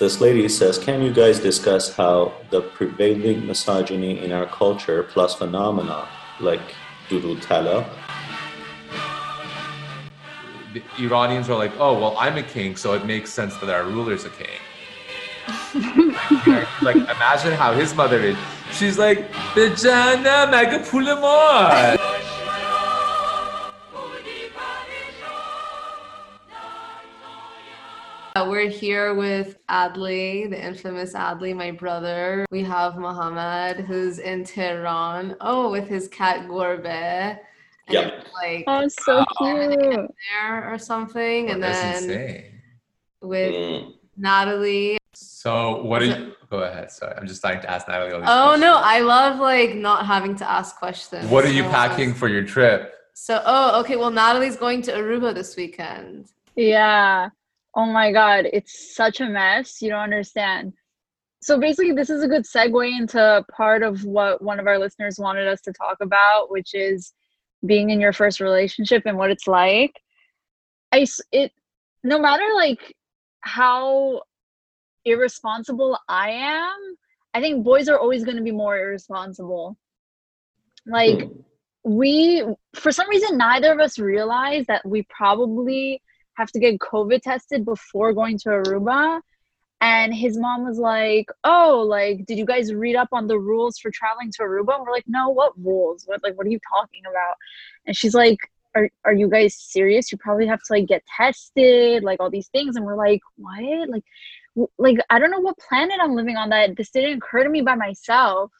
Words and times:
This 0.00 0.18
lady 0.18 0.48
says, 0.48 0.78
Can 0.78 1.02
you 1.02 1.12
guys 1.12 1.38
discuss 1.38 1.94
how 1.94 2.32
the 2.48 2.62
prevailing 2.62 3.46
misogyny 3.46 4.24
in 4.24 4.32
our 4.32 4.46
culture 4.46 5.02
plus 5.02 5.34
phenomena 5.34 6.08
like 6.40 6.62
Doodool 7.10 7.36
Tallah 7.42 7.86
the 10.72 10.82
Iranians 10.98 11.50
are 11.50 11.56
like, 11.58 11.72
oh, 11.78 11.98
well, 12.00 12.16
I'm 12.18 12.38
a 12.38 12.42
king, 12.42 12.76
so 12.76 12.94
it 12.94 13.04
makes 13.04 13.30
sense 13.30 13.56
that 13.58 13.68
our 13.68 13.84
ruler's 13.84 14.24
a 14.24 14.30
king. 14.30 14.46
like, 16.46 16.82
like, 16.82 16.96
imagine 16.96 17.52
how 17.52 17.74
his 17.74 17.94
mother 17.94 18.20
is. 18.20 18.36
She's 18.72 18.96
like, 18.96 19.30
"Bejana 19.52 20.50
maga 20.50 20.78
pul. 28.40 28.48
Uh, 28.48 28.50
We're 28.50 28.68
here 28.70 29.14
with 29.14 29.58
Adlee, 29.68 30.48
the 30.50 30.62
infamous 30.64 31.14
Adlee, 31.14 31.54
my 31.54 31.70
brother. 31.70 32.46
We 32.50 32.62
have 32.64 32.96
Mohammad, 32.96 33.84
who's 33.86 34.18
in 34.18 34.44
Tehran. 34.44 35.36
Oh, 35.40 35.70
with 35.70 35.88
his 35.88 36.08
cat 36.08 36.46
Gorbe. 36.48 36.86
And 36.86 37.38
Yeah. 37.88 38.22
Like 38.42 38.64
Oh, 38.66 38.86
so 38.88 39.24
cute. 39.38 40.10
there 40.32 40.72
or 40.72 40.78
something. 40.78 41.50
And 41.50 41.62
then 41.62 41.96
insane. 42.04 42.44
with 43.22 43.52
Mm. 43.54 43.94
Natalie. 44.16 44.98
So 45.14 45.82
what 45.82 46.02
are 46.02 46.06
you? 46.06 46.32
Go 46.50 46.58
ahead. 46.60 46.90
Sorry, 46.90 47.14
I'm 47.16 47.26
just 47.26 47.40
starting 47.40 47.60
to 47.62 47.70
ask 47.70 47.86
Natalie. 47.88 48.12
All 48.12 48.20
these 48.20 48.28
Oh 48.28 48.42
questions. 48.48 48.60
no, 48.62 48.76
I 48.76 49.00
love 49.00 49.38
like 49.40 49.74
not 49.74 50.06
having 50.06 50.34
to 50.36 50.50
ask 50.50 50.76
questions. 50.78 51.26
What 51.30 51.44
are 51.44 51.50
you 51.52 51.62
So- 51.64 51.70
packing 51.70 52.14
for 52.14 52.28
your 52.28 52.44
trip? 52.44 52.94
So, 53.14 53.42
oh, 53.44 53.80
okay. 53.80 53.96
Well, 53.96 54.10
Natalie's 54.10 54.56
going 54.56 54.80
to 54.82 54.92
Aruba 54.92 55.34
this 55.34 55.54
weekend. 55.56 56.28
Yeah. 56.56 57.28
Oh 57.74 57.86
my 57.86 58.12
God. 58.12 58.46
It's 58.52 58.94
such 58.94 59.20
a 59.20 59.26
mess. 59.26 59.80
You 59.80 59.90
don't 59.90 60.00
understand. 60.00 60.72
So 61.42 61.58
basically, 61.58 61.92
this 61.92 62.10
is 62.10 62.22
a 62.22 62.28
good 62.28 62.44
segue 62.44 62.98
into 62.98 63.44
part 63.50 63.82
of 63.82 64.04
what 64.04 64.42
one 64.42 64.60
of 64.60 64.66
our 64.66 64.78
listeners 64.78 65.18
wanted 65.18 65.48
us 65.48 65.60
to 65.62 65.72
talk 65.72 65.96
about, 66.00 66.50
which 66.50 66.74
is 66.74 67.14
being 67.64 67.90
in 67.90 68.00
your 68.00 68.12
first 68.12 68.40
relationship 68.40 69.04
and 69.06 69.16
what 69.16 69.30
it's 69.30 69.46
like. 69.46 70.00
I, 70.92 71.06
it, 71.32 71.52
no 72.04 72.18
matter 72.18 72.44
like 72.54 72.94
how 73.40 74.22
irresponsible 75.04 75.98
I 76.08 76.30
am, 76.30 76.96
I 77.32 77.40
think 77.40 77.64
boys 77.64 77.88
are 77.88 77.98
always 77.98 78.24
going 78.24 78.36
to 78.36 78.42
be 78.42 78.52
more 78.52 78.78
irresponsible. 78.78 79.78
Like, 80.86 81.22
hmm. 81.22 81.40
we 81.84 82.44
for 82.74 82.92
some 82.92 83.08
reason 83.08 83.38
neither 83.38 83.72
of 83.72 83.80
us 83.80 83.98
realized 83.98 84.66
that 84.66 84.86
we 84.86 85.06
probably 85.08 86.02
have 86.40 86.52
to 86.52 86.58
get 86.58 86.78
covid 86.78 87.22
tested 87.22 87.64
before 87.64 88.12
going 88.12 88.38
to 88.38 88.48
aruba. 88.50 89.20
And 89.82 90.12
his 90.14 90.36
mom 90.36 90.66
was 90.66 90.78
like 90.78 91.28
oh 91.44 91.84
like 91.86 92.26
did 92.26 92.38
you 92.38 92.44
guys 92.44 92.74
read 92.74 92.96
up 92.96 93.08
on 93.12 93.26
the 93.26 93.38
rules 93.38 93.78
for 93.78 93.90
traveling 93.90 94.30
to 94.32 94.42
aruba? 94.42 94.76
And 94.76 94.84
we're 94.84 94.92
like 94.92 95.08
no 95.08 95.30
what 95.30 95.52
rules? 95.58 96.04
What 96.06 96.22
like 96.22 96.36
what 96.36 96.46
are 96.46 96.50
you 96.50 96.60
talking 96.76 97.02
about? 97.08 97.36
And 97.86 97.96
she's 97.96 98.14
like 98.14 98.38
are, 98.76 98.88
are 99.04 99.14
you 99.14 99.28
guys 99.28 99.54
serious? 99.56 100.12
You 100.12 100.18
probably 100.18 100.46
have 100.46 100.62
to 100.62 100.72
like 100.72 100.86
get 100.86 101.02
tested 101.16 102.04
like 102.04 102.20
all 102.20 102.30
these 102.30 102.48
things. 102.48 102.76
And 102.76 102.84
we're 102.84 102.96
like 102.96 103.20
what? 103.36 103.88
Like 103.88 104.04
like 104.78 104.98
i 105.10 105.18
don't 105.18 105.30
know 105.30 105.38
what 105.40 105.56
planet 105.58 105.98
i'm 106.02 106.16
living 106.16 106.36
on 106.36 106.48
that 106.48 106.76
this 106.76 106.90
didn't 106.90 107.18
occur 107.18 107.44
to 107.44 107.48
me 107.48 107.62
by 107.62 107.74
myself. 107.74 108.50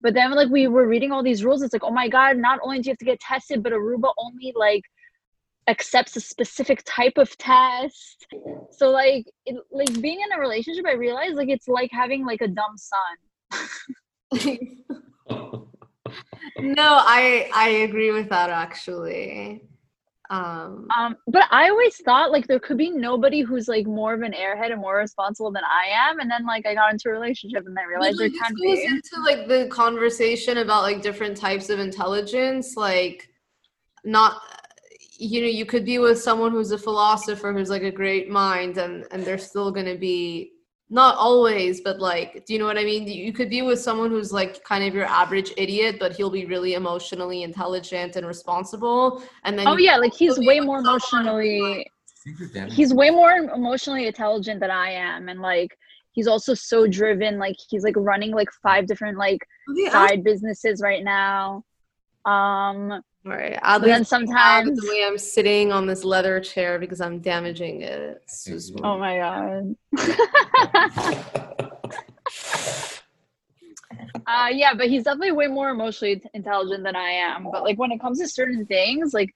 But 0.00 0.14
then 0.14 0.30
like 0.32 0.48
we 0.48 0.68
were 0.68 0.86
reading 0.86 1.10
all 1.10 1.24
these 1.24 1.44
rules. 1.44 1.62
It's 1.62 1.72
like 1.72 1.84
oh 1.84 1.90
my 1.90 2.08
god 2.08 2.36
not 2.36 2.60
only 2.62 2.78
do 2.80 2.88
you 2.88 2.92
have 2.92 2.98
to 2.98 3.04
get 3.04 3.20
tested 3.20 3.62
but 3.62 3.72
aruba 3.72 4.12
only 4.18 4.52
like 4.56 4.82
accepts 5.68 6.16
a 6.16 6.20
specific 6.20 6.82
type 6.84 7.16
of 7.16 7.36
test. 7.38 8.26
So 8.70 8.90
like 8.90 9.26
it, 9.46 9.56
like 9.70 10.00
being 10.00 10.20
in 10.20 10.32
a 10.36 10.40
relationship 10.40 10.86
i 10.86 10.94
realized 10.94 11.34
like 11.36 11.48
it's 11.48 11.68
like 11.68 11.90
having 11.92 12.24
like 12.26 12.40
a 12.40 12.48
dumb 12.48 12.76
son. 12.76 14.58
No, 16.60 16.82
I 16.82 17.50
I 17.54 17.68
agree 17.68 18.10
with 18.10 18.28
that 18.30 18.50
actually. 18.50 19.62
Um, 20.30 20.86
um 20.94 21.16
but 21.26 21.44
i 21.50 21.70
always 21.70 21.96
thought 21.96 22.30
like 22.30 22.46
there 22.46 22.60
could 22.60 22.76
be 22.76 22.90
nobody 22.90 23.40
who's 23.40 23.66
like 23.66 23.86
more 23.86 24.12
of 24.12 24.20
an 24.20 24.32
airhead 24.32 24.70
and 24.70 24.78
more 24.78 24.98
responsible 24.98 25.50
than 25.50 25.62
i 25.64 25.86
am 25.90 26.20
and 26.20 26.30
then 26.30 26.44
like 26.44 26.66
i 26.66 26.74
got 26.74 26.92
into 26.92 27.08
a 27.08 27.12
relationship 27.12 27.64
and 27.64 27.78
i 27.78 27.84
realized 27.84 28.18
there 28.18 28.28
this 28.28 28.38
can 28.38 28.52
goes 28.52 28.76
be. 28.76 28.84
into 28.84 29.22
like 29.24 29.48
the 29.48 29.66
conversation 29.68 30.58
about 30.58 30.82
like 30.82 31.00
different 31.00 31.34
types 31.34 31.70
of 31.70 31.78
intelligence 31.78 32.76
like 32.76 33.30
not 34.04 34.42
you 35.18 35.40
know 35.40 35.46
you 35.46 35.66
could 35.66 35.84
be 35.84 35.98
with 35.98 36.20
someone 36.20 36.52
who's 36.52 36.70
a 36.70 36.78
philosopher 36.78 37.52
who's 37.52 37.70
like 37.70 37.82
a 37.82 37.90
great 37.90 38.30
mind 38.30 38.78
and 38.78 39.04
and 39.10 39.24
they're 39.24 39.38
still 39.38 39.70
going 39.70 39.86
to 39.86 39.98
be 39.98 40.52
not 40.90 41.16
always 41.16 41.80
but 41.82 41.98
like 42.00 42.44
do 42.46 42.52
you 42.54 42.58
know 42.58 42.64
what 42.64 42.78
i 42.78 42.84
mean 42.84 43.06
you 43.06 43.32
could 43.32 43.50
be 43.50 43.60
with 43.60 43.78
someone 43.78 44.10
who's 44.10 44.32
like 44.32 44.62
kind 44.64 44.82
of 44.84 44.94
your 44.94 45.04
average 45.04 45.52
idiot 45.56 45.96
but 45.98 46.14
he'll 46.14 46.30
be 46.30 46.46
really 46.46 46.74
emotionally 46.74 47.42
intelligent 47.42 48.16
and 48.16 48.26
responsible 48.26 49.22
and 49.44 49.58
then 49.58 49.66
oh 49.68 49.76
yeah 49.76 49.96
like 49.96 50.14
he's 50.14 50.38
way 50.38 50.60
more 50.60 50.78
emotionally 50.78 51.60
like, 51.60 51.92
I 52.18 52.20
think 52.24 52.40
you're 52.40 52.48
damn- 52.48 52.70
he's 52.70 52.94
way 52.94 53.10
more 53.10 53.32
emotionally 53.32 54.06
intelligent 54.06 54.60
than 54.60 54.70
I 54.70 54.90
am, 54.90 55.28
and 55.28 55.40
like 55.40 55.76
he's 56.12 56.26
also 56.26 56.54
so 56.54 56.86
driven. 56.86 57.38
Like 57.38 57.56
he's 57.70 57.84
like 57.84 57.94
running 57.96 58.32
like 58.32 58.48
five 58.62 58.86
different 58.86 59.18
like 59.18 59.46
Okay, 59.70 59.90
side 59.90 60.24
businesses 60.24 60.80
right 60.82 61.04
now. 61.04 61.64
Um, 62.24 63.02
All 63.26 63.32
right. 63.32 63.58
but 63.62 63.80
then 63.82 64.02
Adlee's 64.02 64.08
sometimes, 64.08 64.80
the 64.80 64.88
way 64.88 65.04
I'm 65.06 65.18
sitting 65.18 65.72
on 65.72 65.86
this 65.86 66.04
leather 66.04 66.40
chair 66.40 66.78
because 66.78 67.00
I'm 67.00 67.18
damaging 67.20 67.82
it. 67.82 68.22
It's 68.22 68.44
just- 68.44 68.74
oh 68.82 68.98
my 68.98 69.18
god. 69.18 69.76
uh, 74.26 74.48
yeah, 74.52 74.74
but 74.74 74.88
he's 74.88 75.04
definitely 75.04 75.32
way 75.32 75.46
more 75.46 75.70
emotionally 75.70 76.22
intelligent 76.34 76.84
than 76.84 76.96
I 76.96 77.10
am. 77.10 77.48
But 77.50 77.64
like 77.64 77.78
when 77.78 77.92
it 77.92 78.00
comes 78.00 78.18
to 78.20 78.28
certain 78.28 78.66
things, 78.66 79.14
like 79.14 79.34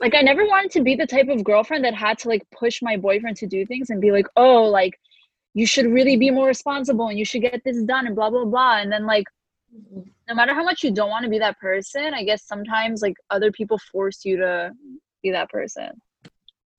like 0.00 0.14
I 0.14 0.22
never 0.22 0.44
wanted 0.46 0.70
to 0.72 0.82
be 0.82 0.94
the 0.96 1.06
type 1.06 1.28
of 1.28 1.44
girlfriend 1.44 1.84
that 1.84 1.94
had 1.94 2.18
to 2.20 2.28
like 2.28 2.42
push 2.50 2.82
my 2.82 2.96
boyfriend 2.96 3.36
to 3.38 3.46
do 3.46 3.64
things 3.64 3.90
and 3.90 4.00
be 4.00 4.12
like, 4.12 4.26
oh, 4.36 4.64
like 4.64 4.98
you 5.54 5.66
should 5.66 5.86
really 5.86 6.16
be 6.16 6.30
more 6.30 6.46
responsible 6.48 7.08
and 7.08 7.18
you 7.18 7.24
should 7.24 7.42
get 7.42 7.62
this 7.64 7.82
done 7.82 8.06
and 8.06 8.16
blah 8.16 8.30
blah 8.30 8.44
blah. 8.44 8.78
And 8.78 8.90
then 8.90 9.06
like 9.06 9.24
no 10.28 10.34
matter 10.34 10.54
how 10.54 10.64
much 10.64 10.82
you 10.82 10.90
don't 10.90 11.10
want 11.10 11.24
to 11.24 11.30
be 11.30 11.38
that 11.38 11.58
person, 11.58 12.14
I 12.14 12.24
guess 12.24 12.46
sometimes 12.46 13.02
like 13.02 13.16
other 13.30 13.52
people 13.52 13.78
force 13.92 14.24
you 14.24 14.38
to 14.38 14.72
be 15.22 15.30
that 15.30 15.50
person. 15.50 15.90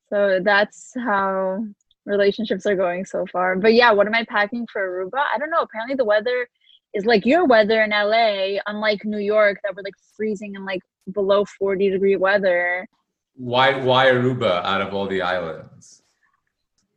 So 0.10 0.40
that's 0.44 0.94
how 0.96 1.66
relationships 2.06 2.66
are 2.66 2.76
going 2.76 3.06
so 3.06 3.26
far. 3.32 3.56
But 3.56 3.74
yeah, 3.74 3.92
what 3.92 4.08
am 4.08 4.16
I 4.16 4.26
packing 4.26 4.68
for 4.72 4.82
Aruba? 4.82 5.24
I 5.34 5.38
don't 5.38 5.50
know. 5.50 5.62
Apparently 5.62 5.96
the 5.96 6.06
weather 6.06 6.48
is 6.94 7.06
like 7.06 7.26
your 7.26 7.46
weather 7.46 7.84
in 7.84 7.90
LA, 7.90 8.60
unlike 8.68 9.04
New 9.04 9.20
York 9.20 9.60
that 9.64 9.76
we're 9.76 9.84
like 9.84 9.94
freezing 10.16 10.56
and 10.56 10.66
like 10.66 10.82
below 11.12 11.46
40 11.46 11.90
degree 11.90 12.16
weather. 12.16 12.88
Why 13.36 13.76
why 13.76 14.06
Aruba 14.08 14.64
out 14.64 14.82
of 14.82 14.94
all 14.94 15.08
the 15.08 15.22
islands? 15.22 16.04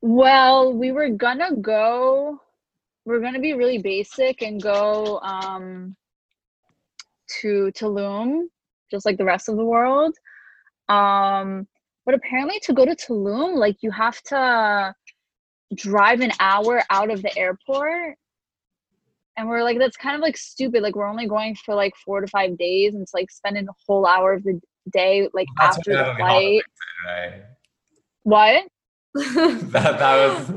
Well, 0.01 0.73
we 0.73 0.93
were 0.93 1.09
gonna 1.09 1.57
go. 1.57 2.41
We're 3.05 3.21
gonna 3.21 3.41
be 3.41 3.55
really 3.55 3.79
basic 3.79 4.43
and 4.43 4.63
go 4.63 5.19
um, 5.21 5.97
to 7.41 7.71
Tulum, 7.75 8.43
just 8.91 9.07
like 9.07 9.19
the 9.19 9.25
rest 9.25 9.49
of 9.49 9.57
the 9.57 9.65
world. 9.65 10.15
Um, 10.89 11.67
but 12.07 12.15
apparently 12.15 12.59
to 12.61 12.73
go 12.73 12.85
to 12.85 12.97
Tulum, 12.97 13.57
like 13.57 13.77
you 13.81 13.91
have 13.91 14.21
to 14.25 14.95
drive 15.75 16.21
an 16.21 16.33
hour 16.41 16.83
out 16.91 17.11
of 17.11 17.23
the 17.23 17.37
airport. 17.37 18.17
And 19.37 19.49
we're 19.49 19.63
like, 19.63 19.79
that's 19.79 19.97
kind 19.97 20.17
of 20.17 20.21
like 20.23 20.37
stupid. 20.37 20.83
Like 20.83 20.97
we're 20.97 21.07
only 21.07 21.29
going 21.29 21.55
for 21.55 21.75
like 21.75 21.95
four 22.05 22.21
to 22.21 22.27
five 22.27 22.59
days, 22.59 22.95
and 22.95 23.03
it's 23.03 23.15
like 23.15 23.31
spending 23.31 23.69
a 23.69 23.73
whole 23.87 24.07
hour 24.07 24.33
of 24.33 24.43
the 24.43 24.61
day 24.91 25.29
like 25.33 25.47
That's 25.59 25.79
after 25.79 25.93
the 25.93 25.99
Natalee 25.99 26.19
Holloway 26.19 26.61
flight. 27.05 27.43
What? 28.23 28.65
Right? 29.15 29.61
that, 29.73 29.99
that 29.99 30.17
was 30.29 30.53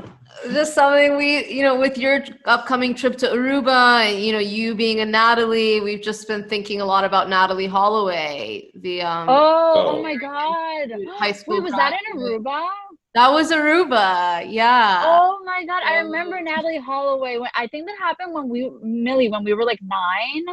just 0.52 0.74
something 0.74 1.16
we 1.16 1.46
you 1.48 1.62
know 1.62 1.78
with 1.78 1.96
your 1.98 2.24
upcoming 2.46 2.94
trip 2.94 3.16
to 3.18 3.26
aruba 3.28 4.22
you 4.24 4.32
know 4.32 4.38
you 4.38 4.74
being 4.74 5.00
a 5.00 5.04
natalie 5.06 5.80
we've 5.80 6.02
just 6.02 6.26
been 6.26 6.48
thinking 6.48 6.80
a 6.80 6.84
lot 6.84 7.04
about 7.04 7.28
natalee 7.28 7.68
holloway 7.68 8.70
the 8.76 9.02
um 9.02 9.28
Oh, 9.28 9.72
oh, 9.74 9.98
Oh. 9.98 10.02
my 10.02 10.16
god. 10.16 10.90
high 11.18 11.32
school 11.32 11.56
Wait, 11.56 11.62
was 11.64 11.72
that 11.72 11.92
in. 12.12 12.18
Aruba? 12.18 12.66
that 13.14 13.28
was 13.30 13.52
aruba 13.52 14.46
yeah 14.50 15.02
Oh 15.04 15.38
my 15.44 15.64
god, 15.66 15.82
I 15.84 15.98
Oh. 16.00 16.04
remember 16.04 16.40
Natalee 16.40 16.80
Holloway. 16.80 17.36
When 17.38 17.50
I 17.54 17.66
think 17.66 17.86
that 17.86 17.96
happened 17.98 18.32
when 18.32 18.48
we 18.48 18.70
Millie 18.82 19.28
when 19.28 19.44
we 19.44 19.52
were 19.54 19.64
like 19.64 19.80
nine, 19.82 20.44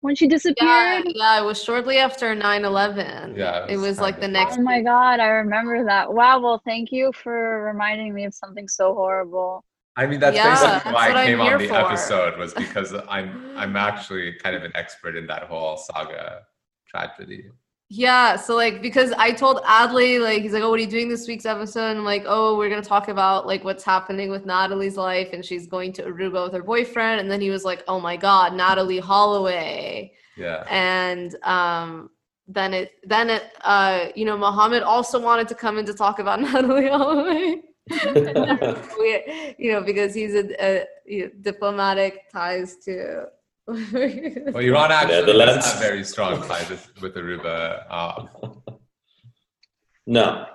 when 0.00 0.14
she 0.14 0.26
disappeared. 0.28 1.04
yeah, 1.14 1.40
it 1.40 1.44
was 1.44 1.62
shortly 1.62 1.98
after 1.98 2.34
9-11. 2.34 3.36
Yeah, 3.36 3.64
it 3.66 3.72
It 3.72 3.76
was 3.76 3.88
was 3.90 4.00
like 4.00 4.20
the 4.20 4.28
next 4.28 4.58
Oh 4.58 4.62
my 4.62 4.82
god, 4.82 5.20
I 5.20 5.28
remember 5.28 5.84
that. 5.84 6.12
Wow, 6.12 6.40
well, 6.40 6.62
thank 6.64 6.90
you 6.92 7.12
for 7.12 7.62
reminding 7.64 8.14
me 8.14 8.24
of 8.24 8.34
something 8.34 8.68
so 8.68 8.94
horrible. 8.94 9.64
I 9.96 10.06
mean, 10.06 10.20
that's 10.20 10.36
Yeah, 10.36 10.48
basically 10.50 10.70
that's 10.84 10.94
why 10.94 11.08
what 11.08 11.16
I 11.16 11.20
I'm 11.20 11.26
came 11.26 11.40
on 11.40 11.58
the 11.58 11.68
for. 11.68 11.74
episode 11.74 12.38
was 12.38 12.54
because 12.64 12.94
I'm 13.08 13.30
I'm 13.56 13.76
actually 13.76 14.32
kind 14.42 14.56
of 14.56 14.62
an 14.62 14.72
expert 14.74 15.16
in 15.16 15.26
that 15.26 15.44
whole 15.44 15.76
saga 15.76 16.42
tragedy. 16.88 17.50
Yeah, 17.92 18.36
so 18.36 18.54
like 18.54 18.80
because 18.82 19.10
I 19.18 19.32
told 19.32 19.64
Adlee 19.64 20.20
like 20.20 20.42
he's 20.42 20.52
like, 20.52 20.62
oh, 20.62 20.70
what 20.70 20.78
are 20.78 20.82
you 20.82 20.88
doing 20.88 21.08
this 21.08 21.26
week's 21.26 21.44
episode? 21.44 21.90
And 21.90 21.98
I'm 21.98 22.04
like, 22.04 22.22
oh, 22.24 22.56
we're 22.56 22.68
gonna 22.70 22.82
talk 22.82 23.08
about 23.08 23.48
like 23.48 23.64
what's 23.64 23.82
happening 23.82 24.30
with 24.30 24.46
Natalie's 24.46 24.96
life, 24.96 25.30
and 25.32 25.44
she's 25.44 25.66
going 25.66 25.92
to 25.94 26.04
Aruba 26.04 26.44
with 26.44 26.52
her 26.52 26.62
boyfriend. 26.62 27.20
And 27.20 27.28
then 27.28 27.40
he 27.40 27.50
was 27.50 27.64
like, 27.64 27.82
oh 27.88 27.98
my 27.98 28.16
god, 28.16 28.52
Natalee 28.52 29.00
Holloway. 29.00 30.12
Yeah. 30.36 30.62
And 30.70 31.34
um, 31.42 32.10
then 32.46 32.74
it 32.74 32.92
then 33.02 33.28
it 33.28 33.50
uh, 33.62 34.10
you 34.14 34.24
know 34.24 34.38
Mohammad 34.38 34.84
also 34.84 35.20
wanted 35.20 35.48
to 35.48 35.56
come 35.56 35.76
in 35.76 35.84
to 35.86 35.92
talk 35.92 36.20
about 36.20 36.38
Natalee 36.46 36.90
Holloway. 36.90 37.62
you 39.58 39.72
know, 39.72 39.82
because 39.82 40.14
he's 40.14 40.36
a, 40.36 40.64
a 40.64 40.84
you 41.06 41.24
know, 41.24 41.30
diplomatic 41.40 42.30
ties 42.30 42.76
to. 42.84 43.24
Well, 44.52 44.64
Iran 44.64 44.90
actually 44.92 45.14
does 45.16 45.26
Netherlands. 45.26 45.66
have 45.72 45.80
very 45.80 46.04
strong 46.04 46.42
ties 46.46 46.68
with, 46.70 47.02
with 47.02 47.14
Aruba. 47.14 47.84
Uh, 47.90 48.26
no, 50.06 50.46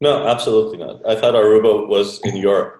no, 0.00 0.26
absolutely 0.26 0.78
not. 0.78 1.06
I 1.08 1.14
thought 1.14 1.34
Aruba 1.34 1.88
was 1.88 2.20
in 2.24 2.36
Europe. 2.36 2.76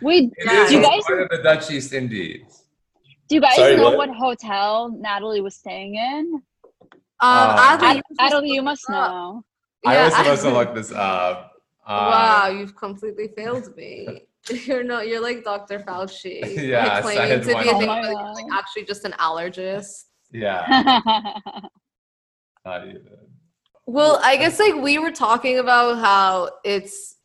Wait, 0.00 0.30
it 0.36 0.68
do 0.68 0.74
you 0.76 0.82
guys 0.82 1.02
part 1.04 1.22
of 1.22 1.28
the 1.28 1.42
Dutch 1.42 1.70
East 1.70 1.92
Indies. 1.92 2.62
do 3.28 3.34
you 3.34 3.40
guys 3.42 3.56
Sorry, 3.56 3.76
know 3.76 3.84
what? 3.84 3.98
what 3.98 4.10
hotel 4.10 4.88
Natalie 4.98 5.42
was 5.42 5.54
staying 5.54 5.96
in? 5.96 6.34
Um, 6.34 6.40
Uh, 7.20 7.76
Adlee, 7.76 7.82
Ad- 7.84 7.96
you 7.96 8.02
Natalie, 8.18 8.50
you 8.52 8.62
must 8.62 8.88
must 8.88 8.90
look 8.90 8.98
up. 8.98 9.10
know. 9.10 9.44
I 9.86 10.04
was 10.04 10.14
supposed 10.16 10.42
to 10.42 10.50
look 10.50 10.74
this 10.74 10.92
up. 10.92 11.52
Uh, 11.86 12.08
Wow, 12.10 12.48
you've 12.56 12.74
completely 12.76 13.28
failed 13.36 13.74
me. 13.76 14.26
You're 14.66 14.84
not. 14.84 15.06
You're 15.08 15.20
like 15.20 15.44
Dr. 15.44 15.80
Fauci. 15.80 16.40
like, 16.42 16.56
Yes, 16.56 17.04
I 17.04 17.14
claiming 17.14 17.40
to 17.40 17.46
be 17.46 17.52
a 17.52 17.56
one. 17.56 17.68
Oh 17.74 17.78
thing, 17.78 17.86
my 17.88 18.00
but 18.00 18.08
you're, 18.08 18.14
God. 18.14 18.34
like 18.34 18.46
actually 18.52 18.84
just 18.84 19.04
an 19.04 19.12
allergist. 19.12 20.04
Yeah. 20.32 20.64
Not 22.64 22.88
even. 22.88 23.02
Well, 23.86 24.20
I 24.22 24.36
guess 24.36 24.58
like 24.60 24.76
we 24.76 24.98
were 24.98 25.10
talking 25.10 25.58
about 25.58 25.98
how 25.98 26.50
it's 26.64 27.16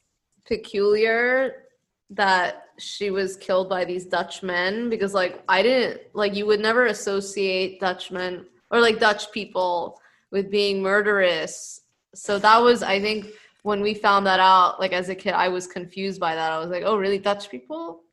peculiar 0.47 1.63
that 2.11 2.63
she 2.79 3.09
was 3.09 3.37
killed 3.37 3.69
by 3.69 3.85
these 3.85 4.05
Dutch 4.05 4.43
men 4.43 4.89
because 4.89 5.13
like 5.13 5.43
I 5.47 5.61
didn't 5.61 6.01
like 6.13 6.35
you 6.35 6.45
would 6.45 6.59
never 6.59 6.87
associate 6.87 7.79
Dutchmen 7.79 8.45
or 8.71 8.79
like 8.81 8.99
Dutch 8.99 9.31
people 9.31 9.99
with 10.31 10.51
being 10.51 10.81
murderous. 10.81 11.81
So 12.13 12.39
that 12.39 12.57
was 12.61 12.83
I 12.83 12.99
think 12.99 13.27
when 13.65 13.81
we 13.81 13.95
found 13.95 14.27
that 14.27 14.39
out 14.39 14.79
like 14.79 14.93
as 14.93 15.09
a 15.09 15.15
kid 15.15 15.33
I 15.33 15.47
was 15.47 15.65
confused 15.65 16.19
by 16.19 16.35
that. 16.35 16.51
I 16.51 16.59
was 16.59 16.69
like, 16.69 16.83
"Oh, 16.85 16.97
really 16.97 17.17
Dutch 17.17 17.49
people?" 17.49 18.03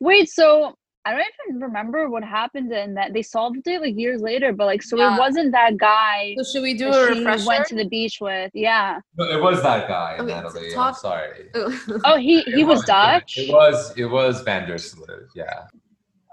Wait, 0.00 0.28
so 0.28 0.74
I 1.04 1.10
don't 1.12 1.24
even 1.48 1.60
remember 1.60 2.10
what 2.10 2.24
happened 2.24 2.72
in 2.72 2.94
that. 2.94 3.12
They 3.14 3.22
solved 3.22 3.66
it 3.66 3.80
like 3.80 3.96
years 3.96 4.20
later, 4.20 4.52
but 4.52 4.66
like, 4.66 4.82
so 4.82 4.96
Yeah. 4.98 5.14
it 5.14 5.18
wasn't 5.18 5.52
that 5.52 5.76
guy 5.78 6.34
So 6.38 6.44
should 6.50 6.62
we 6.62 6.74
do 6.74 6.86
that 6.90 7.00
a 7.10 7.14
she 7.14 7.18
refresher? 7.20 7.46
went 7.46 7.66
to 7.68 7.76
the 7.76 7.88
beach 7.96 8.16
with. 8.20 8.50
Yeah. 8.52 8.98
No, 9.16 9.24
it 9.36 9.40
was 9.40 9.62
that 9.62 9.86
guy, 9.88 10.16
Okay, 10.18 10.34
Natalie. 10.34 10.76
I'm 10.76 10.94
sorry. 10.94 11.48
Oh, 12.08 12.16
he 12.16 12.34
he 12.54 12.62
It 12.62 12.66
was 12.72 12.82
Dutch. 12.84 13.32
It 13.38 13.52
was 13.60 13.78
it 13.96 14.06
was 14.18 14.42
Van 14.42 14.66
der 14.68 14.78
Sloot, 14.78 15.28
yeah. 15.34 15.58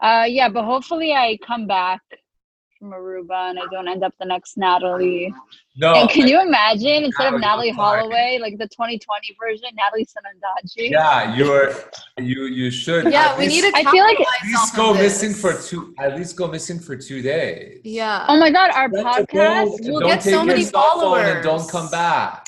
Uh, 0.02 0.26
yeah, 0.38 0.50
but 0.50 0.64
hopefully 0.66 1.12
I 1.14 1.38
come 1.50 1.66
back 1.68 2.02
from 2.78 2.92
Aruba 2.92 3.50
and 3.50 3.60
I 3.60 3.64
don't 3.72 3.88
end 3.88 4.04
up 4.04 4.14
the 4.20 4.26
next 4.26 4.58
Natalie. 4.58 5.34
No, 5.76 5.94
and 5.94 6.10
can 6.10 6.28
you 6.28 6.42
imagine 6.42 7.04
instead 7.04 7.34
of 7.34 7.40
Natalie 7.40 7.72
Natalee 7.72 7.76
Holloway. 7.76 8.00
Holloway, 8.02 8.38
like 8.42 8.58
the 8.58 8.68
2020 8.68 9.36
version, 9.40 9.70
Natalie 9.76 10.06
Sanandaji? 10.06 10.90
yeah, 10.92 11.36
you're 11.36 11.74
you 12.18 12.46
you 12.46 12.72
should 12.72 13.12
yeah, 13.12 13.38
we 13.38 13.48
least- 13.48 13.64
need 13.64 13.72
to 13.72 13.78
I 13.78 13.92
feel 13.92 14.04
like- 14.04 14.20
at 14.20 14.46
least 14.48 14.76
go 14.76 14.94
missing 14.94 15.34
for 15.34 15.54
two 15.54 15.94
at 16.00 16.16
least 16.18 16.36
go 16.36 16.48
missing 16.48 16.80
for 16.80 16.96
two 16.96 17.22
days. 17.22 17.82
Yeah. 17.84 18.26
Oh 18.28 18.38
my 18.38 18.52
God, 18.52 18.72
our 18.72 18.90
That's 18.90 19.04
podcast. 19.32 19.66
goal. 19.66 19.80
We'll 19.82 20.08
get 20.08 20.22
take 20.22 20.34
so 20.34 20.44
many 20.44 20.64
cell 20.64 21.00
phone 21.00 21.20
and 21.20 21.44
don't 21.44 21.70
come 21.70 21.90
back. 21.90 22.48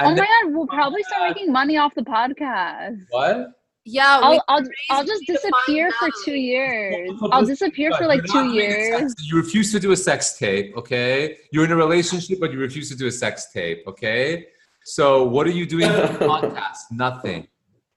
Oh 0.00 0.06
my 0.10 0.14
then- 0.14 0.24
God, 0.44 0.52
we'll 0.54 0.66
probably 0.66 1.02
start 1.04 1.28
making 1.30 1.52
money 1.52 1.76
off 1.76 1.94
the 1.94 2.02
podcast. 2.02 2.98
what? 3.10 3.48
Yeah, 3.86 4.18
I'll 4.22 4.42
I'll, 4.48 4.62
I'll 4.90 5.04
just 5.04 5.22
money 5.28 5.38
to 5.38 5.38
find 5.38 5.52
disappear 5.52 5.90
for 5.92 6.06
Natalie. 6.06 6.24
two 6.24 6.34
years. 6.34 7.10
I'll 7.32 7.44
disappear 7.44 7.92
for 7.98 8.06
like 8.06 8.24
two 8.24 8.52
years. 8.52 9.14
You 9.22 9.36
refuse 9.36 9.72
to 9.72 9.80
do 9.80 9.92
a 9.92 9.96
sex 9.96 10.38
tape, 10.38 10.74
okay? 10.76 11.36
You're 11.50 11.66
in 11.66 11.72
a 11.72 11.76
relationship, 11.76 12.40
but 12.40 12.50
you 12.52 12.58
refuse 12.58 12.88
to 12.88 12.96
do 12.96 13.06
a 13.06 13.12
sex 13.12 13.52
tape, 13.52 13.84
okay? 13.86 14.46
So 14.84 15.24
what 15.24 15.46
are 15.46 15.50
you 15.50 15.66
doing 15.66 15.90
for 15.90 16.06
the 16.06 16.06
podcast? 16.32 16.78
Nothing. 16.92 17.46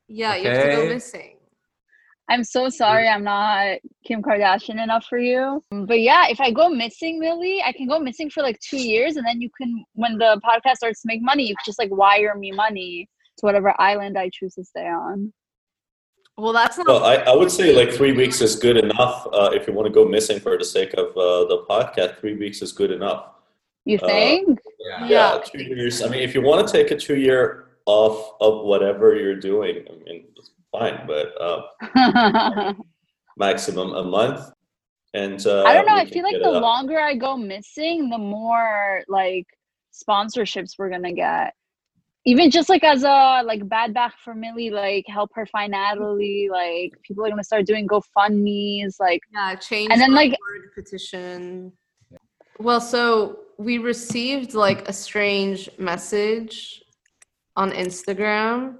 Yeah, 0.09 0.35
you 0.35 0.49
have 0.49 0.63
to 0.63 0.75
go 0.75 0.89
missing. 0.89 1.37
I'm 2.29 2.43
so 2.43 2.67
sorry 2.67 3.07
I'm 3.07 3.23
not 3.23 3.77
Kim 4.05 4.21
Kardashian 4.21 4.83
enough 4.83 5.05
for 5.05 5.17
you. 5.17 5.63
But 5.71 6.01
yeah, 6.01 6.27
if 6.27 6.41
I 6.41 6.51
go 6.51 6.67
missing, 6.67 7.19
Millie, 7.19 7.61
I 7.65 7.71
can 7.71 7.87
go 7.87 7.99
missing 7.99 8.29
for 8.29 8.43
like 8.43 8.59
two 8.59 8.81
years 8.81 9.15
and 9.15 9.25
then 9.25 9.39
you 9.39 9.49
can 9.57 9.85
when 9.93 10.17
the 10.17 10.41
podcast 10.43 10.77
starts 10.77 11.01
to 11.03 11.07
make 11.07 11.21
money, 11.21 11.43
you 11.43 11.55
can 11.55 11.63
just 11.65 11.79
like 11.79 11.91
wire 11.91 12.35
me 12.35 12.51
money 12.51 13.09
to 13.37 13.45
whatever 13.45 13.73
island 13.79 14.17
I 14.17 14.29
choose 14.33 14.55
to 14.55 14.65
stay 14.65 14.87
on. 14.87 15.31
Well, 16.37 16.53
that's 16.53 16.77
not. 16.77 16.85
Well, 16.87 17.03
I, 17.03 17.15
I 17.15 17.35
would 17.35 17.49
say 17.51 17.75
like 17.75 17.91
three 17.91 18.11
weeks 18.11 18.41
is 18.41 18.55
good 18.55 18.77
enough 18.77 19.25
uh, 19.33 19.49
if 19.53 19.67
you 19.67 19.73
want 19.73 19.87
to 19.87 19.93
go 19.93 20.05
missing 20.07 20.39
for 20.39 20.57
the 20.57 20.65
sake 20.65 20.93
of 20.93 21.07
uh, 21.17 21.45
the 21.45 21.65
podcast. 21.67 22.19
Three 22.19 22.35
weeks 22.35 22.61
is 22.61 22.71
good 22.71 22.91
enough. 22.91 23.29
You 23.85 23.97
Uh, 24.01 24.07
think? 24.07 24.59
Yeah. 24.79 24.99
Yeah, 25.07 25.07
Yeah. 25.35 25.41
two 25.43 25.63
years. 25.63 26.01
I 26.03 26.09
mean, 26.09 26.21
if 26.21 26.35
you 26.35 26.41
want 26.41 26.67
to 26.67 26.71
take 26.71 26.91
a 26.91 26.95
two 26.97 27.15
year 27.17 27.69
off 27.85 28.33
of 28.41 28.65
whatever 28.65 29.15
you're 29.15 29.39
doing, 29.39 29.83
I 29.89 29.93
mean, 30.03 30.25
it's 30.37 30.51
fine, 30.71 31.07
but 31.07 31.33
uh, 31.41 32.73
maximum 33.37 33.93
a 33.93 34.03
month. 34.03 34.41
And 35.13 35.43
uh, 35.47 35.63
I 35.63 35.73
don't 35.73 35.85
know. 35.87 35.95
I 35.95 36.05
feel 36.05 36.23
like 36.23 36.33
the 36.33 36.49
it 36.49 36.55
up. 36.55 36.61
longer 36.61 36.99
I 36.99 37.15
go 37.15 37.35
missing, 37.37 38.09
the 38.09 38.17
more 38.17 39.01
like 39.07 39.47
sponsorships 39.93 40.73
we're 40.77 40.89
gonna 40.89 41.13
get. 41.13 41.53
Even 42.27 42.51
just 42.51 42.67
like 42.67 42.83
as 42.83 43.03
a 43.03 43.41
like 43.45 43.67
bad 43.69 43.93
back 43.93 44.13
for 44.23 44.35
Millie, 44.35 44.69
like 44.69 45.05
help 45.07 45.31
her 45.33 45.45
find 45.45 45.71
Natalie. 45.71 46.49
Like 46.51 46.91
people 47.01 47.25
are 47.25 47.29
gonna 47.29 47.43
start 47.43 47.65
doing 47.65 47.87
GoFundmes. 47.87 48.99
Like 48.99 49.21
yeah, 49.33 49.55
change 49.55 49.91
and 49.91 50.01
then, 50.01 50.13
like- 50.13 50.35
petition. 50.75 51.71
Well, 52.59 52.81
so 52.81 53.39
we 53.57 53.77
received 53.77 54.53
like 54.53 54.89
a 54.89 54.93
strange 54.93 55.69
message 55.79 56.83
on 57.55 57.71
Instagram. 57.71 58.75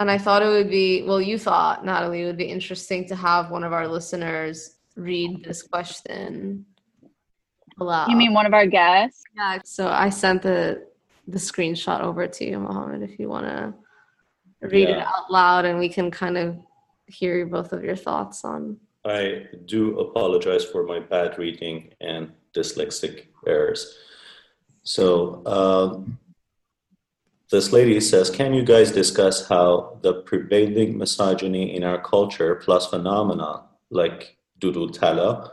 And 0.00 0.10
I 0.10 0.18
thought 0.18 0.42
it 0.42 0.48
would 0.48 0.70
be, 0.70 1.04
well, 1.04 1.20
you 1.20 1.38
thought, 1.38 1.84
Natalie, 1.84 2.22
it 2.22 2.26
would 2.26 2.36
be 2.36 2.46
interesting 2.46 3.06
to 3.06 3.14
have 3.14 3.52
one 3.52 3.62
of 3.62 3.72
our 3.72 3.86
listeners 3.86 4.78
read 4.96 5.44
this 5.44 5.62
question 5.62 6.66
aloud. 7.78 8.10
you 8.10 8.16
mean 8.16 8.34
one 8.34 8.46
of 8.46 8.52
our 8.52 8.66
guests? 8.66 9.22
Yeah, 9.36 9.58
so 9.64 9.88
I 9.88 10.08
sent 10.10 10.42
the 10.42 10.84
the 11.26 11.38
screenshot 11.38 12.00
over 12.00 12.26
to 12.26 12.44
you, 12.44 12.58
Mohammad, 12.58 13.02
if 13.02 13.18
you 13.18 13.28
want 13.28 13.46
to 13.46 13.74
read 14.60 14.88
it 14.88 14.98
out 14.98 15.30
loud 15.30 15.64
and 15.64 15.78
we 15.78 15.88
can 15.88 16.10
kind 16.10 16.36
of 16.36 16.56
hear 17.06 17.46
both 17.46 17.72
of 17.72 17.84
your 17.84 17.96
thoughts 17.96 18.44
on. 18.44 18.78
I 19.04 19.46
do 19.66 19.98
apologize 20.00 20.64
for 20.64 20.84
my 20.84 21.00
bad 21.00 21.38
reading 21.38 21.92
and 22.00 22.32
dyslexic 22.54 23.26
errors. 23.46 23.98
So, 24.82 25.42
um, 25.46 26.18
this 27.50 27.72
lady 27.72 28.00
says, 28.00 28.30
Can 28.30 28.54
you 28.54 28.64
guys 28.64 28.90
discuss 28.90 29.46
how 29.46 29.98
the 30.02 30.22
prevailing 30.22 30.96
misogyny 30.96 31.76
in 31.76 31.84
our 31.84 32.00
culture 32.00 32.56
plus 32.56 32.88
phenomena 32.88 33.64
like 33.90 34.36
Doodool 34.60 34.96
Tallah 34.96 35.50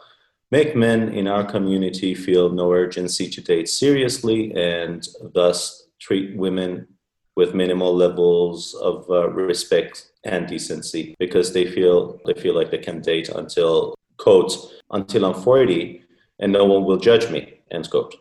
make 0.52 0.76
men 0.76 1.10
in 1.10 1.28
our 1.28 1.44
community 1.44 2.14
feel 2.14 2.50
no 2.50 2.72
urgency 2.72 3.30
to 3.30 3.42
date 3.42 3.70
seriously 3.70 4.54
and 4.54 5.08
thus 5.34 5.88
treat 6.00 6.36
women 6.36 6.88
with 7.36 7.56
minimal 7.56 7.96
levels 7.96 8.74
of 8.76 9.10
uh, 9.10 9.30
respect 9.30 10.12
and 10.26 10.48
decency 10.48 11.16
because 11.18 11.54
they 11.54 11.66
feel 11.66 12.20
they 12.26 12.34
feel 12.34 12.54
like 12.54 12.70
they 12.70 12.78
can 12.78 13.02
date 13.02 13.30
until 13.30 13.96
quote 14.18 14.52
until 14.92 15.26
I'm 15.26 15.42
40 15.42 16.04
and 16.40 16.52
no 16.52 16.66
one 16.66 16.84
will 16.84 16.98
judge 16.98 17.32
me 17.32 17.60
end 17.72 17.90
quote. 17.90 18.16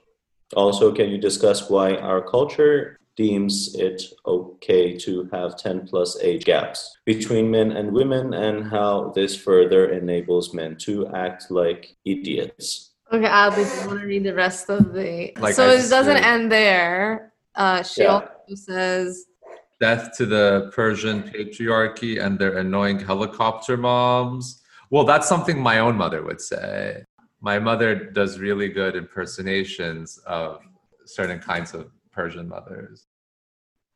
Also, 0.56 0.92
can 0.92 1.10
you 1.10 1.18
discuss 1.18 1.68
why 1.68 1.96
our 1.96 2.22
culture 2.22 2.98
deems 3.24 3.74
it 3.74 4.02
okay 4.24 4.96
to 4.96 5.28
have 5.30 5.54
10 5.58 5.86
plus 5.86 6.18
age 6.22 6.44
gaps 6.46 6.78
between 7.04 7.50
men 7.50 7.72
and 7.72 7.92
women 7.92 8.32
and 8.32 8.56
how 8.74 9.12
this 9.14 9.36
further 9.36 9.82
enables 10.00 10.54
men 10.54 10.74
to 10.86 11.06
act 11.08 11.50
like 11.50 11.82
idiots? 12.06 12.92
Okay, 13.12 13.26
I'll 13.26 13.50
be 13.54 13.64
want 13.86 14.00
to 14.00 14.06
read 14.06 14.24
the 14.24 14.32
rest 14.34 14.70
of 14.70 14.94
the. 14.94 15.32
Like 15.38 15.54
so 15.54 15.64
I 15.68 15.74
it 15.74 15.90
doesn't 15.96 16.16
said- 16.22 16.32
end 16.34 16.50
there. 16.50 17.32
Uh, 17.54 17.82
she 17.82 18.02
Yeah. 18.04 18.20
also 18.48 18.54
says, 18.54 19.26
Death 19.80 20.04
to 20.18 20.24
the 20.26 20.70
Persian 20.74 21.22
patriarchy 21.22 22.22
and 22.24 22.38
their 22.38 22.54
annoying 22.58 22.98
helicopter 23.10 23.76
moms. 23.76 24.62
Well, 24.90 25.04
that's 25.04 25.28
something 25.28 25.56
my 25.60 25.78
own 25.80 25.96
mother 25.96 26.22
would 26.22 26.40
say. 26.40 27.04
My 27.40 27.58
mother 27.58 27.90
does 28.18 28.38
really 28.38 28.68
good 28.68 28.94
impersonations 28.96 30.18
of 30.26 30.60
certain 31.06 31.38
kinds 31.40 31.70
of 31.74 31.82
Persian 32.12 32.46
mothers. 32.48 33.06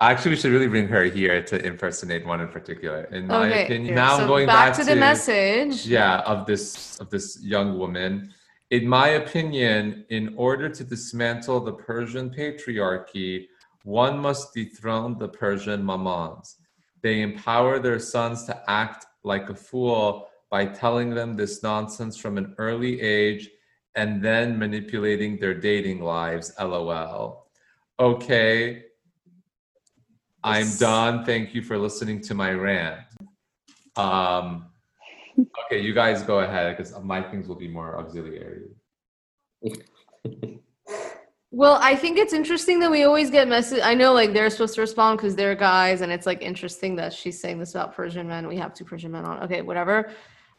Actually, 0.00 0.32
we 0.32 0.36
should 0.36 0.52
really 0.52 0.66
bring 0.66 0.88
her 0.88 1.04
here 1.04 1.42
to 1.42 1.64
impersonate 1.64 2.26
one 2.26 2.40
in 2.40 2.48
particular. 2.48 3.04
In 3.04 3.26
my 3.28 3.48
okay. 3.48 3.64
opinion, 3.64 3.94
now 3.94 4.16
so 4.16 4.22
I'm 4.22 4.28
going 4.28 4.46
back, 4.46 4.70
back, 4.72 4.78
to 4.78 4.84
the 4.84 4.96
message. 4.96 5.86
yeah 5.86 6.18
of 6.20 6.46
this 6.46 6.98
of 7.00 7.10
this 7.10 7.38
young 7.42 7.78
woman 7.78 8.32
in 8.70 8.88
my 8.88 9.08
opinion 9.08 10.04
in 10.08 10.34
order 10.36 10.68
to 10.68 10.82
dismantle 10.82 11.60
the 11.60 11.72
persian 11.72 12.28
patriarchy 12.30 13.46
one 13.84 14.18
must 14.18 14.54
dethrone 14.54 15.16
the 15.18 15.28
persian 15.28 15.80
mamans 15.84 16.56
they 17.02 17.20
empower 17.20 17.78
their 17.78 17.98
sons 17.98 18.44
to 18.44 18.70
act 18.70 19.06
like 19.22 19.48
a 19.50 19.54
fool 19.54 20.26
by 20.50 20.64
telling 20.64 21.10
them 21.10 21.36
this 21.36 21.62
nonsense 21.62 22.16
from 22.16 22.38
an 22.38 22.54
early 22.58 23.00
age 23.00 23.50
and 23.94 24.22
then 24.22 24.58
manipulating 24.58 25.38
their 25.38 25.54
dating 25.54 26.00
lives 26.00 26.52
lol 26.58 27.46
okay 28.00 28.82
i'm 30.44 30.68
Don. 30.78 31.24
thank 31.24 31.54
you 31.54 31.62
for 31.62 31.76
listening 31.76 32.20
to 32.20 32.34
my 32.34 32.52
rant 32.52 33.00
um 33.96 34.66
Okay, 35.38 35.80
you 35.80 35.94
guys 35.94 36.22
go 36.22 36.40
ahead 36.40 36.76
because 36.76 36.94
my 37.02 37.22
things 37.22 37.48
will 37.48 37.56
be 37.56 37.68
more 37.68 37.98
auxiliary. 37.98 38.68
Well, 41.56 41.78
I 41.80 41.94
think 41.94 42.18
it's 42.18 42.32
interesting 42.32 42.80
that 42.80 42.90
we 42.90 43.04
always 43.04 43.30
get 43.30 43.46
message. 43.46 43.78
I 43.80 43.94
know, 43.94 44.12
like 44.12 44.32
they're 44.32 44.50
supposed 44.50 44.74
to 44.74 44.80
respond 44.80 45.18
because 45.18 45.36
they're 45.36 45.54
guys, 45.54 46.00
and 46.00 46.10
it's 46.10 46.26
like 46.26 46.42
interesting 46.42 46.96
that 46.96 47.12
she's 47.12 47.40
saying 47.40 47.60
this 47.60 47.76
about 47.76 47.94
Persian 47.94 48.26
men. 48.26 48.48
We 48.48 48.56
have 48.56 48.74
two 48.74 48.84
Persian 48.84 49.12
men 49.12 49.24
on. 49.24 49.40
Okay, 49.44 49.62
whatever. 49.62 50.10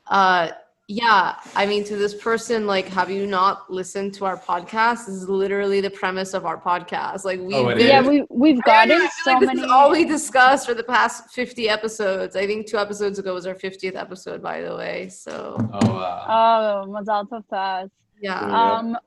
Uh, 0.07 0.51
yeah, 0.87 1.35
I 1.55 1.65
mean, 1.65 1.83
to 1.85 1.95
this 1.95 2.13
person, 2.13 2.67
like, 2.67 2.87
have 2.89 3.09
you 3.09 3.25
not 3.25 3.71
listened 3.71 4.13
to 4.15 4.25
our 4.25 4.37
podcast? 4.37 5.07
This 5.07 5.15
is 5.15 5.27
literally 5.27 5.81
the 5.81 5.89
premise 5.89 6.35
of 6.35 6.45
our 6.45 6.61
podcast. 6.61 7.25
Like, 7.25 7.39
we've 7.39 7.55
Oh, 7.55 7.69
Yeah, 7.75 8.01
we 8.07 8.23
we've 8.29 8.61
gotten 8.63 8.89
don't 8.89 9.01
I 9.01 9.07
feel 9.07 9.09
so 9.23 9.31
like 9.31 9.39
this 9.39 9.47
many. 9.47 9.61
is 9.61 9.71
all 9.71 9.89
we 9.91 10.05
discussed 10.05 10.67
for 10.67 10.75
the 10.75 10.83
past 10.83 11.31
50 11.33 11.67
episodes. 11.69 12.35
I 12.35 12.45
think 12.45 12.67
two 12.67 12.77
episodes 12.77 13.17
ago 13.17 13.33
was 13.33 13.47
our 13.47 13.55
50th 13.55 13.95
episode, 13.95 14.43
by 14.43 14.61
the 14.61 14.75
way. 14.75 15.09
So, 15.09 15.57
Oh, 15.73 15.89
wow. 15.91 16.83
Oh, 16.85 16.87
Mazal 16.91 17.27
Tov 17.29 17.89
yeah. 18.21 18.47
Yeah. 18.47 18.71
Um, 18.73 18.97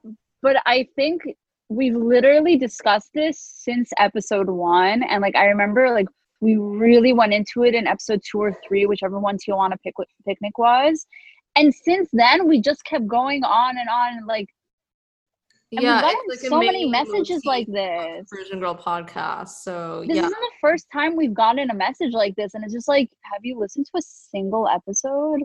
but 0.42 0.56
I 0.66 0.88
think 0.97 1.23
we've 1.68 1.94
literally 1.94 2.56
discussed 2.56 3.11
this 3.14 3.38
since 3.38 3.90
episode 3.99 4.49
one, 4.49 5.04
and 5.04 5.23
like 5.23 5.37
I 5.37 5.47
remember, 5.47 5.92
like 5.92 6.06
we 6.40 6.56
really 6.56 7.12
went 7.12 7.35
into 7.35 7.62
it 7.64 7.75
in 7.75 7.87
episode 7.87 8.20
two 8.28 8.38
or 8.40 8.52
three, 8.66 8.87
whichever 8.87 9.18
one 9.20 9.37
Tijuana 9.38 9.76
pic- 9.85 9.94
picnic 10.26 10.56
was, 10.58 11.06
and 11.59 11.75
since 11.75 12.09
then 12.12 12.47
we 12.47 12.61
just 12.61 12.85
kept 12.85 13.07
going 13.07 13.43
on 13.45 13.77
and 13.79 13.88
on, 13.88 14.27
like 14.27 14.49
and 15.73 15.83
yeah, 15.83 15.97
we've 15.97 16.03
gotten 16.03 16.21
like 16.29 16.38
so 16.38 16.59
many 16.61 16.88
messages 16.88 17.45
like 17.45 17.67
this. 17.67 18.27
Persian 18.31 18.59
Girl 18.59 18.75
podcast. 18.75 19.49
So, 19.49 20.05
This 20.07 20.17
yeah. 20.17 20.25
isn't 20.25 20.31
the 20.31 20.50
first 20.62 20.87
time 20.91 21.15
we've 21.15 21.35
gotten 21.35 21.69
a 21.71 21.75
message 21.75 22.12
like 22.12 22.35
this, 22.37 22.55
and 22.55 22.65
it's 22.65 22.73
just 22.73 22.88
like, 22.88 23.11
have 23.31 23.41
you 23.43 23.59
listened 23.59 23.85
to 23.87 23.99
a 23.99 24.03
single 24.03 24.67
episode? 24.67 25.41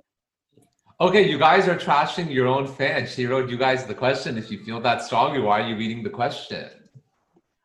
Okay, 1.02 1.30
you 1.30 1.38
guys 1.38 1.68
are 1.68 1.76
trashing 1.76 2.34
your 2.34 2.48
own 2.48 2.68
fan. 2.68 3.06
She 3.06 3.26
wrote 3.26 3.50
you 3.50 3.58
guys 3.58 3.86
the 3.86 3.96
question. 3.96 4.38
If 4.38 4.50
you 4.50 4.64
feel 4.64 4.80
that 4.82 5.02
strongly, 5.02 5.42
why 5.42 5.62
are 5.62 5.68
you 5.68 5.76
reading 5.76 6.04
the 6.04 6.10
question? 6.10 6.70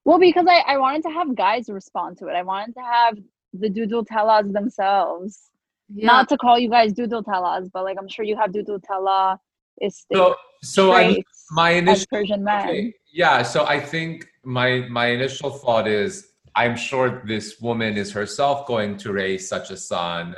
Well, 0.04 0.18
because 0.18 0.46
I, 0.48 0.60
I 0.66 0.78
wanted 0.78 1.02
to 1.04 1.10
have 1.10 1.36
guys 1.36 1.68
respond 1.68 2.18
to 2.18 2.26
it. 2.28 2.32
I 2.32 2.42
wanted 2.42 2.74
to 2.74 2.80
have 2.80 3.18
the 3.52 3.68
doodle 3.68 4.04
tellas 4.04 4.52
themselves. 4.52 5.50
Yeah. 5.92 6.06
Not 6.06 6.28
to 6.28 6.36
call 6.36 6.58
you 6.58 6.68
guys 6.68 6.92
doodle 6.92 7.24
tellas, 7.24 7.70
but 7.72 7.84
like 7.84 7.96
I'm 7.98 8.08
sure 8.08 8.24
you 8.24 8.36
have 8.36 8.52
doodle 8.52 8.80
tella 8.80 9.40
is 9.80 10.04
So, 10.12 10.34
so 10.62 10.92
I, 10.92 11.22
my 11.50 11.70
initial 11.70 12.06
Persian 12.10 12.44
man. 12.44 12.68
Okay, 12.68 12.94
yeah. 13.12 13.42
So 13.42 13.64
I 13.66 13.80
think 13.80 14.28
my 14.44 14.86
my 14.90 15.06
initial 15.06 15.50
thought 15.50 15.88
is 15.88 16.32
I'm 16.54 16.76
sure 16.76 17.22
this 17.26 17.60
woman 17.60 17.96
is 17.96 18.12
herself 18.12 18.66
going 18.66 18.96
to 18.98 19.12
raise 19.12 19.48
such 19.48 19.70
a 19.70 19.76
son, 19.76 20.36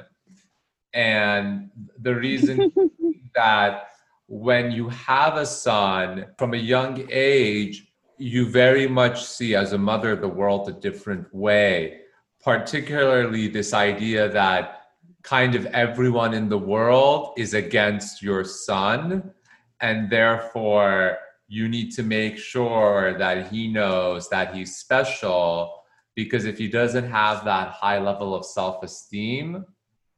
and 0.94 1.70
the 1.98 2.14
reason 2.14 2.72
that 3.34 3.88
when 4.28 4.70
you 4.70 4.88
have 4.90 5.36
a 5.36 5.46
son 5.46 6.26
from 6.38 6.54
a 6.54 6.58
young 6.58 7.04
age, 7.10 7.88
you 8.18 8.46
very 8.48 8.86
much 8.86 9.24
see 9.24 9.56
as 9.56 9.72
a 9.72 9.78
mother 9.78 10.14
the 10.14 10.28
world 10.28 10.68
a 10.68 10.72
different 10.72 11.26
way. 11.34 12.02
Particularly 12.42 13.48
this 13.48 13.74
idea 13.74 14.28
that 14.28 14.79
kind 15.22 15.54
of 15.54 15.66
everyone 15.66 16.34
in 16.34 16.48
the 16.48 16.58
world 16.58 17.34
is 17.36 17.54
against 17.54 18.22
your 18.22 18.44
son, 18.44 19.32
and 19.80 20.10
therefore 20.10 21.18
you 21.48 21.68
need 21.68 21.90
to 21.90 22.02
make 22.02 22.38
sure 22.38 23.18
that 23.18 23.48
he 23.48 23.66
knows 23.66 24.28
that 24.28 24.54
he's 24.54 24.76
special 24.76 25.82
because 26.14 26.44
if 26.44 26.56
he 26.58 26.68
doesn't 26.68 27.10
have 27.10 27.44
that 27.44 27.70
high 27.70 27.98
level 27.98 28.34
of 28.34 28.44
self-esteem 28.44 29.64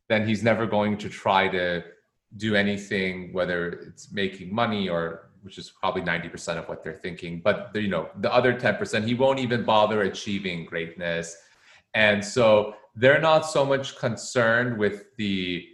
then 0.08 0.28
he's 0.28 0.42
never 0.42 0.66
going 0.66 0.98
to 0.98 1.08
try 1.08 1.48
to 1.48 1.82
do 2.36 2.54
anything 2.54 3.32
whether 3.32 3.70
it's 3.70 4.12
making 4.12 4.54
money 4.54 4.88
or 4.88 5.30
which 5.42 5.58
is 5.58 5.72
probably 5.80 6.02
90% 6.02 6.56
of 6.56 6.68
what 6.68 6.84
they're 6.84 6.92
thinking. 6.92 7.40
But 7.42 7.70
you 7.74 7.88
know 7.88 8.10
the 8.20 8.32
other 8.32 8.52
10% 8.52 9.04
he 9.04 9.14
won't 9.14 9.38
even 9.38 9.64
bother 9.64 10.02
achieving 10.02 10.66
greatness 10.66 11.36
and 11.94 12.24
so 12.24 12.74
they're 12.94 13.20
not 13.20 13.40
so 13.40 13.64
much 13.64 13.96
concerned 13.96 14.78
with 14.78 15.16
the 15.16 15.68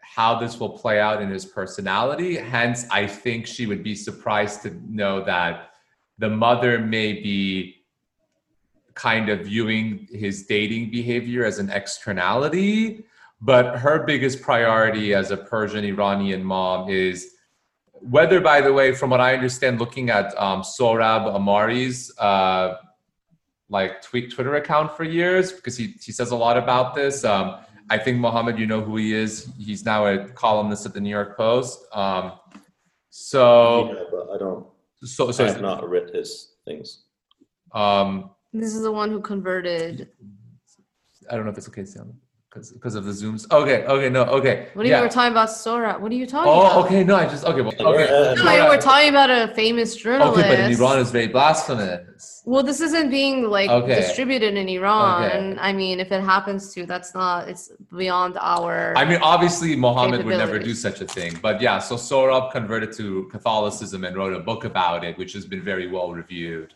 how 0.00 0.38
this 0.38 0.58
will 0.58 0.70
play 0.70 1.00
out 1.00 1.22
in 1.22 1.30
his 1.30 1.44
personality. 1.44 2.36
Hence, 2.36 2.86
I 2.90 3.06
think 3.06 3.46
she 3.46 3.66
would 3.66 3.82
be 3.82 3.94
surprised 3.94 4.62
to 4.62 4.70
know 4.88 5.22
that 5.24 5.70
the 6.18 6.30
mother 6.30 6.78
may 6.78 7.12
be 7.12 7.76
kind 8.94 9.28
of 9.28 9.40
viewing 9.42 10.08
his 10.10 10.46
dating 10.46 10.90
behavior 10.90 11.44
as 11.44 11.58
an 11.58 11.70
externality. 11.70 13.04
But 13.40 13.78
her 13.78 14.04
biggest 14.04 14.42
priority 14.42 15.14
as 15.14 15.30
a 15.30 15.36
Persian 15.36 15.84
Iranian 15.84 16.42
mom 16.42 16.88
is 16.88 17.34
whether, 17.92 18.40
by 18.40 18.60
the 18.60 18.72
way, 18.72 18.92
from 18.92 19.10
what 19.10 19.20
I 19.20 19.34
understand, 19.34 19.78
looking 19.78 20.10
at 20.10 20.36
um, 20.36 20.62
Sohrab 20.62 21.32
Ahmari's 21.32 22.16
uh, 22.18 22.76
like 23.68 24.02
tweet 24.02 24.32
Twitter 24.32 24.54
account 24.54 24.96
for 24.96 25.04
years, 25.04 25.52
because 25.52 25.76
he, 25.76 25.94
he 26.00 26.12
says 26.12 26.30
a 26.30 26.36
lot 26.36 26.56
about 26.56 26.94
this. 26.94 27.24
Um, 27.24 27.56
I 27.90 27.98
think 27.98 28.18
Mohammad, 28.18 28.58
you 28.58 28.66
know 28.66 28.80
who 28.80 28.96
he 28.96 29.14
is. 29.14 29.50
He's 29.58 29.84
now 29.84 30.06
a 30.06 30.28
columnist 30.28 30.86
at 30.86 30.94
the 30.94 31.00
New 31.00 31.10
York 31.10 31.36
Post. 31.36 31.84
Um, 31.92 32.32
so, 33.10 33.92
yeah, 33.92 34.02
but 34.10 34.30
I 34.34 34.38
don't. 34.38 34.66
so, 35.02 35.28
I 35.28 35.32
so, 35.32 35.46
have 35.46 35.60
not 35.60 35.88
read 35.88 36.10
his 36.14 36.56
things. 36.66 37.04
um, 37.72 38.30
This 38.52 38.74
is 38.74 38.82
the 38.82 38.92
one 38.92 39.10
who 39.10 39.20
converted. 39.20 40.08
I 41.30 41.36
don't 41.36 41.44
know 41.44 41.50
if 41.50 41.58
it's 41.58 41.68
okay 41.68 41.82
to 41.82 41.86
say 41.86 42.00
because 42.50 42.72
because 42.72 42.94
of 42.94 43.04
the 43.04 43.12
zooms. 43.12 43.50
Okay, 43.50 43.84
okay, 43.84 44.08
no, 44.08 44.22
okay. 44.24 44.68
What 44.72 44.82
do 44.82 44.88
you 44.88 44.94
yeah. 44.94 45.02
we're 45.02 45.08
talking 45.08 45.32
about 45.32 45.50
Sora? 45.50 45.98
What 45.98 46.10
are 46.10 46.14
you 46.14 46.26
talking 46.26 46.50
about? 46.50 46.76
Oh, 46.76 46.84
okay, 46.84 47.04
no, 47.04 47.16
I 47.16 47.26
just 47.26 47.44
okay, 47.44 47.60
well, 47.60 47.72
okay. 47.72 48.34
No, 48.36 48.50
I- 48.50 48.68
we're 48.68 48.80
talking 48.80 49.10
about 49.10 49.30
a 49.30 49.52
famous 49.54 49.94
journalist. 49.96 50.38
Okay, 50.38 50.48
but 50.48 50.58
in 50.58 50.72
Iran 50.72 50.98
is 50.98 51.10
very 51.10 51.28
blasphemous. 51.28 52.42
Well, 52.46 52.62
this 52.62 52.80
isn't 52.80 53.10
being 53.10 53.44
like 53.44 53.68
Okay. 53.68 53.96
distributed 53.96 54.56
in 54.56 54.68
Iran. 54.68 55.24
Okay. 55.24 55.56
I 55.60 55.72
mean, 55.72 56.00
if 56.00 56.10
it 56.10 56.22
happens 56.22 56.72
to, 56.74 56.86
that's 56.86 57.14
not. 57.14 57.48
It's 57.48 57.70
beyond 57.96 58.38
our. 58.40 58.94
I 58.96 59.04
mean, 59.04 59.20
obviously, 59.22 59.76
Mohammad 59.76 60.24
would 60.24 60.38
never 60.38 60.58
do 60.58 60.74
such 60.74 61.00
a 61.00 61.06
thing. 61.06 61.38
But 61.42 61.60
yeah, 61.60 61.78
so 61.78 61.96
Sohrab 61.96 62.50
converted 62.50 62.92
to 62.94 63.28
Catholicism 63.30 64.04
and 64.04 64.16
wrote 64.16 64.32
a 64.32 64.40
book 64.40 64.64
about 64.64 65.04
it, 65.04 65.18
which 65.18 65.34
has 65.34 65.44
been 65.44 65.62
very 65.62 65.86
well 65.86 66.12
reviewed 66.12 66.72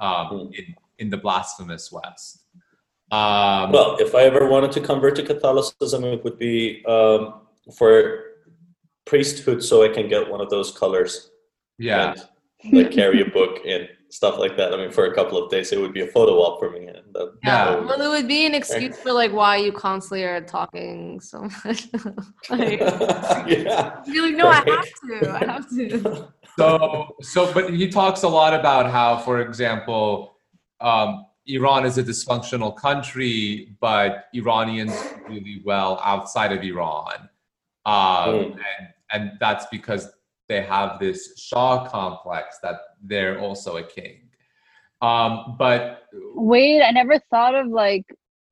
um, 0.00 0.50
in, 0.58 0.74
in 0.98 1.10
the 1.10 1.16
blasphemous 1.16 1.92
West. 1.92 2.41
Um, 3.12 3.70
Well, 3.72 3.96
if 4.00 4.14
I 4.14 4.22
ever 4.22 4.48
wanted 4.48 4.72
to 4.72 4.80
convert 4.80 5.14
to 5.16 5.22
Catholicism, 5.22 6.02
it 6.04 6.24
would 6.24 6.38
be 6.38 6.82
um, 6.86 7.42
for 7.78 7.92
priesthood, 9.04 9.62
so 9.62 9.84
I 9.84 9.88
can 9.88 10.08
get 10.08 10.28
one 10.30 10.40
of 10.40 10.48
those 10.50 10.70
colors 10.76 11.30
Yeah. 11.78 12.14
and, 12.64 12.72
like 12.72 12.90
carry 12.92 13.20
a 13.20 13.26
book 13.26 13.58
and 13.66 13.88
stuff 14.08 14.38
like 14.38 14.56
that. 14.56 14.72
I 14.72 14.76
mean, 14.76 14.92
for 14.92 15.06
a 15.06 15.14
couple 15.14 15.36
of 15.42 15.50
days, 15.50 15.72
it 15.72 15.80
would 15.80 15.92
be 15.92 16.02
a 16.02 16.06
photo 16.06 16.34
op 16.44 16.58
for 16.60 16.70
me. 16.70 16.86
And 16.86 17.02
that, 17.14 17.32
Yeah. 17.44 17.64
that 17.70 17.84
Well, 17.86 18.00
it 18.00 18.08
would 18.08 18.28
be 18.28 18.46
an 18.46 18.54
excuse 18.54 18.96
for 18.98 19.12
like 19.12 19.32
why 19.32 19.56
you 19.56 19.72
constantly 19.72 20.24
are 20.24 20.40
talking 20.40 21.20
so 21.20 21.42
much. 21.64 21.88
like, 22.50 22.80
yeah. 23.48 24.00
you're 24.06 24.26
like, 24.26 24.36
no, 24.36 24.48
I 24.48 24.62
have 24.74 24.90
to. 25.02 25.30
I 25.40 25.44
have 25.52 25.68
to. 25.70 26.28
so 26.58 27.16
so 27.20 27.52
but 27.52 27.72
he 27.74 27.88
talks 27.88 28.22
a 28.22 28.28
lot 28.28 28.52
about 28.60 28.90
how 28.90 29.16
for 29.18 29.40
example 29.40 30.36
um, 30.80 31.24
iran 31.46 31.84
is 31.84 31.98
a 31.98 32.02
dysfunctional 32.02 32.74
country 32.76 33.74
but 33.80 34.26
iranians 34.34 34.92
do 35.02 35.34
really 35.34 35.60
well 35.64 36.00
outside 36.04 36.52
of 36.52 36.62
iran 36.62 37.28
um, 37.84 37.94
Mm. 37.94 38.56
and, 38.78 38.88
and 39.12 39.32
that's 39.40 39.66
because 39.66 40.08
they 40.48 40.62
have 40.62 40.98
this 41.00 41.36
shah 41.38 41.88
complex 41.88 42.58
that 42.62 42.76
they're 43.02 43.40
also 43.40 43.76
a 43.78 43.82
king 43.82 44.28
um, 45.00 45.56
but 45.58 46.04
Wait, 46.34 46.80
I 46.80 46.90
never 46.92 47.18
thought 47.18 47.54
of 47.56 47.66
like 47.66 48.04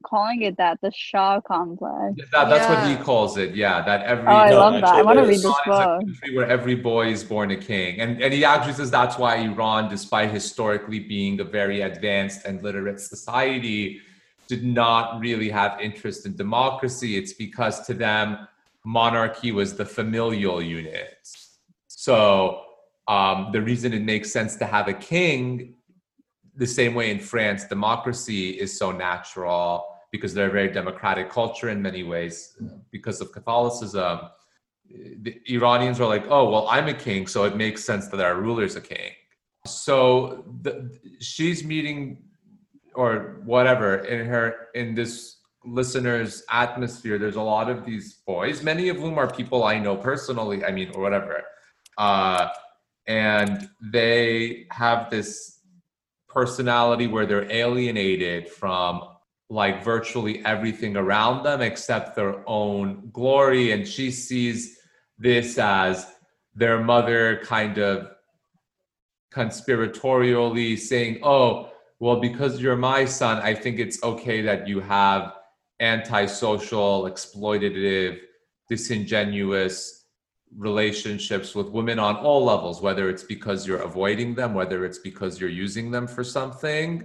calling 0.03 0.43
it 0.43 0.57
that, 0.57 0.81
the 0.81 0.91
Shah 0.95 1.41
complex. 1.41 2.15
that, 2.33 2.49
that's 2.49 2.69
what 2.69 2.89
he 2.89 2.97
calls 3.05 3.37
it 3.37 3.55
yeah 3.55 3.83
that 3.83 4.03
every 4.05 4.27
Oh, 4.27 4.37
I 4.37 4.51
No, 4.51 4.59
love 4.61 4.81
that. 4.81 4.95
I 4.95 5.03
want 5.03 5.19
to 5.19 5.25
read 5.25 5.39
this 5.39 5.45
Iran 5.45 5.55
is 5.67 5.79
a 5.81 5.85
book. 5.85 6.01
country 6.05 6.37
where 6.37 6.47
every 6.49 6.75
boy 6.75 7.09
is 7.09 7.23
born 7.25 7.51
a 7.51 7.57
king. 7.57 8.01
And, 8.01 8.23
and 8.23 8.33
he 8.33 8.45
actually 8.45 8.73
says 8.75 8.91
that's 8.91 9.19
why 9.19 9.37
Iran, 9.37 9.89
despite 9.89 10.31
historically 10.31 11.01
being 11.01 11.41
a 11.41 11.45
very 11.45 11.83
advanced 11.83 12.45
and 12.47 12.63
literate 12.63 13.01
society, 13.01 14.01
did 14.49 14.65
not 14.65 15.21
really 15.21 15.49
have 15.51 15.81
interest 15.81 16.27
in 16.27 16.37
democracy. 16.37 17.17
It's 17.17 17.33
because 17.33 17.87
to 17.87 17.95
them, 17.95 18.49
monarchy 18.85 19.53
was 19.53 19.77
the 19.77 19.85
familial 19.85 20.63
unit. 20.63 21.19
So 21.89 22.63
um, 23.07 23.51
the 23.53 23.61
reason 23.63 23.93
it 23.93 24.03
makes 24.03 24.33
sense 24.33 24.57
to 24.57 24.67
have 24.67 24.89
a 24.89 24.95
king, 24.95 25.75
the 26.57 26.67
same 26.67 26.95
way 26.95 27.11
in 27.11 27.21
France, 27.21 27.65
democracy 27.65 28.51
is 28.51 28.77
so 28.77 28.91
natural 28.91 29.87
because 30.11 30.35
they're 30.35 30.49
a 30.49 30.53
very 30.53 30.73
democratic 30.73 31.31
culture 31.31 31.69
in 31.69 31.81
many 31.81 32.03
ways 32.03 32.57
because 32.91 33.21
of 33.21 33.33
Catholicism 33.33 34.21
the 35.23 35.41
Iranians 35.49 36.01
are 36.01 36.07
like, 36.07 36.25
oh, 36.29 36.51
well, 36.51 36.69
I'm 36.69 36.89
a 36.89 36.95
king, 36.95 37.27
so 37.27 37.45
it 37.45 37.57
makes 37.57 37.85
sense 37.85 38.09
that 38.09 38.21
our 38.21 38.41
ruler's 38.41 38.77
a 38.77 38.81
king. 38.81 39.13
So 39.67 40.45
the, 40.63 40.99
she's 41.21 41.65
meeting 41.65 42.25
or 42.95 43.41
whatever 43.45 43.99
in 43.99 44.27
her 44.27 44.69
in 44.75 44.95
this 44.95 45.37
listener's 45.65 46.43
atmosphere. 46.51 47.19
There's 47.19 47.37
a 47.37 47.43
lot 47.43 47.71
of 47.71 47.85
these 47.85 48.15
boys, 48.27 48.63
many 48.63 48.89
of 48.89 48.97
whom 48.97 49.19
are 49.19 49.31
people 49.31 49.65
I 49.65 49.79
know 49.79 49.97
personally. 49.97 50.65
I 50.65 50.73
mean, 50.73 50.91
or 50.95 51.03
whatever, 51.03 51.45
uh, 51.99 52.49
and 53.07 53.69
they 53.81 54.67
have 54.73 55.11
this 55.11 55.61
personality 56.29 57.07
where 57.07 57.27
they're 57.27 57.51
alienated 57.51 58.49
from 58.49 59.03
like 59.51 59.83
virtually 59.83 60.45
everything 60.45 60.97
around 60.97 61.43
them 61.43 61.61
except 61.61 62.15
their 62.15 62.49
own 62.49 63.11
glory. 63.13 63.73
And 63.73 63.87
she 63.87 64.11
sees 64.11 64.79
this 65.19 65.59
as 65.59 66.07
their 66.55 66.83
mother 66.83 67.41
kind 67.45 67.79
of 67.79 68.11
conspiratorially 69.33 70.77
saying 70.79 71.21
oh 71.23 71.71
well 72.01 72.19
because 72.19 72.61
you're 72.61 72.77
my 72.77 73.05
son 73.05 73.41
i 73.43 73.55
think 73.55 73.79
it's 73.79 74.03
okay 74.03 74.43
that 74.43 74.67
you 74.67 74.81
have 74.81 75.35
antisocial 75.79 77.05
exploitative 77.05 78.19
disingenuous 78.69 80.07
relationships 80.59 81.55
with 81.55 81.69
women 81.69 82.01
on 82.01 82.17
all 82.17 82.45
levels 82.45 82.83
whether 82.83 83.09
it's 83.09 83.23
because 83.23 83.69
you're 83.69 83.83
avoiding 83.83 84.35
them 84.35 84.53
whether 84.53 84.85
it's 84.85 84.99
because 84.99 85.41
you're 85.41 85.49
using 85.49 85.93
them 85.93 86.09
for 86.09 86.25
something 86.25 87.05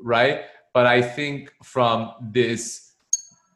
right 0.00 0.44
but 0.72 0.86
i 0.86 1.00
think 1.00 1.52
from 1.62 2.12
this 2.20 2.92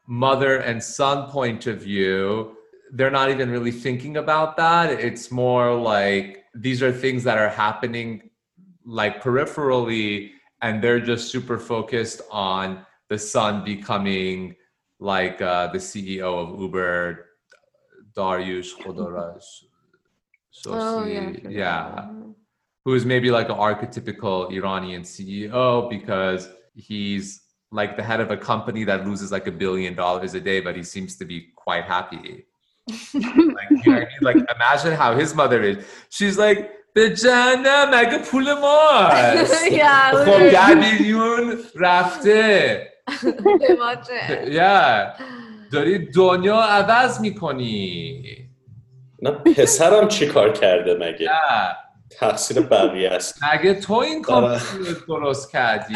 mother 0.07 0.59
and 0.59 0.83
son 0.83 1.31
point 1.31 1.67
of 1.67 1.81
view 1.83 2.57
they're 2.93 3.11
not 3.11 3.31
even 3.31 3.51
really 3.51 3.71
thinking 3.71 4.17
about 4.17 4.57
that 4.57 4.91
it's 4.91 5.31
more 5.31 5.75
like 5.75 6.45
these 6.55 6.83
are 6.83 6.93
things 6.93 7.25
that 7.25 7.39
are 7.39 7.49
happening 7.49 8.31
like 8.85 9.23
peripherally 9.23 10.31
and 10.61 10.83
they're 10.83 11.01
just 11.01 11.31
super 11.31 11.59
focused 11.59 12.21
on 12.31 12.85
the 13.09 13.19
son 13.19 13.65
becoming 13.65 14.55
like 14.99 15.41
uh, 15.41 15.67
the 15.69 15.79
ceo 15.79 16.53
of 16.53 16.61
uber 16.61 17.27
dariush 18.15 18.75
Khosrowshahi. 18.77 19.67
Oh, 20.67 21.05
yeah. 21.05 21.21
I 21.21 21.33
Sosi, 21.33 21.35
forgot 21.37 21.53
yeah 21.53 22.09
who 22.85 22.95
is 22.95 23.05
maybe 23.05 23.31
like 23.31 23.49
an 23.49 23.57
archetypical 23.57 24.53
Iranian 24.53 25.03
CEO 25.03 25.89
because 25.89 26.49
he's 26.76 27.42
like 27.72 27.98
the 27.98 28.04
head 28.04 28.20
of 28.20 28.30
a 28.32 28.38
company 28.38 28.84
that 28.86 29.06
loses 29.08 29.32
like 29.32 29.48
a 29.48 29.52
billion 29.52 29.94
dollars 29.96 30.34
a 30.34 30.40
day, 30.40 30.60
but 30.60 30.76
he 30.76 30.84
seems 30.84 31.16
to 31.18 31.26
be 31.26 31.48
quite 31.56 31.84
happy. 31.84 32.46
like, 32.88 33.04
you 33.14 33.20
know 33.20 33.60
what 33.86 33.88
I 33.88 34.00
mean? 34.00 34.22
like 34.22 34.38
imagine 34.56 34.94
how 34.94 35.16
his 35.16 35.36
mother 35.36 35.62
is. 35.64 35.78
She's 36.10 36.38
like, 36.38 36.60
به 36.94 37.10
جهنم 37.10 37.90
مگه 37.94 38.18
پول 38.18 38.54
ماست 38.54 39.70
yeah, 39.70 40.16
خب 40.16 40.28
literally. 40.28 40.52
ده 40.52 40.74
میلیون 40.74 41.58
رفته 41.76 42.88
Pretty 43.10 43.74
much 43.74 44.10
it. 44.10 44.54
yeah. 44.54 45.22
داری 45.72 46.00
دنیا 46.12 46.56
عوض 46.56 47.20
میکنی 47.22 48.24
نه 49.22 49.32
پسرم 49.32 50.08
چی 50.08 50.28
کار 50.28 50.54
کرده 50.54 50.94
مگه 50.94 51.30
نه 51.30 51.76
تقصیر 52.20 52.62
بقیه 52.62 53.10
است 53.10 53.44
مگه 53.44 53.74
تو 53.74 53.94
این 53.94 54.22
کامپیوتر 54.22 54.78
رو 54.78 54.94
درست 55.08 55.52
کردی 55.52 55.96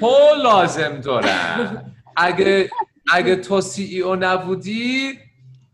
تو 0.00 0.16
لازم 0.42 1.00
دارن. 1.00 1.84
اگه 2.16 2.70
اگه 3.12 3.36
تو 3.36 3.60
سی 3.60 3.84
ای 3.84 4.00
او 4.00 4.16
نبودی 4.16 5.18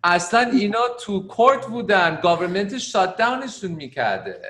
اصلا 0.05 0.41
اینا 0.41 0.89
تو 1.01 1.27
کورت 1.27 1.67
بودن. 1.67 2.21
گاورمنت 2.23 2.79
شات 2.79 3.17
داونشون 3.17 3.71
می‌کرده 3.71 4.41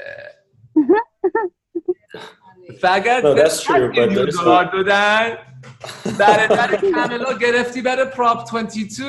فقط 2.80 3.22
دلار 3.22 4.64
دادن 4.64 5.38
در 6.18 6.46
در 6.46 6.76
کملا 6.76 7.32
گرفتی 7.40 7.82
بره 7.82 8.04
پراپ 8.04 8.58
22 8.58 9.04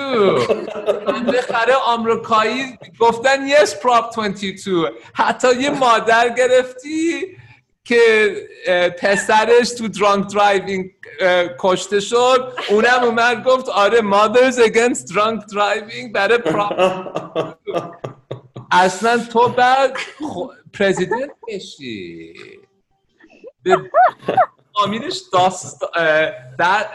من 1.07 1.25
بخره 1.25 1.73
آمریکایی 1.73 2.77
گفتن 2.99 3.47
یس 3.47 3.75
پراپ 3.75 4.19
22 4.19 4.87
حتی 5.13 5.47
یه 5.55 5.69
مادر 5.69 6.29
گرفتی 6.29 7.37
که 7.87 8.35
پسرش 9.01 9.69
تو 9.77 9.87
درانک 9.87 10.33
درایوینگ 10.33 10.91
کشته 11.59 11.99
شد 11.99 12.53
اونم 12.69 13.03
اومد 13.03 13.43
گفت 13.43 13.69
آره 13.69 14.01
مادرز 14.01 14.59
اگنست 14.59 15.13
درانک 15.15 15.43
درایوینگ 15.53 16.13
برای 16.13 16.39
اصلا 18.71 19.17
تو 19.17 19.49
بعد 19.49 19.97
خو... 20.19 20.47
پرزیدنت 20.73 21.29
بشی 21.47 22.33
به- 23.63 23.91
آمینش 24.73 25.21
داست 25.33 25.79
that 26.59 26.85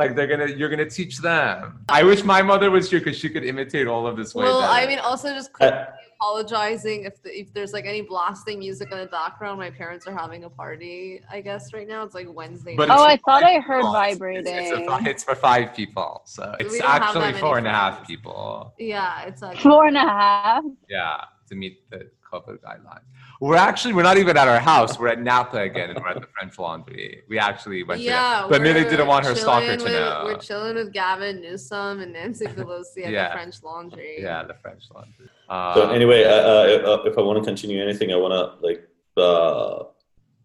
like 0.00 0.10
they're 0.16 0.30
gonna 0.32 0.48
you're 0.58 0.72
gonna 0.74 0.90
teach 0.98 1.14
them 1.30 1.58
i 1.98 2.02
wish 2.10 2.20
my 2.34 2.42
mother 2.50 2.68
was 2.76 2.84
here 2.90 3.00
because 3.00 3.16
she 3.22 3.28
could 3.34 3.44
imitate 3.52 3.86
all 3.94 4.04
of 4.10 4.14
this 4.20 4.30
way 4.34 4.44
Well, 4.44 4.60
better. 4.62 4.80
I 4.80 4.86
mean, 4.90 5.00
also 5.10 5.26
just 5.38 5.50
quickly 5.52 5.78
apologizing 6.14 7.04
if 7.04 7.22
the, 7.22 7.38
if 7.38 7.52
there's 7.52 7.72
like 7.72 7.86
any 7.86 8.02
blasting 8.02 8.58
music 8.58 8.90
in 8.92 8.98
the 8.98 9.06
background. 9.06 9.58
My 9.58 9.70
parents 9.70 10.06
are 10.06 10.16
having 10.16 10.44
a 10.44 10.50
party. 10.50 11.20
I 11.30 11.40
guess 11.40 11.72
right 11.72 11.86
now 11.86 12.02
it's 12.04 12.14
like 12.14 12.26
Wednesday. 12.32 12.76
But 12.76 12.88
night. 12.88 12.98
Oh, 12.98 13.04
I 13.04 13.16
thought 13.18 13.42
I 13.42 13.60
heard 13.60 13.80
people. 13.80 13.92
Vibrating. 13.92 14.46
It's, 14.46 14.70
it's, 14.70 14.88
a, 14.88 15.10
it's 15.10 15.24
for 15.24 15.34
five 15.34 15.74
people, 15.74 16.22
so 16.24 16.54
it's 16.60 16.78
don't 16.78 16.86
have 16.86 17.00
that 17.00 17.02
actually 17.02 17.20
many 17.22 17.38
four 17.38 17.58
and 17.58 17.66
a 17.66 17.70
half 17.70 18.06
people. 18.06 18.74
yeah, 18.78 19.24
it's 19.24 19.42
like 19.42 19.58
Four 19.58 19.86
and 19.86 19.96
a 19.96 20.00
half. 20.00 20.64
Yeah, 20.88 21.24
to 21.48 21.54
meet 21.54 21.88
the 21.90 22.10
COVID 22.32 22.58
guidelines. 22.60 23.00
We're 23.44 23.56
actually 23.56 23.92
we're 23.92 24.04
not 24.04 24.16
even 24.16 24.38
at 24.38 24.48
our 24.48 24.58
house. 24.58 24.98
We're 24.98 25.08
at 25.08 25.20
Napa 25.20 25.58
again, 25.58 25.90
and 25.90 26.00
we're 26.00 26.08
at 26.08 26.18
the 26.18 26.26
French 26.28 26.58
Laundry. 26.58 27.24
We 27.28 27.38
actually 27.38 27.82
went 27.82 28.00
yeah. 28.00 28.40
there, 28.40 28.48
but 28.48 28.62
Millie 28.62 28.84
didn't 28.84 29.06
want 29.06 29.26
her 29.26 29.34
stalker 29.34 29.66
chilling 29.66 29.78
to 29.80 29.84
with- 29.84 29.92
know. 29.92 30.22
We're 30.24 30.38
chilling 30.38 30.76
with 30.76 30.94
Gavin 30.94 31.42
Newsom 31.42 32.00
and 32.00 32.14
Nancy 32.14 32.46
Pelosi 32.46 33.04
at 33.04 33.12
Yeah. 33.12 33.28
the 33.28 33.34
French 33.34 33.62
Laundry. 33.62 34.16
Yeah, 34.18 34.44
the 34.44 34.54
French 34.54 34.84
Laundry. 34.94 35.28
Uh, 35.46 35.74
So 35.74 35.90
anyway, 35.90 36.24
uh, 36.24 36.30
uh, 36.30 36.90
uh, 36.90 37.02
if 37.04 37.18
I 37.18 37.20
want 37.20 37.38
to 37.38 37.44
continue 37.44 37.82
anything, 37.82 38.12
I 38.14 38.16
want 38.16 38.32
to 38.32 38.66
like 38.66 38.88
uh, 39.18 39.84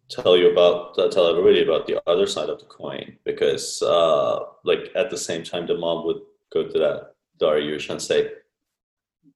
tell 0.10 0.36
you 0.36 0.52
about 0.52 1.00
uh, 1.00 1.08
tell 1.10 1.26
everybody 1.30 1.64
about 1.64 1.88
the 1.88 2.02
other 2.06 2.28
side 2.28 2.50
of 2.50 2.60
the 2.60 2.66
coin 2.66 3.16
because 3.24 3.82
uh, 3.82 4.40
like 4.66 4.92
at 4.96 5.10
the 5.10 5.18
same 5.18 5.44
time, 5.44 5.68
the 5.68 5.78
mom 5.78 6.06
would 6.06 6.20
go 6.52 6.64
to 6.68 6.78
that 6.84 7.14
Dariush 7.40 7.90
and 7.90 8.02
say, 8.02 8.20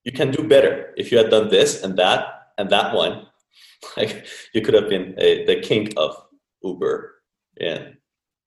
"You 0.03 0.11
can 0.11 0.31
do 0.31 0.43
better 0.53 0.93
if 0.97 1.13
you 1.13 1.17
had 1.17 1.29
done 1.29 1.47
this 1.47 1.81
and 1.81 1.97
that 1.97 2.51
and 2.57 2.69
that 2.69 2.93
one. 2.93 3.27
Like 3.97 4.25
you 4.53 4.61
could 4.61 4.73
have 4.73 4.89
been 4.89 5.13
a, 5.17 5.45
the 5.45 5.59
king 5.61 5.93
of 5.97 6.15
Uber." 6.63 7.15
And 7.59 7.97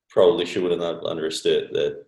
probably 0.08 0.46
she 0.46 0.58
would 0.58 0.70
have 0.72 0.80
not 0.80 1.04
understood 1.04 1.68
that 1.72 2.04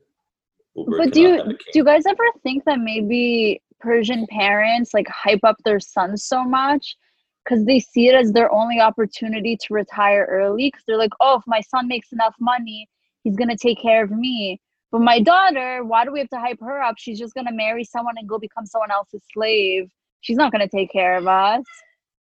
Uber 0.75 0.99
But 0.99 1.13
do 1.13 1.21
you 1.21 1.43
do 1.45 1.75
you 1.75 1.85
guys 1.85 2.07
ever 2.07 2.25
think 2.43 2.65
that 2.65 2.81
maybe 2.81 3.61
Persian 3.81 4.27
parents 4.29 4.95
like 4.95 5.09
hype 5.09 5.45
up 5.45 5.57
their 5.65 5.81
sons 5.81 6.25
so 6.25 6.45
much 6.45 6.97
because 7.45 7.65
they 7.65 7.81
see 7.81 8.09
it 8.09 8.15
as 8.15 8.33
their 8.33 8.53
only 8.53 8.81
opportunity 8.81 9.57
to 9.57 9.75
retire 9.75 10.27
early 10.29 10.69
because 10.69 10.85
they're 10.87 10.99
like, 10.99 11.13
oh, 11.21 11.39
if 11.39 11.43
my 11.47 11.61
son 11.61 11.89
makes 11.89 12.13
enough 12.13 12.35
money, 12.41 12.89
he's 13.23 13.37
gonna 13.37 13.57
take 13.57 13.81
care 13.81 14.05
of 14.05 14.11
me. 14.11 14.61
But 14.91 15.03
my 15.03 15.21
daughter, 15.21 15.85
why 15.85 16.05
do 16.05 16.13
we 16.13 16.19
have 16.19 16.31
to 16.31 16.39
hype 16.39 16.61
her 16.61 16.83
up? 16.83 16.97
She's 16.99 17.19
just 17.19 17.35
gonna 17.35 17.53
marry 17.53 17.85
someone 17.85 18.15
and 18.19 18.29
go 18.29 18.39
become 18.39 18.67
someone 18.67 18.91
else's 18.91 19.23
slave. 19.33 19.91
She's 20.21 20.37
not 20.37 20.53
gonna 20.53 20.69
take 20.69 20.91
care 20.91 21.17
of 21.17 21.27
us. 21.27 21.65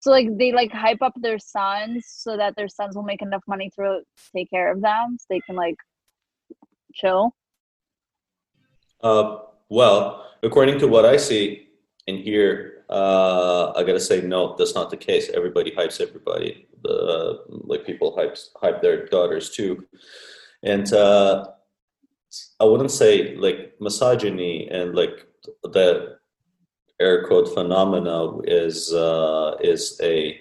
So 0.04 0.10
like 0.10 0.36
they 0.36 0.52
like 0.52 0.70
hype 0.70 1.00
up 1.00 1.14
their 1.16 1.38
sons 1.38 2.04
so 2.08 2.36
that 2.36 2.56
their 2.56 2.68
sons 2.68 2.94
will 2.94 3.04
make 3.04 3.22
enough 3.22 3.42
money 3.48 3.70
to 3.76 4.02
take 4.36 4.50
care 4.50 4.70
of 4.70 4.82
them 4.82 5.16
so 5.18 5.24
they 5.30 5.40
can 5.40 5.56
like 5.56 5.76
chill. 6.92 7.34
Uh, 9.02 9.38
well, 9.70 10.26
according 10.42 10.78
to 10.80 10.88
what 10.88 11.06
I 11.06 11.16
see 11.16 11.68
and 12.06 12.18
hear, 12.18 12.84
uh, 12.90 13.72
I 13.74 13.82
gotta 13.82 13.98
say 13.98 14.20
no, 14.20 14.54
that's 14.58 14.74
not 14.74 14.90
the 14.90 14.98
case. 14.98 15.30
Everybody 15.30 15.70
hypes 15.70 16.02
everybody. 16.02 16.68
The 16.82 17.40
like 17.48 17.86
people 17.86 18.14
hype 18.14 18.36
hype 18.60 18.82
their 18.82 19.06
daughters 19.06 19.52
too, 19.56 19.86
and 20.62 20.92
uh, 20.92 21.46
I 22.60 22.64
wouldn't 22.64 22.90
say 22.90 23.36
like 23.36 23.72
misogyny 23.80 24.68
and 24.68 24.94
like 24.94 25.26
the 25.62 26.18
air 27.00 27.26
quote 27.26 27.52
phenomena 27.52 28.38
is 28.44 28.92
uh, 28.92 29.56
is 29.60 29.98
a 30.02 30.40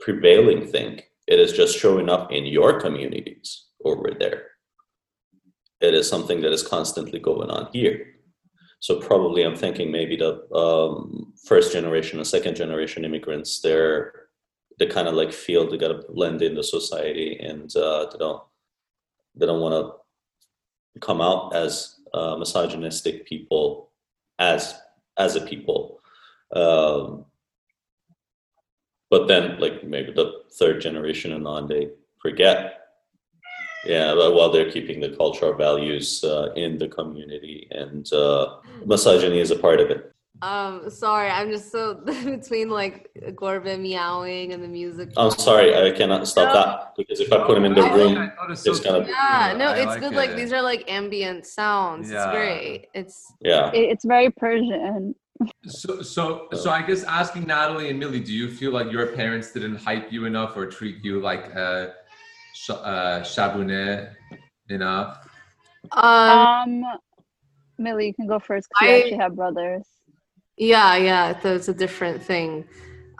prevailing 0.00 0.66
thing. 0.66 1.00
It 1.26 1.38
is 1.38 1.52
just 1.52 1.78
showing 1.78 2.08
up 2.08 2.32
in 2.32 2.44
your 2.46 2.80
communities 2.80 3.66
over 3.84 4.10
there. 4.18 4.48
It 5.80 5.94
is 5.94 6.08
something 6.08 6.40
that 6.42 6.52
is 6.52 6.62
constantly 6.62 7.18
going 7.18 7.50
on 7.50 7.68
here. 7.72 8.06
So 8.80 9.00
probably 9.00 9.44
I'm 9.44 9.56
thinking 9.56 9.92
maybe 9.92 10.16
the 10.16 10.52
um, 10.52 11.32
first 11.44 11.72
generation 11.72 12.18
and 12.18 12.26
second 12.26 12.56
generation 12.56 13.04
immigrants, 13.04 13.60
they're 13.60 14.22
they 14.78 14.86
kind 14.86 15.06
of 15.06 15.14
like 15.14 15.32
feel 15.32 15.70
they 15.70 15.76
gotta 15.78 16.02
blend 16.08 16.42
into 16.42 16.62
society 16.62 17.38
and 17.38 17.74
uh, 17.76 18.06
they 18.10 18.18
don't 18.18 18.42
they 19.36 19.46
don't 19.46 19.60
want 19.60 19.74
to 20.94 21.00
come 21.00 21.20
out 21.20 21.54
as 21.54 22.00
uh, 22.12 22.36
misogynistic 22.36 23.26
people 23.26 23.90
as 24.38 24.74
as 25.24 25.36
a 25.36 25.40
people. 25.40 26.00
Um, 26.52 27.24
but 29.10 29.28
then, 29.28 29.60
like 29.60 29.84
maybe 29.84 30.12
the 30.12 30.42
third 30.58 30.80
generation 30.80 31.32
and 31.32 31.46
on, 31.46 31.68
they 31.68 31.90
forget. 32.20 32.78
Yeah, 33.84 34.14
but 34.14 34.34
while 34.34 34.50
they're 34.50 34.70
keeping 34.70 35.00
the 35.00 35.16
cultural 35.16 35.54
values 35.54 36.22
uh, 36.24 36.52
in 36.54 36.78
the 36.78 36.88
community, 36.88 37.68
and 37.70 38.10
uh, 38.12 38.56
misogyny 38.86 39.40
is 39.40 39.50
a 39.50 39.58
part 39.58 39.80
of 39.80 39.90
it. 39.90 40.12
Um, 40.42 40.90
sorry, 40.90 41.30
I'm 41.30 41.50
just 41.50 41.70
so 41.70 41.94
between 42.24 42.68
like 42.68 43.08
Corbin 43.36 43.80
meowing 43.80 44.52
and 44.52 44.62
the 44.62 44.66
music. 44.68 45.10
I'm 45.16 45.30
sorry, 45.30 45.72
I 45.72 45.92
cannot 45.92 46.26
stop 46.26 46.48
No. 46.48 46.54
that 46.60 46.94
because 46.96 47.20
if 47.20 47.32
I 47.32 47.46
put 47.46 47.56
him 47.56 47.64
in 47.64 47.74
the 47.74 47.82
I- 47.82 47.94
room, 47.94 48.18
I 48.18 48.28
thought 48.30 48.50
it's 48.50 48.62
so 48.62 48.72
it's 48.72 48.80
gonna. 48.80 49.06
Yeah, 49.08 49.54
no, 49.56 49.66
I 49.66 49.76
it's 49.76 49.86
like 49.86 50.00
good. 50.00 50.14
Like 50.14 50.34
these 50.34 50.52
are 50.52 50.60
like 50.60 50.90
ambient 50.90 51.46
sounds. 51.46 52.10
Yeah. 52.10 52.24
It's 52.24 52.32
great. 52.36 52.86
It's 52.92 53.32
yeah. 53.40 53.70
It's 53.72 54.04
very 54.04 54.30
Persian. 54.30 55.14
So, 55.66 56.02
so, 56.02 56.46
so 56.52 56.70
I 56.70 56.82
guess 56.82 57.02
asking 57.04 57.46
Natalie 57.46 57.90
and 57.90 57.98
Millie, 57.98 58.20
do 58.20 58.32
you 58.32 58.48
feel 58.48 58.70
like 58.72 58.92
your 58.92 59.08
parents 59.08 59.52
didn't 59.52 59.76
hype 59.76 60.12
you 60.12 60.24
enough 60.24 60.56
or 60.56 60.66
treat 60.66 61.04
you 61.04 61.20
like 61.20 61.46
a 61.54 61.94
sh- 62.54 62.70
uh, 62.70 63.20
shabune 63.22 64.12
enough? 64.68 65.28
um, 65.92 66.84
Um, 66.84 66.84
Millie, 67.78 68.06
you 68.08 68.14
can 68.14 68.28
go 68.28 68.38
first 68.38 68.68
because 68.68 68.88
you 68.88 68.94
I- 68.94 68.98
actually 69.00 69.16
have 69.18 69.34
brothers. 69.36 69.82
Yeah, 70.56 70.96
yeah. 70.96 71.40
It's 71.44 71.68
a 71.68 71.74
different 71.74 72.22
thing. 72.22 72.64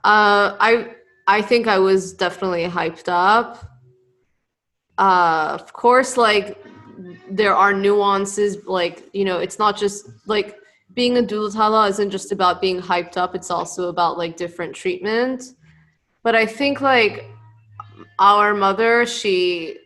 Uh, 0.04 0.56
I 0.60 0.94
I 1.26 1.42
think 1.42 1.66
I 1.66 1.78
was 1.78 2.12
definitely 2.12 2.64
hyped 2.64 3.08
up. 3.08 3.64
Uh, 4.98 5.50
of 5.60 5.72
course, 5.72 6.16
like 6.16 6.62
there 7.30 7.54
are 7.54 7.72
nuances. 7.72 8.58
Like 8.66 9.08
you 9.12 9.24
know, 9.24 9.38
it's 9.38 9.58
not 9.58 9.76
just 9.76 10.08
like 10.26 10.58
being 10.94 11.16
a 11.16 11.22
dulatala 11.22 11.88
isn't 11.90 12.10
just 12.10 12.32
about 12.32 12.60
being 12.60 12.80
hyped 12.80 13.16
up. 13.16 13.34
It's 13.34 13.50
also 13.50 13.88
about 13.88 14.18
like 14.18 14.36
different 14.36 14.74
treatment. 14.74 15.44
But 16.22 16.34
I 16.34 16.46
think 16.46 16.80
like 16.80 17.26
our 18.18 18.54
mother, 18.54 19.06
she 19.06 19.78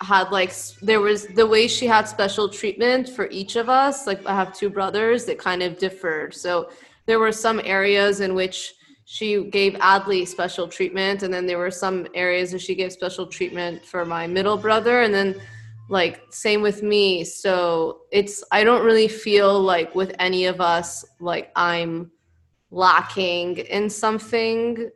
had 0.00 0.30
like 0.30 0.52
there 0.80 1.00
was 1.00 1.26
the 1.26 1.46
way 1.46 1.68
she 1.68 1.86
had 1.86 2.08
special 2.08 2.48
treatment 2.48 3.08
for 3.08 3.28
each 3.30 3.56
of 3.56 3.68
us 3.68 4.06
like 4.06 4.24
i 4.26 4.34
have 4.34 4.56
two 4.56 4.70
brothers 4.70 5.26
that 5.26 5.38
kind 5.38 5.62
of 5.62 5.78
differed. 5.78 6.34
So 6.34 6.70
there 7.06 7.18
were 7.18 7.32
some 7.32 7.60
areas 7.64 8.20
in 8.20 8.34
which 8.34 8.74
she 9.04 9.44
gave 9.44 9.74
Adlee 9.74 10.26
special 10.26 10.68
treatment 10.68 11.22
and 11.22 11.34
then 11.34 11.44
there 11.46 11.58
were 11.58 11.70
some 11.70 12.06
areas 12.14 12.52
that 12.52 12.60
she 12.60 12.74
gave 12.74 12.92
special 12.92 13.26
treatment 13.26 13.84
for 13.84 14.04
my 14.04 14.26
middle 14.26 14.56
brother 14.56 15.02
and 15.02 15.12
then 15.12 15.34
like 15.88 16.22
same 16.30 16.62
with 16.62 16.82
me. 16.82 17.24
So 17.24 18.02
it's 18.10 18.44
i 18.52 18.64
don't 18.64 18.84
really 18.84 19.08
feel 19.08 19.60
like 19.60 19.94
with 19.94 20.14
any 20.18 20.46
of 20.46 20.60
us 20.60 21.04
like 21.18 21.50
i'm 21.56 22.10
lacking 22.70 23.58
in 23.58 23.90
something 23.90 24.90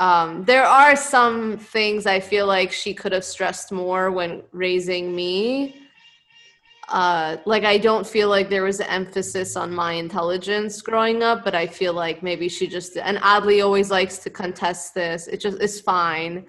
um, 0.00 0.44
there 0.44 0.64
are 0.64 0.96
some 0.96 1.58
things 1.58 2.06
I 2.06 2.20
feel 2.20 2.46
like 2.46 2.72
she 2.72 2.94
could 2.94 3.12
have 3.12 3.22
stressed 3.22 3.70
more 3.70 4.10
when 4.10 4.42
raising 4.50 5.14
me. 5.14 5.76
Uh, 6.88 7.36
like 7.44 7.64
I 7.64 7.76
don't 7.76 8.06
feel 8.06 8.30
like 8.30 8.48
there 8.48 8.62
was 8.64 8.80
an 8.80 8.86
emphasis 8.86 9.56
on 9.56 9.70
my 9.72 9.92
intelligence 9.92 10.80
growing 10.80 11.22
up, 11.22 11.44
but 11.44 11.54
I 11.54 11.66
feel 11.66 11.92
like 11.92 12.22
maybe 12.22 12.48
she 12.48 12.66
just 12.66 12.96
and 12.96 13.18
Adlee 13.18 13.62
always 13.62 13.90
likes 13.90 14.16
to 14.20 14.30
contest 14.30 14.94
this. 14.94 15.28
It 15.28 15.38
just 15.38 15.60
it's 15.60 15.80
fine, 15.80 16.46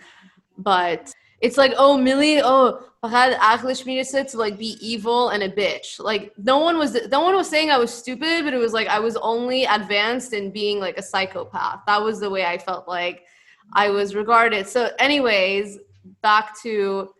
but 0.58 1.14
it's 1.42 1.58
like 1.58 1.74
oh 1.78 1.98
Millie, 1.98 2.42
oh 2.42 2.86
Fahad 3.04 3.36
Akhlish 3.38 4.06
said 4.06 4.30
to 4.30 4.38
like 4.38 4.58
be 4.58 4.78
evil 4.80 5.30
and 5.30 5.44
a 5.44 5.50
bitch. 5.50 6.00
Like 6.00 6.32
no 6.38 6.60
one 6.60 6.78
was 6.78 6.98
no 7.10 7.20
one 7.20 7.36
was 7.36 7.50
saying 7.50 7.70
I 7.70 7.78
was 7.78 7.94
stupid, 7.94 8.46
but 8.46 8.54
it 8.54 8.60
was 8.60 8.72
like 8.72 8.88
I 8.88 9.00
was 9.00 9.18
only 9.18 9.66
advanced 9.66 10.32
in 10.32 10.52
being 10.52 10.80
like 10.80 10.98
a 10.98 11.04
psychopath. 11.04 11.82
That 11.86 12.02
was 12.02 12.22
the 12.22 12.30
way 12.30 12.46
I 12.46 12.58
felt 12.58 12.88
like 12.88 13.26
I 13.74 13.90
was 13.90 14.16
regarded. 14.16 14.68
So, 14.68 14.90
anyways, 15.00 15.80
back 16.22 16.60
to 16.62 17.14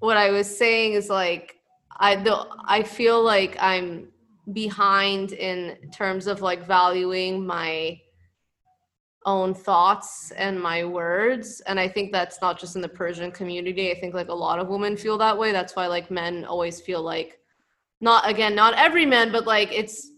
what 0.00 0.16
I 0.16 0.30
was 0.30 0.58
saying 0.58 0.92
is 0.92 1.08
like 1.08 1.56
I 1.96 2.16
the 2.16 2.46
I 2.66 2.82
feel 2.82 3.22
like 3.22 3.56
I'm 3.60 4.08
behind 4.52 5.32
in 5.32 5.90
terms 5.90 6.26
of 6.26 6.42
like 6.42 6.66
valuing 6.66 7.46
my 7.46 8.00
own 9.26 9.54
thoughts 9.54 10.32
and 10.32 10.60
my 10.60 10.84
words. 10.84 11.62
And 11.62 11.80
i 11.80 11.88
think 11.88 12.12
that's 12.12 12.42
not 12.42 12.60
just 12.60 12.76
in 12.76 12.82
the 12.82 12.88
persian 12.88 13.30
community. 13.30 13.90
I 13.90 13.98
think 13.98 14.14
like 14.14 14.28
a 14.28 14.34
lot 14.34 14.58
of 14.58 14.68
women 14.68 14.96
feel 14.96 15.16
that 15.18 15.38
way. 15.38 15.52
That's 15.52 15.74
why 15.74 15.86
like 15.86 16.10
men 16.10 16.44
always 16.44 16.80
feel 16.80 17.02
like 17.02 17.38
not 18.00 18.28
again 18.28 18.54
not 18.54 18.74
every 18.74 19.06
man 19.06 19.32
but 19.32 19.46
like 19.46 19.72
it's 19.72 20.10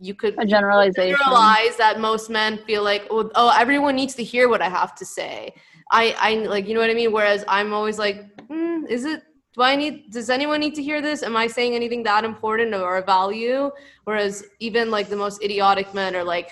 you 0.00 0.14
could 0.14 0.34
A 0.38 0.46
generalization. 0.46 1.14
generalize 1.16 1.76
that 1.76 2.00
most 2.00 2.30
men 2.30 2.58
feel 2.66 2.82
like 2.82 3.06
oh, 3.10 3.30
oh 3.34 3.52
everyone 3.58 3.94
needs 3.96 4.14
to 4.14 4.24
hear 4.24 4.48
what 4.48 4.62
i 4.62 4.68
have 4.68 4.94
to 4.94 5.04
say 5.04 5.54
i 5.92 6.14
i 6.18 6.34
like 6.46 6.66
you 6.66 6.74
know 6.74 6.80
what 6.80 6.90
i 6.90 6.94
mean 6.94 7.12
whereas 7.12 7.44
i'm 7.48 7.72
always 7.72 7.98
like 7.98 8.18
mm, 8.48 8.88
is 8.88 9.04
it 9.04 9.22
do 9.54 9.62
i 9.62 9.76
need 9.76 10.10
does 10.10 10.30
anyone 10.30 10.60
need 10.60 10.74
to 10.74 10.82
hear 10.82 11.00
this 11.02 11.22
am 11.22 11.36
i 11.36 11.46
saying 11.46 11.74
anything 11.74 12.02
that 12.02 12.24
important 12.24 12.74
or 12.74 12.96
a 12.98 13.04
value 13.04 13.70
whereas 14.04 14.44
even 14.58 14.90
like 14.90 15.08
the 15.08 15.16
most 15.16 15.42
idiotic 15.42 15.92
men 15.94 16.16
are 16.16 16.24
like 16.24 16.50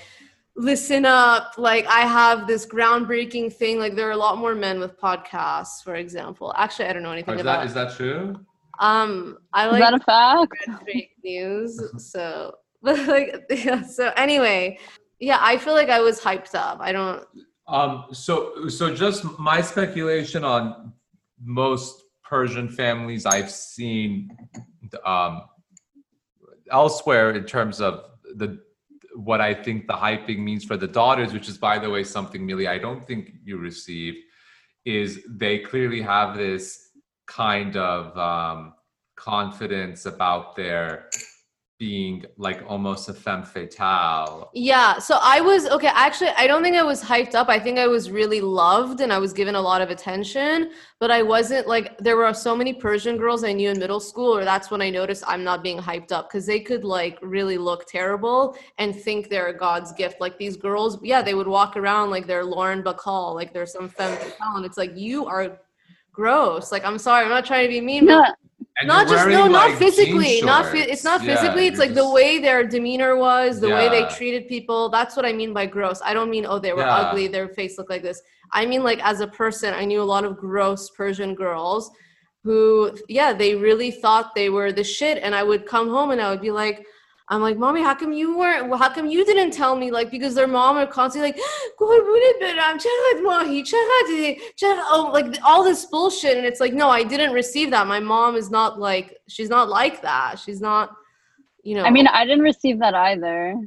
listen 0.56 1.04
up 1.06 1.52
like 1.56 1.87
i 1.87 2.00
have 2.00 2.46
this 2.46 2.66
groundbreaking 2.66 3.52
thing 3.52 3.78
like 3.78 3.94
there 3.94 4.08
are 4.08 4.12
a 4.12 4.16
lot 4.26 4.37
more 4.38 4.54
men 4.54 4.78
with 4.80 4.98
podcasts 5.00 5.82
for 5.84 5.94
example 5.94 6.52
actually 6.56 6.87
i 6.87 6.92
don't 6.92 7.02
know 7.02 7.11
Or 7.11 7.12
anything 7.12 7.37
is 7.37 7.40
about 7.42 7.61
that 7.61 7.66
is 7.66 7.74
that 7.74 7.96
true? 7.96 8.34
um 8.80 9.38
i 9.52 9.66
Is 9.66 9.72
like 9.72 9.80
that 9.80 9.94
a 9.94 10.00
fact? 10.00 10.52
read 10.66 10.78
fake 10.87 11.11
news. 11.24 11.80
So, 12.12 12.54
but 12.82 13.06
like, 13.06 13.44
yeah. 13.50 13.82
So 13.82 14.12
anyway, 14.16 14.78
yeah, 15.18 15.38
I 15.40 15.58
feel 15.58 15.74
like 15.74 15.88
I 15.88 16.00
was 16.00 16.20
hyped 16.20 16.54
up. 16.54 16.78
I 16.80 16.92
don't. 16.92 17.24
Um, 17.66 18.06
so, 18.12 18.68
so 18.68 18.94
just 18.94 19.24
my 19.38 19.60
speculation 19.60 20.44
on 20.44 20.92
most 21.42 22.02
Persian 22.22 22.68
families 22.68 23.26
I've 23.26 23.50
seen 23.50 24.36
um, 25.04 25.42
elsewhere 26.70 27.32
in 27.32 27.44
terms 27.44 27.80
of 27.80 28.04
the 28.36 28.60
what 29.14 29.40
I 29.40 29.52
think 29.52 29.88
the 29.88 29.94
hyping 29.94 30.38
means 30.38 30.64
for 30.64 30.76
the 30.76 30.86
daughters, 30.86 31.32
which 31.32 31.48
is 31.48 31.58
by 31.58 31.78
the 31.78 31.90
way 31.90 32.04
something 32.04 32.46
Millie 32.46 32.68
I 32.68 32.78
don't 32.78 33.04
think 33.04 33.32
you 33.44 33.58
received, 33.58 34.18
is 34.84 35.20
they 35.28 35.58
clearly 35.58 36.00
have 36.02 36.36
this 36.36 36.90
kind 37.26 37.76
of 37.76 38.16
um, 38.16 38.74
confidence 39.16 40.06
about 40.06 40.54
their 40.54 41.10
being 41.78 42.24
like 42.36 42.64
almost 42.66 43.08
a 43.08 43.14
femme 43.14 43.44
fatale. 43.44 44.50
Yeah, 44.52 44.98
so 44.98 45.18
I 45.22 45.40
was 45.40 45.66
okay. 45.68 45.90
Actually, 45.94 46.30
I 46.36 46.48
don't 46.48 46.60
think 46.60 46.76
I 46.76 46.82
was 46.82 47.02
hyped 47.02 47.36
up. 47.36 47.48
I 47.48 47.60
think 47.60 47.78
I 47.78 47.86
was 47.86 48.10
really 48.10 48.40
loved 48.40 49.00
and 49.00 49.12
I 49.12 49.18
was 49.18 49.32
given 49.32 49.54
a 49.54 49.60
lot 49.60 49.80
of 49.80 49.88
attention, 49.88 50.72
but 50.98 51.12
I 51.12 51.22
wasn't 51.22 51.68
like 51.68 51.96
there 51.98 52.16
were 52.16 52.34
so 52.34 52.56
many 52.56 52.74
Persian 52.74 53.16
girls 53.16 53.44
I 53.44 53.52
knew 53.52 53.70
in 53.70 53.78
middle 53.78 54.00
school, 54.00 54.36
or 54.36 54.44
that's 54.44 54.72
when 54.72 54.82
I 54.82 54.90
noticed 54.90 55.22
I'm 55.26 55.44
not 55.44 55.62
being 55.62 55.78
hyped 55.78 56.10
up 56.10 56.28
because 56.28 56.46
they 56.46 56.58
could 56.58 56.82
like 56.82 57.16
really 57.22 57.58
look 57.58 57.86
terrible 57.86 58.56
and 58.78 58.94
think 58.94 59.28
they're 59.28 59.48
a 59.48 59.56
God's 59.56 59.92
gift. 59.92 60.20
Like 60.20 60.36
these 60.36 60.56
girls, 60.56 60.98
yeah, 61.04 61.22
they 61.22 61.34
would 61.34 61.48
walk 61.48 61.76
around 61.76 62.10
like 62.10 62.26
they're 62.26 62.44
Lauren 62.44 62.82
Bacall, 62.82 63.36
like 63.36 63.52
they're 63.52 63.66
some 63.66 63.88
femme 63.88 64.16
fatale, 64.18 64.56
and 64.56 64.66
it's 64.66 64.78
like 64.78 64.96
you 64.96 65.26
are 65.26 65.60
gross. 66.10 66.72
Like 66.72 66.84
I'm 66.84 66.98
sorry, 66.98 67.22
I'm 67.22 67.30
not 67.30 67.44
trying 67.44 67.66
to 67.66 67.72
be 67.72 67.80
mean, 67.80 68.06
No, 68.06 68.24
but 68.24 68.36
And 68.80 68.86
not 68.86 69.08
just 69.08 69.26
no 69.28 69.48
not 69.48 69.76
physically 69.76 70.40
not 70.42 70.66
phy- 70.66 70.78
it's 70.92 71.02
not. 71.02 71.22
Yeah, 71.24 71.34
physically 71.34 71.66
it's 71.66 71.78
like 71.80 71.94
the 71.94 72.08
way 72.08 72.38
their 72.38 72.64
demeanor 72.64 73.16
was 73.16 73.58
the 73.60 73.68
way 73.68 73.88
they 73.88 74.04
treated 74.16 74.46
people 74.46 74.88
that's 74.88 75.16
what 75.16 75.26
i 75.26 75.32
mean 75.32 75.52
by 75.52 75.66
gross 75.66 76.00
i 76.04 76.14
don't 76.14 76.30
mean 76.30 76.46
oh 76.46 76.58
they 76.60 76.72
were 76.72 76.82
Yeah. 76.82 76.94
ugly 77.02 77.26
their 77.26 77.48
face 77.48 77.76
looked 77.76 77.90
like 77.90 78.02
this 78.02 78.22
i 78.52 78.64
mean 78.64 78.84
like 78.84 79.00
as 79.04 79.20
a 79.20 79.26
person 79.26 79.74
i 79.74 79.84
knew 79.84 80.00
a 80.00 80.08
lot 80.14 80.24
of 80.24 80.36
gross 80.36 80.90
persian 80.90 81.34
girls 81.34 81.90
who 82.44 82.96
yeah 83.08 83.32
they 83.32 83.56
really 83.56 83.90
thought 83.90 84.34
they 84.34 84.48
were 84.48 84.70
the 84.70 84.84
shit 84.84 85.18
and 85.24 85.34
i 85.34 85.42
would 85.42 85.66
come 85.66 85.88
home 85.88 86.10
and 86.12 86.20
i 86.20 86.30
would 86.30 86.40
be 86.40 86.52
like 86.52 86.86
I'm 87.30 87.42
like, 87.42 87.58
mommy, 87.58 87.82
how 87.82 87.94
come 87.94 88.12
you 88.12 88.38
weren't? 88.38 88.74
How 88.78 88.88
come 88.88 89.06
you 89.06 89.24
didn't 89.24 89.50
tell 89.50 89.76
me? 89.76 89.90
Like, 89.90 90.10
because 90.10 90.34
their 90.34 90.46
mom 90.46 90.76
are 90.76 90.86
constantly 90.86 91.32
like, 91.32 91.38
um, 91.38 91.44
oh, 94.90 95.10
like 95.12 95.38
all 95.44 95.62
this 95.62 95.84
bullshit, 95.84 96.38
and 96.38 96.46
it's 96.46 96.58
like, 96.58 96.72
no, 96.72 96.88
I 96.88 97.04
didn't 97.04 97.32
receive 97.32 97.70
that. 97.70 97.86
My 97.86 98.00
mom 98.00 98.34
is 98.34 98.50
not 98.50 98.80
like, 98.80 99.18
she's 99.28 99.50
not 99.50 99.68
like 99.68 100.00
that. 100.02 100.38
She's 100.38 100.60
not, 100.62 100.96
you 101.62 101.74
know. 101.74 101.84
I 101.84 101.90
mean, 101.90 102.06
I 102.06 102.24
didn't 102.24 102.44
receive 102.44 102.78
that 102.78 102.94
either. 102.94 103.60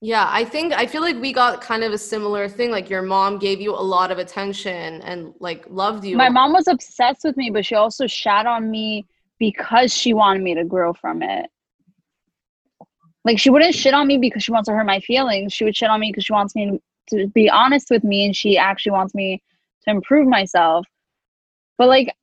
Yeah, 0.00 0.28
I 0.30 0.44
think 0.44 0.74
I 0.74 0.86
feel 0.86 1.00
like 1.00 1.16
we 1.16 1.32
got 1.32 1.62
kind 1.62 1.82
of 1.82 1.90
a 1.92 1.98
similar 1.98 2.46
thing. 2.46 2.70
Like 2.70 2.90
your 2.90 3.00
mom 3.00 3.38
gave 3.38 3.60
you 3.60 3.72
a 3.72 3.80
lot 3.80 4.12
of 4.12 4.18
attention 4.18 5.00
and 5.00 5.32
like 5.40 5.64
loved 5.68 6.04
you. 6.04 6.14
My 6.16 6.28
mom 6.28 6.52
was 6.52 6.68
obsessed 6.68 7.24
with 7.24 7.38
me, 7.38 7.50
but 7.50 7.64
she 7.64 7.74
also 7.74 8.06
shat 8.06 8.44
on 8.44 8.70
me 8.70 9.06
because 9.38 9.94
she 9.94 10.12
wanted 10.12 10.42
me 10.42 10.54
to 10.56 10.64
grow 10.64 10.92
from 10.92 11.22
it. 11.22 11.50
Like 13.24 13.38
she 13.38 13.50
wouldn't 13.50 13.74
shit 13.74 13.94
on 13.94 14.06
me 14.06 14.18
because 14.18 14.42
she 14.42 14.52
wants 14.52 14.68
to 14.68 14.74
hurt 14.74 14.86
my 14.86 15.00
feelings. 15.00 15.52
She 15.52 15.64
would 15.64 15.76
shit 15.76 15.88
on 15.88 16.00
me 16.00 16.10
because 16.10 16.24
she 16.24 16.32
wants 16.32 16.54
me 16.54 16.80
to 17.10 17.26
be 17.28 17.48
honest 17.48 17.90
with 17.90 18.04
me 18.04 18.24
and 18.24 18.36
she 18.36 18.58
actually 18.58 18.92
wants 18.92 19.14
me 19.14 19.42
to 19.84 19.90
improve 19.90 20.28
myself. 20.28 20.86
But 21.78 21.88
like 21.88 22.14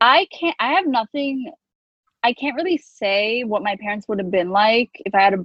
I 0.00 0.26
can't 0.30 0.56
I 0.58 0.72
have 0.74 0.86
nothing 0.86 1.52
I 2.22 2.34
can't 2.34 2.56
really 2.56 2.78
say 2.78 3.44
what 3.44 3.62
my 3.62 3.76
parents 3.76 4.06
would 4.08 4.18
have 4.18 4.30
been 4.30 4.50
like 4.50 4.90
if 5.06 5.14
I 5.14 5.22
had 5.22 5.34
a 5.34 5.44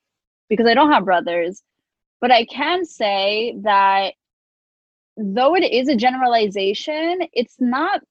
because 0.51 0.67
I 0.67 0.73
don't 0.73 0.91
have 0.91 1.05
brothers. 1.05 1.63
But 2.19 2.29
I 2.29 2.45
can 2.45 2.85
say 2.85 3.55
that 3.63 4.13
though 5.15 5.55
it 5.55 5.63
is 5.63 5.87
a 5.87 5.95
generalization, 5.95 7.21
it's 7.31 7.55
not 7.59 8.01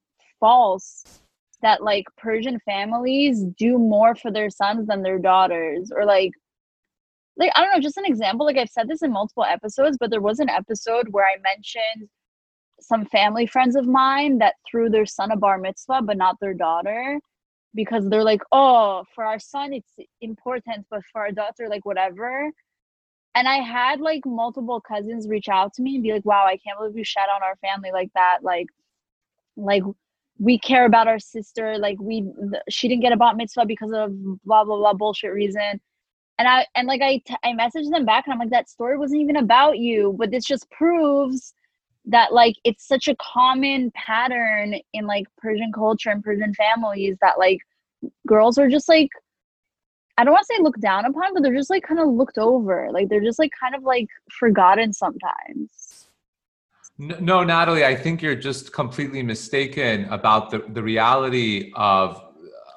false 0.40 1.20
that 1.60 1.82
like 1.82 2.06
Persian 2.16 2.58
families 2.60 3.44
do 3.58 3.78
more 3.78 4.14
for 4.14 4.32
their 4.32 4.48
sons 4.48 4.86
than 4.86 5.02
their 5.02 5.18
daughters 5.18 5.92
or 5.94 6.06
like 6.06 6.32
like 7.36 7.52
I 7.54 7.60
don't 7.62 7.74
know, 7.74 7.80
just 7.80 7.98
an 7.98 8.06
example 8.06 8.46
like 8.46 8.56
I've 8.56 8.70
said 8.70 8.88
this 8.88 9.02
in 9.02 9.12
multiple 9.12 9.44
episodes, 9.44 9.98
but 10.00 10.10
there 10.10 10.22
was 10.22 10.40
an 10.40 10.48
episode 10.48 11.08
where 11.10 11.26
I 11.26 11.36
mentioned 11.42 12.08
some 12.80 13.04
family 13.04 13.46
friends 13.46 13.76
of 13.76 13.86
mine 13.86 14.38
that 14.38 14.54
threw 14.68 14.88
their 14.88 15.04
son 15.04 15.30
a 15.30 15.36
bar 15.36 15.58
mitzvah 15.58 16.00
but 16.00 16.16
not 16.16 16.36
their 16.40 16.54
daughter 16.54 17.20
because 17.74 18.08
they're 18.08 18.24
like, 18.24 18.42
oh, 18.52 19.04
for 19.14 19.24
our 19.24 19.38
son 19.38 19.72
it's 19.72 19.92
important, 20.20 20.86
but 20.90 21.02
for 21.12 21.20
our 21.20 21.30
daughter, 21.30 21.68
like 21.68 21.84
whatever. 21.84 22.50
And 23.34 23.46
I 23.46 23.56
had 23.56 24.00
like 24.00 24.22
multiple 24.26 24.80
cousins 24.80 25.28
reach 25.28 25.48
out 25.48 25.72
to 25.74 25.82
me 25.82 25.94
and 25.94 26.02
be 26.02 26.12
like, 26.12 26.24
wow, 26.24 26.44
I 26.46 26.56
can't 26.56 26.78
believe 26.78 26.96
you 26.96 27.04
shat 27.04 27.28
on 27.34 27.42
our 27.42 27.56
family 27.56 27.90
like 27.92 28.10
that. 28.14 28.38
Like, 28.42 28.66
like 29.56 29.84
we 30.38 30.58
care 30.58 30.84
about 30.84 31.06
our 31.06 31.20
sister. 31.20 31.78
Like 31.78 31.98
we, 32.00 32.24
she 32.68 32.88
didn't 32.88 33.02
get 33.02 33.12
a 33.12 33.16
bat 33.16 33.36
mitzvah 33.36 33.66
because 33.66 33.92
of 33.92 34.10
blah 34.44 34.64
blah 34.64 34.76
blah 34.76 34.94
bullshit 34.94 35.32
reason. 35.32 35.80
And 36.38 36.48
I 36.48 36.66
and 36.74 36.88
like 36.88 37.02
I 37.02 37.18
t- 37.18 37.36
I 37.44 37.52
messaged 37.52 37.90
them 37.90 38.04
back 38.04 38.26
and 38.26 38.32
I'm 38.32 38.40
like, 38.40 38.50
that 38.50 38.68
story 38.68 38.98
wasn't 38.98 39.20
even 39.20 39.36
about 39.36 39.78
you, 39.78 40.16
but 40.18 40.30
this 40.30 40.44
just 40.44 40.68
proves 40.70 41.54
that 42.10 42.32
like 42.32 42.56
it's 42.64 42.86
such 42.86 43.08
a 43.08 43.16
common 43.16 43.90
pattern 43.92 44.74
in 44.92 45.06
like 45.06 45.26
Persian 45.38 45.72
culture 45.72 46.10
and 46.10 46.22
Persian 46.22 46.52
families 46.54 47.16
that 47.20 47.38
like 47.38 47.58
girls 48.26 48.58
are 48.58 48.68
just 48.68 48.88
like 48.88 49.08
I 50.18 50.24
don't 50.24 50.32
want 50.32 50.46
to 50.46 50.54
say 50.54 50.62
looked 50.62 50.80
down 50.80 51.06
upon, 51.06 51.32
but 51.32 51.42
they're 51.42 51.54
just 51.54 51.70
like 51.70 51.82
kind 51.82 51.98
of 51.98 52.08
looked 52.08 52.36
over. 52.36 52.90
Like 52.92 53.08
they're 53.08 53.22
just 53.22 53.38
like 53.38 53.52
kind 53.58 53.74
of 53.74 53.84
like 53.84 54.08
forgotten 54.38 54.92
sometimes. 54.92 56.08
No, 56.98 57.42
Natalie, 57.42 57.86
I 57.86 57.94
think 57.94 58.20
you're 58.20 58.34
just 58.34 58.74
completely 58.74 59.22
mistaken 59.22 60.04
about 60.10 60.50
the, 60.50 60.58
the 60.58 60.82
reality 60.82 61.72
of. 61.74 62.22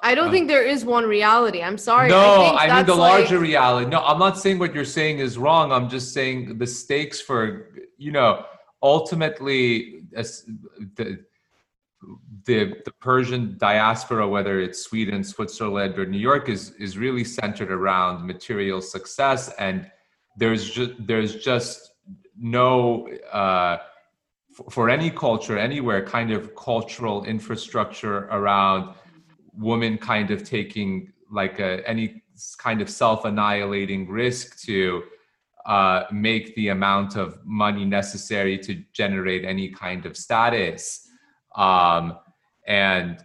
I 0.02 0.14
don't 0.14 0.28
uh, 0.28 0.30
think 0.30 0.48
there 0.48 0.62
is 0.62 0.86
one 0.86 1.04
reality. 1.04 1.62
I'm 1.62 1.76
sorry. 1.76 2.08
No, 2.08 2.18
I, 2.18 2.36
think 2.36 2.60
I, 2.60 2.66
mean 2.66 2.76
that's 2.76 2.86
the 2.86 2.94
like- 2.94 3.18
larger 3.20 3.38
reality. 3.38 3.90
No, 3.90 4.00
I'm 4.00 4.18
not 4.18 4.38
saying 4.38 4.58
what 4.58 4.74
you're 4.74 4.86
saying 4.86 5.18
is 5.18 5.36
wrong. 5.36 5.72
I'm 5.72 5.90
just 5.90 6.14
saying 6.14 6.56
the 6.56 6.66
stakes 6.66 7.20
for, 7.20 7.68
you 7.98 8.12
know, 8.12 8.46
ultimately 8.84 10.02
the, 10.12 11.24
the 12.44 12.74
the 12.84 12.92
Persian 13.00 13.56
diaspora, 13.58 14.28
whether 14.28 14.60
it's 14.60 14.82
Sweden, 14.82 15.24
Switzerland, 15.24 15.98
or 15.98 16.06
New 16.06 16.18
York, 16.18 16.48
is 16.48 16.72
is 16.72 16.98
really 16.98 17.24
centered 17.24 17.72
around 17.72 18.26
material 18.26 18.80
success, 18.82 19.50
and 19.58 19.90
there's 20.36 20.70
just 20.70 20.92
there's 21.06 21.36
just 21.36 21.94
no 22.38 23.08
uh, 23.32 23.78
for 24.70 24.90
any 24.90 25.10
culture 25.10 25.58
anywhere 25.58 26.04
kind 26.04 26.30
of 26.30 26.54
cultural 26.54 27.24
infrastructure 27.24 28.18
around 28.30 28.94
women 29.54 29.96
kind 29.96 30.30
of 30.30 30.44
taking 30.44 31.10
like 31.30 31.58
a, 31.58 31.88
any 31.88 32.22
kind 32.58 32.80
of 32.82 32.90
self-annihilating 32.90 34.08
risk 34.08 34.60
to 34.60 35.02
uh, 35.66 36.04
make 36.12 36.54
the 36.56 36.68
amount 36.68 37.16
of 37.16 37.38
money 37.44 37.84
necessary 37.84 38.58
to 38.58 38.82
generate 38.92 39.44
any 39.44 39.70
kind 39.70 40.04
of 40.06 40.16
status. 40.16 41.08
Um, 41.56 42.18
and 42.66 43.24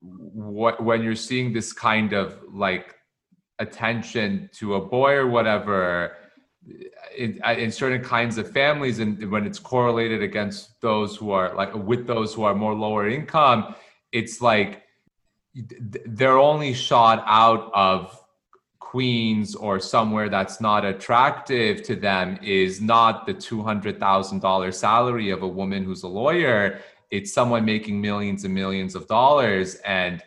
what 0.00 0.82
when 0.82 1.02
you're 1.02 1.16
seeing 1.16 1.52
this 1.52 1.72
kind 1.72 2.12
of 2.12 2.40
like 2.52 2.94
attention 3.58 4.48
to 4.54 4.76
a 4.76 4.80
boy 4.80 5.14
or 5.14 5.26
whatever 5.26 6.16
in, 7.16 7.40
in 7.44 7.72
certain 7.72 8.02
kinds 8.02 8.38
of 8.38 8.50
families 8.50 9.00
and 9.00 9.30
when 9.30 9.44
it's 9.44 9.58
correlated 9.58 10.22
against 10.22 10.80
those 10.80 11.16
who 11.16 11.32
are 11.32 11.54
like 11.56 11.74
with 11.74 12.06
those 12.06 12.32
who 12.32 12.44
are 12.44 12.54
more 12.54 12.74
lower 12.74 13.08
income 13.08 13.74
it's 14.12 14.40
like 14.40 14.82
they're 16.06 16.38
only 16.38 16.72
shot 16.72 17.24
out 17.26 17.70
of 17.74 18.16
Queens 18.88 19.54
or 19.54 19.78
somewhere 19.78 20.30
that's 20.30 20.62
not 20.62 20.82
attractive 20.82 21.82
to 21.82 21.94
them 21.94 22.38
is 22.42 22.80
not 22.80 23.26
the 23.26 23.34
$200,000 23.34 24.74
salary 24.74 25.28
of 25.28 25.42
a 25.42 25.46
woman 25.46 25.84
who's 25.84 26.04
a 26.04 26.08
lawyer. 26.08 26.80
It's 27.10 27.30
someone 27.30 27.66
making 27.66 28.00
millions 28.00 28.44
and 28.44 28.54
millions 28.54 28.94
of 28.94 29.06
dollars. 29.06 29.74
And 29.84 30.22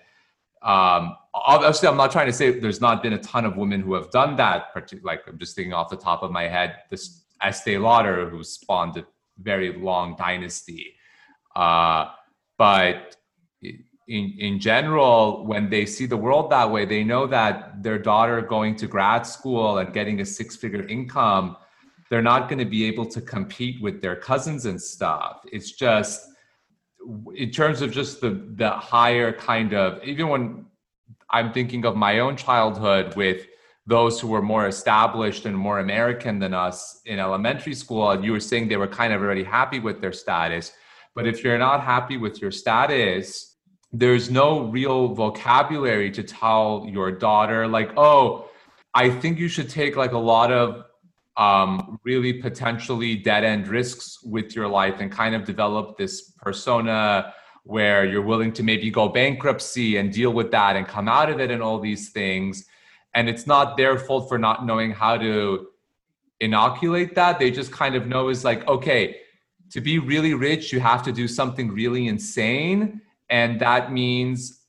um, 0.62 1.18
obviously, 1.34 1.88
I'm 1.88 1.98
not 1.98 2.12
trying 2.12 2.28
to 2.28 2.34
say 2.34 2.52
there's 2.52 2.82
not 2.82 3.02
been 3.02 3.14
a 3.14 3.18
ton 3.18 3.46
of 3.46 3.58
women 3.58 3.82
who 3.82 3.96
have 3.96 4.12
done 4.12 4.36
that. 4.36 4.68
Like, 5.02 5.22
I'm 5.28 5.40
just 5.40 5.56
thinking 5.56 5.74
off 5.74 5.90
the 5.90 5.98
top 5.98 6.22
of 6.22 6.30
my 6.30 6.44
head, 6.44 6.76
this 6.92 7.24
Estee 7.42 7.80
Lauder, 7.80 8.30
who 8.30 8.44
spawned 8.44 8.96
a 8.96 9.08
very 9.40 9.74
long 9.74 10.16
dynasty. 10.16 10.94
Uh, 11.56 12.10
but 12.60 13.18
in 14.18 14.26
in 14.48 14.60
general 14.60 15.46
when 15.46 15.70
they 15.70 15.86
see 15.86 16.06
the 16.06 16.22
world 16.26 16.50
that 16.50 16.70
way 16.70 16.84
they 16.86 17.04
know 17.04 17.26
that 17.28 17.82
their 17.86 17.98
daughter 17.98 18.42
going 18.42 18.76
to 18.76 18.86
grad 18.88 19.26
school 19.26 19.78
and 19.80 19.94
getting 19.94 20.22
a 20.22 20.26
six 20.26 20.56
figure 20.56 20.86
income 20.88 21.56
they're 22.10 22.28
not 22.34 22.50
going 22.50 22.60
to 22.60 22.72
be 22.78 22.84
able 22.86 23.06
to 23.06 23.22
compete 23.22 23.82
with 23.82 24.02
their 24.02 24.16
cousins 24.16 24.66
and 24.66 24.80
stuff 24.82 25.36
it's 25.52 25.72
just 25.72 26.28
in 27.36 27.50
terms 27.50 27.82
of 27.82 27.92
just 27.92 28.22
the 28.22 28.32
the 28.56 28.70
higher 28.70 29.32
kind 29.32 29.74
of 29.74 30.04
even 30.04 30.28
when 30.28 30.66
I'm 31.32 31.54
thinking 31.54 31.86
of 31.86 31.96
my 31.96 32.20
own 32.20 32.36
childhood 32.36 33.16
with 33.16 33.48
those 33.88 34.20
who 34.20 34.28
were 34.28 34.42
more 34.42 34.68
established 34.68 35.46
and 35.46 35.58
more 35.58 35.80
American 35.80 36.40
than 36.40 36.54
us 36.54 37.02
in 37.06 37.20
elementary 37.20 37.74
school. 37.74 38.12
And 38.12 38.24
you 38.24 38.34
were 38.34 38.40
saying 38.40 38.68
they 38.68 38.78
were 38.78 38.88
kind 38.88 39.14
of 39.14 39.22
already 39.22 39.44
happy 39.44 39.80
with 39.80 40.02
their 40.02 40.14
status. 40.14 40.72
But 41.16 41.28
if 41.28 41.44
you're 41.44 41.58
not 41.58 41.82
happy 41.84 42.18
with 42.18 42.42
your 42.42 42.52
status, 42.52 43.51
there's 43.94 44.30
no 44.30 44.66
real 44.66 45.10
vocabulary 45.10 46.12
to 46.12 46.24
tell 46.24 46.86
your 46.88 47.12
daughter, 47.12 47.68
like, 47.68 47.92
oh, 47.98 48.50
I 48.94 49.10
think 49.10 49.38
you 49.38 49.48
should 49.48 49.70
take 49.70 49.96
like 49.96 50.14
a 50.14 50.18
lot 50.18 50.52
of 50.52 50.86
um, 51.38 52.00
really 52.04 52.34
potentially 52.34 53.16
dead 53.16 53.44
end 53.44 53.68
risks 53.68 54.22
with 54.24 54.56
your 54.56 54.68
life 54.68 54.96
and 55.00 55.12
kind 55.12 55.36
of 55.36 55.46
develop 55.46 55.98
this 55.98 56.32
persona 56.42 57.34
where 57.64 58.06
you're 58.06 58.22
willing 58.22 58.52
to 58.54 58.64
maybe 58.64 58.90
go 58.90 59.08
bankruptcy 59.08 59.98
and 59.98 60.12
deal 60.12 60.32
with 60.32 60.52
that 60.52 60.76
and 60.76 60.88
come 60.88 61.08
out 61.08 61.30
of 61.30 61.40
it 61.40 61.52
and 61.52 61.62
all 61.62 61.80
these 61.80 62.10
things. 62.10 62.66
And 63.14 63.30
it's 63.30 63.46
not 63.46 63.78
their 63.78 64.00
fault 64.00 64.30
for 64.30 64.38
not 64.38 64.66
knowing 64.66 64.92
how 64.92 65.18
to 65.18 65.68
inoculate 66.40 67.14
that. 67.16 67.40
They 67.40 67.52
just 67.52 67.72
kind 67.72 67.96
of 67.96 68.08
know 68.08 68.30
is 68.30 68.44
like, 68.44 68.68
okay, 68.68 69.18
to 69.70 69.80
be 69.80 70.00
really 70.00 70.34
rich, 70.34 70.74
you 70.74 70.80
have 70.80 71.04
to 71.04 71.12
do 71.12 71.28
something 71.28 71.72
really 71.72 72.08
insane. 72.08 73.02
And 73.32 73.60
that 73.62 73.92
means 73.92 74.62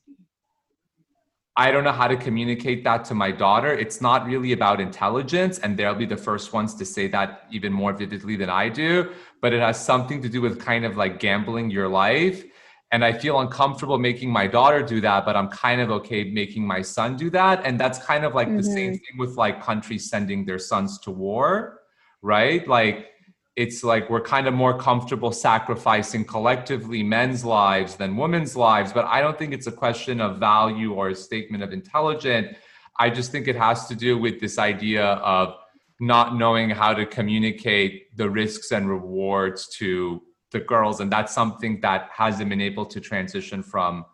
I 1.56 1.70
don't 1.70 1.84
know 1.84 1.92
how 1.92 2.08
to 2.08 2.16
communicate 2.16 2.82
that 2.84 3.04
to 3.06 3.14
my 3.14 3.30
daughter. 3.30 3.74
It's 3.74 4.00
not 4.00 4.24
really 4.24 4.52
about 4.52 4.80
intelligence, 4.80 5.58
and 5.58 5.76
they'll 5.76 5.94
be 5.94 6.06
the 6.06 6.16
first 6.16 6.54
ones 6.54 6.74
to 6.76 6.86
say 6.86 7.08
that 7.08 7.44
even 7.50 7.72
more 7.72 7.92
vividly 7.92 8.36
than 8.36 8.48
I 8.48 8.70
do. 8.70 9.10
But 9.42 9.52
it 9.52 9.60
has 9.60 9.78
something 9.84 10.22
to 10.22 10.30
do 10.30 10.40
with 10.40 10.58
kind 10.58 10.86
of 10.86 10.96
like 10.96 11.20
gambling 11.20 11.68
your 11.70 11.88
life. 11.88 12.42
And 12.90 13.04
I 13.04 13.12
feel 13.12 13.40
uncomfortable 13.40 13.98
making 13.98 14.30
my 14.30 14.46
daughter 14.46 14.82
do 14.82 15.00
that, 15.02 15.24
but 15.26 15.36
I'm 15.36 15.48
kind 15.48 15.80
of 15.80 15.90
okay 15.90 16.30
making 16.30 16.66
my 16.66 16.82
son 16.82 17.16
do 17.16 17.28
that. 17.30 17.64
And 17.66 17.78
that's 17.78 17.98
kind 17.98 18.24
of 18.24 18.34
like 18.34 18.48
mm-hmm. 18.48 18.58
the 18.58 18.64
same 18.64 18.92
thing 18.92 19.18
with 19.18 19.36
like 19.36 19.62
countries 19.62 20.08
sending 20.08 20.44
their 20.44 20.58
sons 20.58 20.98
to 21.00 21.10
war, 21.10 21.80
right? 22.22 22.66
Like 22.68 23.11
it's 23.54 23.84
like 23.84 24.08
we're 24.08 24.22
kind 24.22 24.46
of 24.46 24.54
more 24.54 24.78
comfortable 24.78 25.30
sacrificing 25.30 26.24
collectively 26.24 27.02
men's 27.02 27.44
lives 27.44 27.96
than 27.96 28.16
women's 28.16 28.56
lives. 28.56 28.92
But 28.92 29.04
I 29.04 29.20
don't 29.20 29.38
think 29.38 29.52
it's 29.52 29.66
a 29.66 29.72
question 29.72 30.20
of 30.20 30.38
value 30.38 30.94
or 30.94 31.10
a 31.10 31.14
statement 31.14 31.62
of 31.62 31.72
intelligence. 31.72 32.56
I 32.98 33.10
just 33.10 33.30
think 33.30 33.48
it 33.48 33.56
has 33.56 33.86
to 33.88 33.94
do 33.94 34.16
with 34.16 34.40
this 34.40 34.58
idea 34.58 35.04
of 35.04 35.54
not 36.00 36.36
knowing 36.36 36.70
how 36.70 36.94
to 36.94 37.04
communicate 37.04 38.16
the 38.16 38.28
risks 38.28 38.72
and 38.72 38.88
rewards 38.88 39.68
to 39.76 40.22
the 40.50 40.60
girls. 40.60 41.00
And 41.00 41.12
that's 41.12 41.34
something 41.34 41.80
that 41.82 42.08
hasn't 42.14 42.48
been 42.48 42.60
able 42.60 42.86
to 42.86 43.00
transition 43.00 43.62
from 43.62 44.04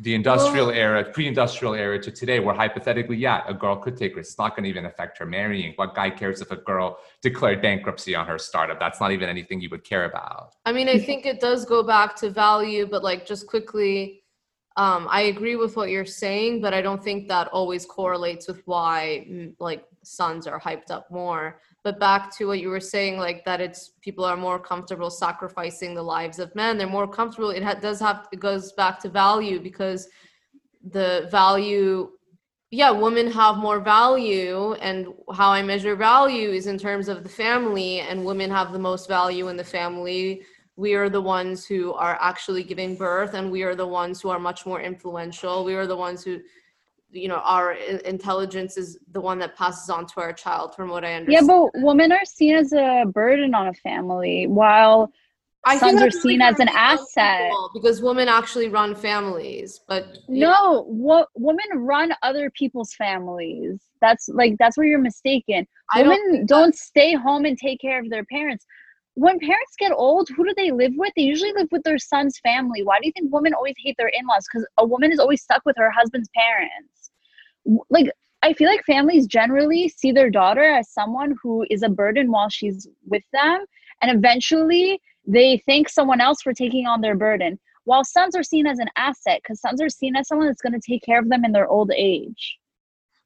the 0.00 0.14
industrial 0.14 0.70
era, 0.70 1.04
pre-industrial 1.04 1.74
era 1.74 1.98
to 2.02 2.10
today, 2.10 2.40
where 2.40 2.54
hypothetically, 2.54 3.16
yeah, 3.16 3.42
a 3.46 3.54
girl 3.54 3.76
could 3.76 3.96
take 3.96 4.16
risks. 4.16 4.32
It's 4.32 4.38
not 4.38 4.56
going 4.56 4.64
to 4.64 4.70
even 4.70 4.86
affect 4.86 5.18
her 5.18 5.26
marrying. 5.26 5.74
What 5.76 5.94
guy 5.94 6.10
cares 6.10 6.40
if 6.40 6.50
a 6.50 6.56
girl 6.56 6.98
declared 7.20 7.60
bankruptcy 7.60 8.14
on 8.14 8.26
her 8.26 8.38
startup? 8.38 8.80
That's 8.80 9.00
not 9.00 9.12
even 9.12 9.28
anything 9.28 9.60
you 9.60 9.68
would 9.70 9.84
care 9.84 10.06
about. 10.06 10.54
I 10.64 10.72
mean, 10.72 10.88
I 10.88 10.98
think 10.98 11.26
it 11.26 11.40
does 11.40 11.64
go 11.64 11.82
back 11.82 12.16
to 12.16 12.30
value, 12.30 12.86
but 12.90 13.02
like 13.02 13.26
just 13.26 13.46
quickly, 13.46 14.21
um, 14.76 15.06
I 15.10 15.22
agree 15.22 15.56
with 15.56 15.76
what 15.76 15.90
you're 15.90 16.06
saying, 16.06 16.62
but 16.62 16.72
I 16.72 16.80
don't 16.80 17.02
think 17.02 17.28
that 17.28 17.48
always 17.48 17.84
correlates 17.84 18.48
with 18.48 18.62
why 18.64 19.26
mm, 19.30 19.54
like 19.58 19.84
sons 20.02 20.46
are 20.46 20.60
hyped 20.60 20.90
up 20.90 21.10
more. 21.10 21.60
But 21.84 22.00
back 22.00 22.34
to 22.36 22.46
what 22.46 22.60
you 22.60 22.70
were 22.70 22.80
saying 22.80 23.18
like 23.18 23.44
that 23.44 23.60
it's 23.60 23.92
people 24.00 24.24
are 24.24 24.36
more 24.36 24.58
comfortable 24.58 25.10
sacrificing 25.10 25.94
the 25.94 26.02
lives 26.02 26.38
of 26.38 26.54
men. 26.54 26.78
They're 26.78 26.86
more 26.86 27.08
comfortable 27.08 27.50
it 27.50 27.62
ha- 27.62 27.74
does 27.74 28.00
have 28.00 28.28
it 28.32 28.40
goes 28.40 28.72
back 28.72 28.98
to 29.00 29.08
value 29.08 29.60
because 29.60 30.08
the 30.90 31.28
value 31.30 32.10
yeah 32.70 32.90
women 32.90 33.30
have 33.30 33.56
more 33.56 33.78
value 33.78 34.72
and 34.74 35.06
how 35.34 35.50
i 35.50 35.62
measure 35.62 35.94
value 35.94 36.50
is 36.50 36.66
in 36.66 36.76
terms 36.76 37.06
of 37.06 37.22
the 37.22 37.28
family 37.28 38.00
and 38.00 38.24
women 38.24 38.50
have 38.50 38.72
the 38.72 38.78
most 38.78 39.06
value 39.06 39.46
in 39.46 39.56
the 39.56 39.62
family 39.62 40.42
we 40.76 40.94
are 40.94 41.08
the 41.08 41.20
ones 41.20 41.66
who 41.66 41.92
are 41.92 42.18
actually 42.20 42.62
giving 42.62 42.96
birth 42.96 43.34
and 43.34 43.50
we 43.50 43.62
are 43.62 43.74
the 43.74 43.86
ones 43.86 44.20
who 44.20 44.30
are 44.30 44.38
much 44.38 44.64
more 44.64 44.80
influential. 44.80 45.64
We 45.64 45.74
are 45.74 45.86
the 45.86 45.96
ones 45.96 46.24
who 46.24 46.40
you 47.10 47.28
know 47.28 47.42
our 47.44 47.72
intelligence 47.72 48.76
is 48.76 48.98
the 49.12 49.20
one 49.20 49.38
that 49.38 49.54
passes 49.56 49.90
on 49.90 50.06
to 50.06 50.20
our 50.20 50.32
child 50.32 50.74
from 50.74 50.88
what 50.88 51.04
i 51.04 51.12
understand 51.12 51.46
yeah 51.46 51.54
but 51.74 51.82
women 51.82 52.10
are 52.10 52.24
seen 52.24 52.54
as 52.54 52.72
a 52.72 53.04
burden 53.12 53.54
on 53.54 53.68
a 53.68 53.74
family 53.74 54.46
while 54.46 55.12
I 55.64 55.78
sons 55.78 56.02
are 56.02 56.10
seen 56.10 56.42
as 56.42 56.58
an 56.58 56.68
asset. 56.68 57.52
because 57.72 58.02
women 58.02 58.26
actually 58.26 58.68
run 58.68 58.94
families 58.94 59.80
but 59.86 60.18
no 60.26 60.84
what 60.88 61.28
women 61.34 61.66
run 61.74 62.12
other 62.22 62.50
people's 62.50 62.94
families. 62.94 63.80
That's 64.00 64.28
like 64.28 64.56
that's 64.58 64.76
where 64.76 64.86
you're 64.86 64.98
mistaken. 64.98 65.68
I 65.92 66.02
women 66.02 66.18
don't, 66.32 66.46
don't 66.46 66.74
stay 66.74 67.14
home 67.14 67.44
and 67.44 67.56
take 67.56 67.80
care 67.80 68.00
of 68.00 68.10
their 68.10 68.24
parents 68.24 68.66
when 69.14 69.38
parents 69.38 69.74
get 69.78 69.92
old, 69.92 70.28
who 70.34 70.44
do 70.44 70.54
they 70.56 70.70
live 70.70 70.92
with? 70.96 71.12
They 71.16 71.22
usually 71.22 71.52
live 71.52 71.68
with 71.70 71.82
their 71.82 71.98
son's 71.98 72.38
family. 72.38 72.82
Why 72.82 72.98
do 72.98 73.06
you 73.06 73.12
think 73.12 73.32
women 73.32 73.54
always 73.54 73.74
hate 73.82 73.96
their 73.98 74.08
in 74.08 74.26
laws? 74.26 74.46
Because 74.50 74.66
a 74.78 74.86
woman 74.86 75.12
is 75.12 75.18
always 75.18 75.42
stuck 75.42 75.62
with 75.64 75.76
her 75.76 75.90
husband's 75.90 76.28
parents 76.34 77.02
like 77.90 78.06
I 78.42 78.52
feel 78.52 78.68
like 78.68 78.84
families 78.84 79.26
generally 79.26 79.88
see 79.88 80.10
their 80.10 80.30
daughter 80.30 80.64
as 80.64 80.90
someone 80.90 81.36
who 81.42 81.64
is 81.70 81.82
a 81.82 81.88
burden 81.88 82.30
while 82.30 82.48
she's 82.48 82.88
with 83.06 83.22
them, 83.32 83.64
and 84.00 84.16
eventually 84.16 85.00
they 85.26 85.62
thank 85.64 85.88
someone 85.88 86.20
else 86.20 86.42
for 86.42 86.52
taking 86.52 86.86
on 86.86 87.00
their 87.00 87.14
burden. 87.14 87.58
While 87.84 88.04
sons 88.04 88.34
are 88.34 88.42
seen 88.42 88.66
as 88.66 88.80
an 88.80 88.88
asset, 88.96 89.40
because 89.42 89.60
sons 89.60 89.80
are 89.80 89.88
seen 89.88 90.16
as 90.16 90.26
someone 90.26 90.48
that's 90.48 90.62
going 90.62 90.72
to 90.72 90.80
take 90.80 91.02
care 91.02 91.20
of 91.20 91.28
them 91.28 91.44
in 91.44 91.52
their 91.52 91.68
old 91.68 91.92
age. 91.96 92.58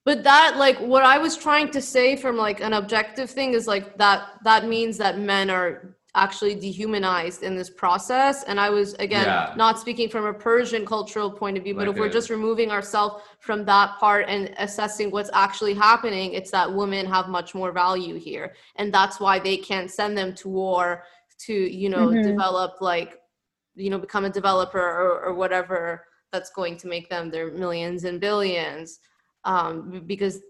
But 0.06 0.22
that, 0.22 0.56
like, 0.56 0.78
what 0.78 1.02
I 1.02 1.18
was 1.18 1.36
trying 1.36 1.72
to 1.72 1.82
say 1.82 2.14
from 2.14 2.36
like 2.36 2.60
an 2.60 2.74
objective 2.74 3.28
thing 3.28 3.54
is 3.54 3.66
like 3.66 3.98
that. 3.98 4.38
That 4.44 4.68
means 4.68 4.96
that 4.98 5.18
men 5.18 5.50
are 5.50 5.96
actually 6.14 6.54
dehumanized 6.54 7.42
in 7.42 7.56
this 7.56 7.68
process. 7.68 8.44
And 8.44 8.60
I 8.60 8.70
was, 8.70 8.94
again, 8.94 9.26
yeah. 9.26 9.52
not 9.56 9.80
speaking 9.80 10.08
from 10.08 10.24
a 10.24 10.32
Persian 10.32 10.86
cultural 10.86 11.28
point 11.28 11.58
of 11.58 11.64
view, 11.64 11.74
but 11.74 11.88
like 11.88 11.96
if 11.96 12.00
we're 12.00 12.08
just 12.08 12.30
removing 12.30 12.70
ourselves 12.70 13.24
from 13.40 13.64
that 13.64 13.98
part 13.98 14.26
and 14.28 14.54
assessing 14.58 15.10
what's 15.10 15.28
actually 15.34 15.74
happening, 15.74 16.34
it's 16.34 16.52
that 16.52 16.72
women 16.72 17.04
have 17.04 17.28
much 17.28 17.52
more 17.52 17.72
value 17.72 18.14
here. 18.14 18.54
And 18.76 18.94
that's 18.94 19.18
why 19.18 19.40
they 19.40 19.56
can't 19.56 19.90
send 19.90 20.16
them 20.16 20.34
to 20.36 20.48
war 20.48 21.02
to, 21.46 21.52
you 21.52 21.88
know, 21.88 22.08
mm-hmm. 22.08 22.22
develop 22.22 22.80
like, 22.80 23.18
you 23.74 23.90
know, 23.90 23.98
become 23.98 24.24
a 24.24 24.30
developer 24.30 24.78
or, 24.78 25.20
or 25.20 25.34
whatever 25.34 26.04
that's 26.30 26.50
going 26.50 26.76
to 26.78 26.86
make 26.86 27.10
them 27.10 27.28
their 27.28 27.50
millions 27.50 28.04
and 28.04 28.20
billions 28.20 29.00
um, 29.46 30.02
because 30.06 30.42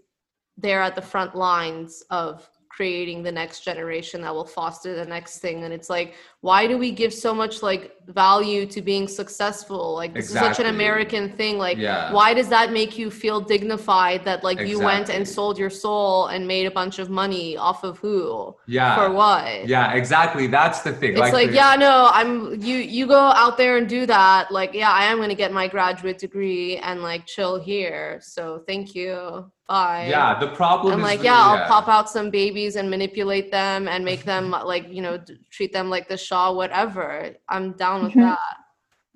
they're 0.57 0.81
at 0.81 0.95
the 0.95 1.01
front 1.01 1.35
lines 1.35 2.03
of 2.09 2.49
creating 2.77 3.23
the 3.23 3.31
next 3.31 3.61
generation 3.61 4.21
that 4.21 4.31
will 4.33 4.45
foster 4.45 4.93
the 4.93 5.03
next 5.03 5.39
thing. 5.39 5.63
And 5.63 5.73
it's 5.73 5.89
like 5.89 6.13
why 6.41 6.67
do 6.67 6.77
we 6.77 6.91
give 6.91 7.11
so 7.11 7.33
much 7.33 7.63
like 7.63 7.83
value 8.05 8.67
to 8.67 8.83
being 8.83 9.07
successful? 9.07 9.95
Like 9.95 10.13
this 10.13 10.25
exactly. 10.25 10.51
is 10.51 10.57
such 10.57 10.63
an 10.63 10.75
american 10.75 11.35
thing. 11.35 11.57
Like 11.57 11.79
yeah. 11.79 12.13
why 12.13 12.35
does 12.35 12.49
that 12.49 12.71
make 12.71 12.95
you 12.95 13.09
feel 13.09 13.41
dignified 13.41 14.23
that 14.25 14.43
like 14.43 14.59
exactly. 14.59 14.71
you 14.71 14.79
went 14.79 15.09
and 15.09 15.27
sold 15.27 15.57
your 15.57 15.71
soul 15.71 16.27
and 16.27 16.47
made 16.47 16.67
a 16.67 16.71
bunch 16.79 16.99
of 16.99 17.09
money 17.09 17.57
off 17.57 17.83
of 17.83 17.97
who? 17.97 18.55
Yeah. 18.67 18.95
For 18.95 19.11
what? 19.11 19.67
Yeah 19.67 19.93
exactly. 19.93 20.45
That's 20.45 20.81
the 20.81 20.93
thing. 20.93 21.13
It's 21.13 21.19
like, 21.19 21.33
like 21.33 21.51
yeah 21.51 21.75
no 21.75 22.11
i'm 22.13 22.61
you 22.61 22.77
you 22.77 23.07
go 23.07 23.23
out 23.41 23.57
there 23.57 23.77
and 23.77 23.89
do 23.89 24.05
that. 24.05 24.51
Like 24.51 24.75
yeah 24.75 24.91
i 24.91 25.05
am 25.05 25.17
going 25.17 25.29
to 25.29 25.41
get 25.43 25.51
my 25.51 25.67
graduate 25.67 26.19
degree 26.19 26.77
and 26.77 27.01
like 27.01 27.25
chill 27.25 27.59
here. 27.59 28.19
So 28.21 28.61
thank 28.67 28.93
you 28.93 29.51
bye. 29.67 30.07
Yeah, 30.09 30.39
the 30.39 30.47
problem. 30.47 30.93
I'm 30.93 31.01
like, 31.01 31.19
really, 31.19 31.25
yeah, 31.25 31.41
I'll 31.41 31.57
yeah. 31.57 31.67
pop 31.67 31.87
out 31.87 32.09
some 32.09 32.29
babies 32.29 32.75
and 32.75 32.89
manipulate 32.89 33.51
them 33.51 33.87
and 33.87 34.03
make 34.03 34.23
them 34.23 34.51
like 34.65 34.87
you 34.89 35.01
know 35.01 35.19
treat 35.51 35.73
them 35.73 35.89
like 35.89 36.07
the 36.07 36.17
Shah, 36.17 36.51
whatever. 36.51 37.35
I'm 37.49 37.73
down 37.73 38.03
with 38.03 38.11
mm-hmm. 38.11 38.21
that. 38.21 38.39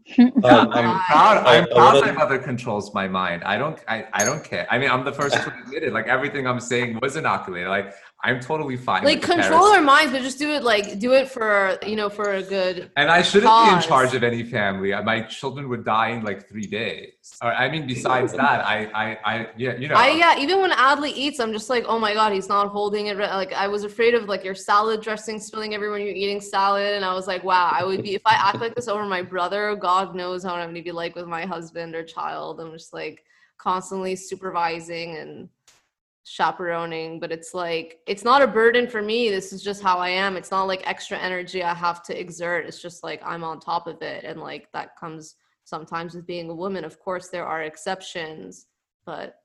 Um, 0.18 0.72
I'm 0.74 1.00
proud. 1.06 1.46
I'm 1.46 1.68
proud 1.68 2.02
my 2.04 2.12
mother 2.12 2.40
controls 2.40 2.94
my 2.94 3.08
mind. 3.08 3.44
I 3.44 3.58
don't. 3.58 3.80
I, 3.88 4.08
I 4.14 4.26
don't 4.26 4.44
care. 4.44 4.68
I 4.70 4.78
mean, 4.78 4.90
I'm 4.90 5.06
the 5.06 5.14
first 5.14 5.36
to 5.36 5.54
admit 5.64 5.84
it. 5.84 5.94
Like 5.94 6.08
everything 6.08 6.48
I'm 6.48 6.60
saying 6.60 7.00
was 7.02 7.16
inoculated. 7.16 7.70
Like 7.70 7.94
I'm 8.24 8.40
totally 8.40 8.78
fine. 8.78 9.04
Like 9.04 9.24
control 9.24 9.66
our 9.74 9.82
minds, 9.82 10.12
but 10.12 10.22
just 10.22 10.38
do 10.38 10.52
it 10.52 10.64
like 10.64 11.00
do 11.00 11.14
it 11.14 11.28
for 11.28 11.78
you 11.86 11.96
know 11.96 12.08
for 12.08 12.34
a 12.34 12.44
good. 12.44 12.92
And 12.96 13.10
I 13.10 13.24
shouldn't 13.24 13.50
cause. 13.50 13.70
be 13.70 13.76
in 13.76 13.82
charge 13.82 14.14
of 14.14 14.24
any 14.24 14.44
family. 14.44 14.94
Uh, 14.94 15.02
my 15.02 15.22
children 15.24 15.68
would 15.70 15.84
die 15.84 16.10
in 16.10 16.24
like 16.24 16.48
three 16.48 16.68
days. 16.68 17.14
Or, 17.42 17.52
I 17.52 17.70
mean, 17.70 17.88
besides 17.88 18.34
that, 18.34 18.64
I, 18.66 18.86
I, 18.94 19.18
I, 19.26 19.48
yeah, 19.58 19.76
you 19.76 19.88
know. 19.88 19.96
I 19.96 20.10
yeah. 20.10 20.38
Even 20.38 20.62
when 20.62 20.72
Adlee 20.72 21.14
eats, 21.16 21.40
I'm 21.40 21.52
just 21.52 21.70
like, 21.70 21.86
oh 21.88 21.98
my 21.98 22.14
god, 22.14 22.32
he's 22.32 22.48
not 22.48 22.68
holding 22.68 23.08
it. 23.08 23.18
right. 23.18 23.34
Like 23.34 23.54
I 23.54 23.68
was 23.68 23.84
afraid 23.84 24.14
of 24.14 24.26
like 24.26 24.44
your 24.44 24.56
salad 24.56 25.02
dressing 25.02 25.40
spilling 25.40 25.74
everywhere 25.74 25.98
when 25.98 26.06
you're 26.06 26.16
eating 26.16 26.42
salad, 26.42 26.94
and 26.94 27.04
I 27.04 27.16
was 27.16 27.26
like, 27.26 27.44
wow, 27.44 27.72
I 27.74 27.84
would 27.84 28.04
be 28.04 28.14
if 28.14 28.22
I 28.26 28.36
act 28.36 28.60
like 28.60 28.76
this 28.76 28.88
over 28.88 29.06
my 29.06 29.24
brother. 29.24 29.76
God 29.76 30.16
knows 30.16 30.44
how 30.44 30.54
I'm 30.54 30.66
going 30.66 30.76
to 30.76 30.84
be 30.84 30.92
like 30.92 31.16
with 31.16 31.26
my 31.26 31.46
husband 31.46 31.96
or 31.96 32.04
child. 32.04 32.60
I'm 32.60 32.72
just 32.72 32.94
like 32.94 33.24
constantly 33.58 34.16
supervising 34.16 35.18
and 35.18 35.50
chaperoning 36.24 37.20
but 37.20 37.32
it's 37.32 37.54
like 37.54 38.00
it's 38.06 38.24
not 38.24 38.44
a 38.44 38.48
burden 38.48 38.88
for 38.88 39.02
me 39.02 39.30
this 39.30 39.52
is 39.52 39.64
just 39.64 39.82
how 39.82 39.98
i 39.98 40.08
am 40.08 40.38
it's 40.38 40.52
not 40.52 40.68
like 40.68 40.88
extra 40.88 41.18
energy 41.18 41.64
i 41.64 41.74
have 41.74 42.04
to 42.04 42.18
exert 42.20 42.66
it's 42.68 42.82
just 42.82 43.04
like 43.04 43.20
i'm 43.26 43.44
on 43.44 43.60
top 43.60 43.88
of 43.88 44.02
it 44.04 44.24
and 44.24 44.40
like 44.40 44.72
that 44.72 44.96
comes 44.96 45.36
sometimes 45.72 46.14
with 46.14 46.28
being 46.28 46.50
a 46.50 46.56
woman. 46.56 46.84
Of 46.84 47.00
course, 47.00 47.30
there 47.30 47.46
are 47.46 47.64
exceptions, 47.64 48.68
but 49.06 49.38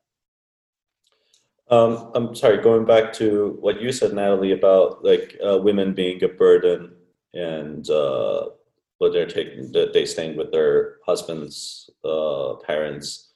Um, 1.68 2.12
I'm 2.14 2.32
sorry, 2.36 2.58
going 2.58 2.84
back 2.84 3.12
to 3.14 3.56
what 3.64 3.80
you 3.82 3.90
said, 3.90 4.12
Natalie, 4.12 4.52
about 4.52 5.04
like 5.04 5.36
uh, 5.44 5.58
women 5.58 5.94
being 5.94 6.22
a 6.22 6.28
burden 6.28 6.94
and 7.34 7.82
uh, 7.90 8.50
what 8.98 9.12
they're 9.12 9.26
taking, 9.38 9.72
that 9.72 9.92
they 9.92 10.06
staying 10.06 10.36
with 10.36 10.52
their 10.52 10.98
husbands' 11.04 11.90
uh, 12.04 12.54
parents. 12.68 13.32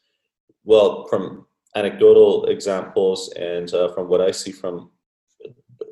Well, 0.63 1.09
from 1.11 1.47
anecdotal 1.77 2.47
examples 2.47 3.33
and 3.37 3.73
uh, 3.75 3.93
from 3.93 4.09
what 4.09 4.21
I 4.21 4.31
see 4.31 4.53
from 4.53 4.91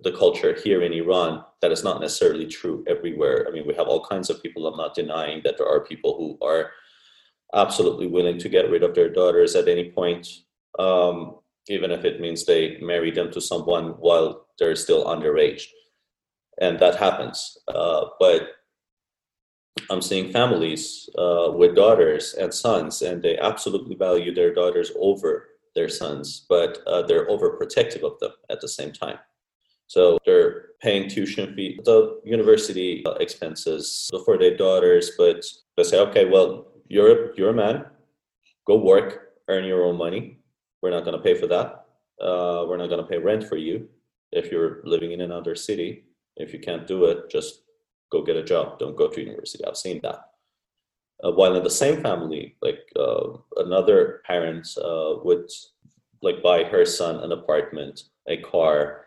the 0.02 0.12
culture 0.12 0.56
here 0.62 0.82
in 0.82 0.92
Iran, 0.92 1.44
that 1.60 1.72
is 1.72 1.84
not 1.84 2.00
necessarily 2.00 2.46
true 2.46 2.84
everywhere. 2.86 3.46
I 3.48 3.52
mean, 3.52 3.66
we 3.66 3.74
have 3.74 3.88
all 3.88 4.04
kinds 4.04 4.30
of 4.30 4.42
people. 4.42 4.66
I'm 4.66 4.76
not 4.76 4.94
denying 4.94 5.40
that 5.44 5.56
there 5.58 5.68
are 5.68 5.80
people 5.84 6.16
who 6.16 6.46
are 6.46 6.70
absolutely 7.54 8.06
willing 8.06 8.38
to 8.38 8.48
get 8.48 8.70
rid 8.70 8.82
of 8.82 8.94
their 8.94 9.08
daughters 9.08 9.56
at 9.56 9.68
any 9.68 9.90
point. 9.90 10.28
Um, 10.78 11.38
even 11.68 11.90
if 11.90 12.04
it 12.04 12.20
means 12.20 12.44
they 12.44 12.78
marry 12.80 13.10
them 13.10 13.30
to 13.32 13.40
someone 13.40 13.90
while 13.98 14.46
they're 14.58 14.76
still 14.76 15.04
underage. 15.04 15.64
And 16.60 16.78
that 16.80 16.96
happens. 16.96 17.58
Uh, 17.68 18.06
but 18.18 18.48
I'm 19.90 20.02
seeing 20.02 20.32
families 20.32 21.08
uh, 21.16 21.52
with 21.54 21.76
daughters 21.76 22.34
and 22.34 22.52
sons, 22.52 23.02
and 23.02 23.22
they 23.22 23.38
absolutely 23.38 23.94
value 23.94 24.34
their 24.34 24.52
daughters 24.52 24.90
over 24.98 25.46
their 25.78 25.88
sons, 26.02 26.26
but 26.54 26.72
uh, 26.92 27.02
they're 27.06 27.28
overprotective 27.34 28.02
of 28.10 28.14
them 28.20 28.32
at 28.52 28.60
the 28.60 28.70
same 28.78 28.92
time. 29.04 29.18
So 29.94 30.18
they're 30.26 30.52
paying 30.84 31.08
tuition 31.08 31.54
fee, 31.54 31.80
the 31.90 31.98
university 32.36 32.90
uh, 33.06 33.12
expenses 33.26 34.10
for 34.24 34.34
their 34.38 34.56
daughters, 34.64 35.06
but 35.16 35.38
they 35.76 35.84
say, 35.90 35.98
okay, 36.06 36.24
well, 36.34 36.48
you're 36.94 37.34
you're 37.36 37.54
a 37.56 37.60
man, 37.64 37.76
go 38.66 38.74
work, 38.92 39.08
earn 39.52 39.64
your 39.64 39.82
own 39.88 39.96
money, 40.06 40.22
we're 40.80 40.96
not 40.96 41.04
going 41.04 41.16
to 41.16 41.22
pay 41.28 41.36
for 41.40 41.48
that. 41.54 41.68
Uh, 42.28 42.64
we're 42.66 42.76
not 42.82 42.90
going 42.92 43.02
to 43.04 43.10
pay 43.12 43.18
rent 43.18 43.44
for 43.50 43.56
you 43.56 43.88
if 44.40 44.50
you're 44.52 44.80
living 44.84 45.12
in 45.12 45.20
another 45.20 45.54
city. 45.54 46.04
If 46.36 46.52
you 46.52 46.60
can't 46.68 46.86
do 46.86 47.06
it, 47.06 47.30
just 47.30 47.62
go 48.12 48.22
get 48.22 48.36
a 48.36 48.44
job. 48.52 48.78
Don't 48.78 48.96
go 48.96 49.08
to 49.08 49.20
university. 49.20 49.64
I've 49.64 49.76
seen 49.76 50.00
that. 50.02 50.20
Uh, 51.24 51.32
while 51.32 51.56
in 51.56 51.64
the 51.64 51.70
same 51.70 52.00
family, 52.02 52.56
like 52.62 52.80
uh, 52.96 53.30
another 53.56 54.22
parent 54.24 54.68
uh, 54.82 55.14
would 55.24 55.50
like 56.22 56.42
buy 56.42 56.64
her 56.64 56.84
son 56.84 57.16
an 57.24 57.32
apartment, 57.32 58.04
a 58.28 58.36
car, 58.38 59.06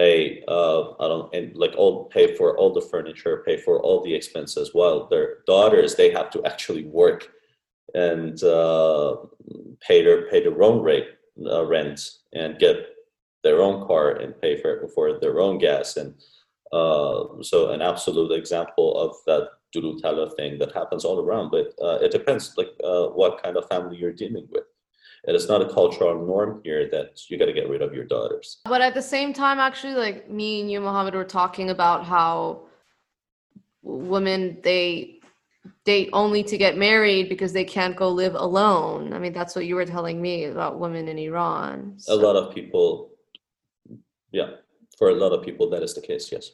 a 0.00 0.42
uh, 0.48 0.94
I 0.98 1.08
don't 1.08 1.34
and 1.34 1.56
like 1.56 1.74
all 1.76 2.06
pay 2.06 2.34
for 2.34 2.56
all 2.58 2.72
the 2.72 2.80
furniture, 2.80 3.42
pay 3.46 3.56
for 3.56 3.80
all 3.80 4.02
the 4.02 4.14
expenses. 4.14 4.70
While 4.72 5.06
their 5.08 5.38
daughters, 5.46 5.94
they 5.94 6.10
have 6.10 6.30
to 6.30 6.44
actually 6.44 6.84
work 6.84 7.28
and 7.94 8.42
uh, 8.42 9.16
pay 9.80 10.02
their 10.02 10.28
pay 10.30 10.42
their 10.42 10.62
own 10.62 10.82
rate 10.82 11.08
uh, 11.46 11.64
rent 11.64 12.00
and 12.32 12.58
get 12.58 12.88
their 13.44 13.60
own 13.60 13.86
car 13.86 14.12
and 14.12 14.40
pay 14.40 14.60
for 14.60 14.88
for 14.88 15.18
their 15.20 15.40
own 15.40 15.58
gas 15.58 15.96
and 15.96 16.14
uh, 16.72 17.42
so 17.42 17.70
an 17.70 17.82
absolute 17.82 18.32
example 18.32 18.96
of 18.96 19.16
that 19.26 19.48
Doodool 19.74 20.00
Tallah 20.00 20.34
thing 20.36 20.58
that 20.58 20.72
happens 20.72 21.04
all 21.04 21.20
around 21.20 21.50
but 21.50 21.72
uh, 21.82 21.98
it 22.00 22.10
depends 22.10 22.54
like 22.56 22.72
uh, 22.84 23.06
what 23.08 23.42
kind 23.42 23.56
of 23.56 23.68
family 23.68 23.96
you're 23.96 24.12
dealing 24.12 24.46
with 24.50 24.64
it 25.24 25.34
is 25.34 25.48
not 25.48 25.62
a 25.62 25.72
cultural 25.72 26.26
norm 26.26 26.60
here 26.64 26.88
that 26.90 27.20
you 27.28 27.38
got 27.38 27.46
to 27.46 27.52
get 27.52 27.68
rid 27.68 27.82
of 27.82 27.94
your 27.94 28.04
daughters 28.04 28.60
but 28.64 28.80
at 28.80 28.94
the 28.94 29.02
same 29.02 29.32
time 29.32 29.58
actually 29.58 29.94
like 29.94 30.28
me 30.28 30.60
and 30.60 30.70
you 30.70 30.80
Mohammad 30.80 31.14
were 31.14 31.24
talking 31.24 31.70
about 31.70 32.04
how 32.04 32.62
women 33.82 34.58
they 34.62 35.20
date 35.84 36.10
only 36.12 36.42
to 36.44 36.56
get 36.56 36.76
married 36.76 37.28
because 37.28 37.52
they 37.52 37.64
can't 37.64 37.96
go 37.96 38.08
live 38.08 38.34
alone. 38.34 39.12
I 39.12 39.18
mean, 39.18 39.32
that's 39.32 39.54
what 39.54 39.66
you 39.66 39.74
were 39.74 39.84
telling 39.84 40.20
me 40.20 40.44
about 40.44 40.78
women 40.78 41.08
in 41.08 41.18
Iran. 41.18 41.94
So. 41.98 42.14
A 42.14 42.16
lot 42.16 42.36
of 42.36 42.54
people, 42.54 43.10
yeah, 44.30 44.50
for 44.98 45.10
a 45.10 45.14
lot 45.14 45.32
of 45.32 45.44
people, 45.44 45.68
that 45.70 45.82
is 45.82 45.94
the 45.94 46.00
case, 46.00 46.30
yes. 46.30 46.52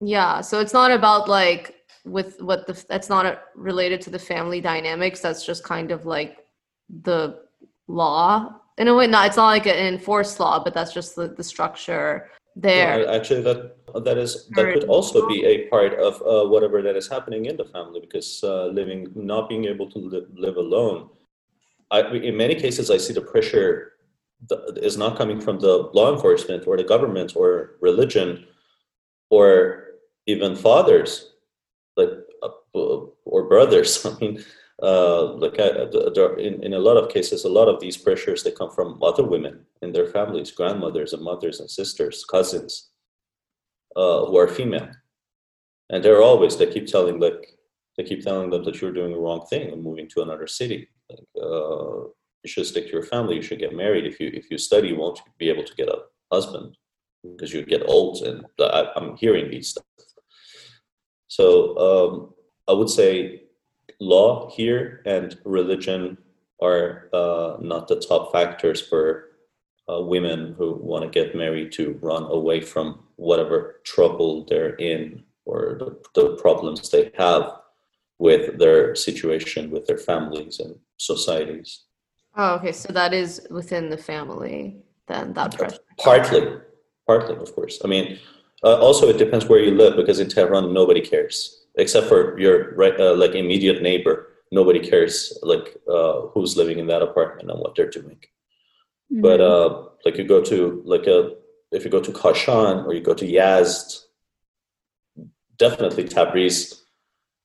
Yeah, 0.00 0.40
so 0.40 0.60
it's 0.60 0.72
not 0.72 0.90
about 0.90 1.28
like 1.28 1.74
with 2.04 2.40
what 2.40 2.66
the 2.66 2.84
that's 2.88 3.08
not 3.08 3.42
related 3.54 4.00
to 4.02 4.10
the 4.10 4.18
family 4.18 4.60
dynamics. 4.60 5.20
That's 5.20 5.44
just 5.44 5.64
kind 5.64 5.90
of 5.90 6.06
like 6.06 6.38
the 7.02 7.40
law 7.88 8.60
in 8.78 8.88
a 8.88 8.94
way. 8.94 9.06
Not 9.06 9.26
it's 9.26 9.36
not 9.36 9.46
like 9.46 9.66
an 9.66 9.76
enforced 9.76 10.38
law, 10.38 10.62
but 10.62 10.72
that's 10.72 10.92
just 10.92 11.16
the, 11.16 11.28
the 11.28 11.42
structure 11.42 12.30
there. 12.54 13.02
Yeah, 13.02 13.12
actually, 13.12 13.42
that 13.42 13.76
that 14.04 14.18
is 14.18 14.48
that 14.50 14.72
could 14.72 14.84
also 14.84 15.26
be 15.26 15.44
a 15.44 15.68
part 15.68 15.94
of 15.94 16.22
uh, 16.22 16.48
whatever 16.48 16.80
that 16.82 16.96
is 16.96 17.08
happening 17.08 17.46
in 17.46 17.56
the 17.56 17.64
family 17.64 18.00
because 18.00 18.40
uh, 18.44 18.66
living, 18.66 19.08
not 19.14 19.48
being 19.48 19.64
able 19.64 19.90
to 19.90 19.98
live, 19.98 20.26
live 20.34 20.56
alone. 20.56 21.10
I, 21.90 22.02
in 22.02 22.36
many 22.36 22.54
cases, 22.54 22.90
I 22.90 22.98
see 22.98 23.14
the 23.14 23.22
pressure 23.22 23.94
is 24.76 24.96
not 24.96 25.16
coming 25.16 25.40
from 25.40 25.58
the 25.58 25.90
law 25.92 26.12
enforcement 26.12 26.66
or 26.68 26.76
the 26.76 26.84
government 26.84 27.32
or 27.34 27.76
religion 27.80 28.46
or 29.30 29.87
even 30.28 30.54
fathers, 30.54 31.32
like 31.96 32.10
uh, 32.42 32.50
or 32.74 33.48
brothers. 33.48 34.06
I 34.06 34.16
mean, 34.20 34.44
uh, 34.80 35.32
like 35.34 35.58
uh, 35.58 36.36
in, 36.36 36.62
in 36.62 36.74
a 36.74 36.78
lot 36.78 36.96
of 36.96 37.10
cases, 37.10 37.44
a 37.44 37.48
lot 37.48 37.68
of 37.68 37.80
these 37.80 37.96
pressures 37.96 38.44
they 38.44 38.52
come 38.52 38.70
from 38.70 39.02
other 39.02 39.24
women 39.24 39.64
in 39.82 39.90
their 39.92 40.06
families, 40.06 40.52
grandmothers 40.52 41.12
and 41.14 41.22
mothers 41.22 41.58
and 41.58 41.68
sisters, 41.68 42.24
cousins, 42.24 42.90
uh, 43.96 44.26
who 44.26 44.36
are 44.36 44.46
female, 44.46 44.88
and 45.90 46.04
they're 46.04 46.22
always 46.22 46.56
they 46.56 46.70
keep 46.70 46.86
telling 46.86 47.18
like 47.18 47.58
they 47.96 48.04
keep 48.04 48.22
telling 48.22 48.50
them 48.50 48.62
that 48.64 48.80
you're 48.80 48.92
doing 48.92 49.12
the 49.12 49.18
wrong 49.18 49.44
thing 49.50 49.72
and 49.72 49.82
moving 49.82 50.08
to 50.10 50.22
another 50.22 50.46
city. 50.46 50.88
Like, 51.10 51.26
uh, 51.42 52.04
you 52.44 52.48
should 52.48 52.66
stick 52.66 52.86
to 52.86 52.92
your 52.92 53.02
family. 53.02 53.34
You 53.36 53.42
should 53.42 53.58
get 53.58 53.74
married. 53.74 54.06
If 54.06 54.20
you 54.20 54.30
if 54.32 54.50
you 54.50 54.58
study, 54.58 54.88
you 54.88 54.96
won't 54.96 55.20
be 55.38 55.48
able 55.48 55.64
to 55.64 55.74
get 55.74 55.88
a 55.88 56.02
husband 56.30 56.76
because 57.24 57.52
you 57.52 57.64
get 57.64 57.88
old. 57.88 58.22
And 58.22 58.44
I, 58.60 58.92
am 58.96 59.16
hearing 59.16 59.50
these 59.50 59.70
stuff. 59.70 59.84
So 61.28 61.78
um, 61.78 62.34
I 62.66 62.72
would 62.72 62.90
say 62.90 63.42
law 64.00 64.50
here 64.50 65.02
and 65.06 65.38
religion 65.44 66.18
are 66.60 67.08
uh, 67.12 67.56
not 67.60 67.88
the 67.88 68.00
top 68.00 68.32
factors 68.32 68.80
for 68.80 69.28
uh, 69.90 70.00
women 70.02 70.54
who 70.58 70.74
want 70.74 71.04
to 71.04 71.10
get 71.10 71.36
married 71.36 71.72
to 71.72 71.98
run 72.02 72.24
away 72.24 72.60
from 72.60 73.04
whatever 73.16 73.80
trouble 73.84 74.44
they're 74.48 74.74
in 74.74 75.22
or 75.44 75.76
the, 75.78 75.98
the 76.14 76.36
problems 76.36 76.90
they 76.90 77.10
have 77.16 77.52
with 78.18 78.58
their 78.58 78.94
situation 78.94 79.70
with 79.70 79.86
their 79.86 79.96
families 79.96 80.60
and 80.60 80.74
societies. 80.96 81.84
Oh, 82.36 82.54
okay. 82.56 82.72
So 82.72 82.92
that 82.92 83.14
is 83.14 83.46
within 83.50 83.88
the 83.88 83.96
family, 83.96 84.82
then 85.06 85.32
that 85.34 85.56
pressure. 85.56 85.78
Partly, 85.98 86.58
partly, 87.06 87.36
of 87.36 87.54
course. 87.54 87.80
I 87.84 87.88
mean, 87.88 88.18
uh, 88.64 88.78
also 88.78 89.08
it 89.08 89.18
depends 89.18 89.46
where 89.46 89.60
you 89.60 89.72
live 89.72 89.96
because 89.96 90.20
in 90.20 90.28
Tehran 90.28 90.72
nobody 90.72 91.00
cares 91.00 91.58
except 91.78 92.08
for 92.08 92.38
your 92.38 92.74
right, 92.74 92.98
uh, 93.00 93.14
like 93.14 93.34
immediate 93.34 93.82
neighbor. 93.82 94.28
Nobody 94.50 94.80
cares 94.80 95.38
like 95.42 95.76
uh, 95.88 96.22
who's 96.32 96.56
living 96.56 96.78
in 96.78 96.86
that 96.88 97.02
apartment 97.02 97.50
and 97.50 97.60
what 97.60 97.74
they're 97.74 97.90
doing. 97.90 98.18
Mm-hmm. 99.12 99.20
But 99.22 99.40
uh, 99.40 99.84
like 100.04 100.18
you 100.18 100.24
go 100.24 100.42
to 100.42 100.82
like 100.84 101.06
a 101.06 101.36
if 101.70 101.84
you 101.84 101.90
go 101.90 102.00
to 102.00 102.10
Kashan 102.10 102.84
or 102.86 102.94
you 102.94 103.00
go 103.00 103.14
to 103.14 103.26
Yazd, 103.26 104.04
definitely 105.56 106.04
Tabriz. 106.04 106.80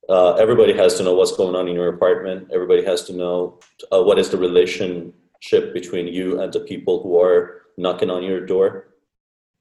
Uh, 0.09 0.34
everybody 0.34 0.74
has 0.74 0.95
to 0.95 1.03
know 1.03 1.14
what's 1.14 1.36
going 1.36 1.55
on 1.55 1.68
in 1.68 1.76
your 1.76 1.89
apartment. 1.89 2.49
Everybody 2.51 2.84
has 2.84 3.03
to 3.03 3.14
know 3.14 3.59
uh, 3.91 4.01
what 4.01 4.20
is 4.20 4.30
the 4.30 4.38
relationship 4.38 5.74
between 5.74 6.07
you 6.07 6.41
and 6.41 6.51
the 6.51 6.59
people 6.59 7.01
who 7.01 7.22
are 7.22 7.61
knocking 7.78 8.09
on 8.09 8.24
your 8.24 8.45
door. 8.45 8.93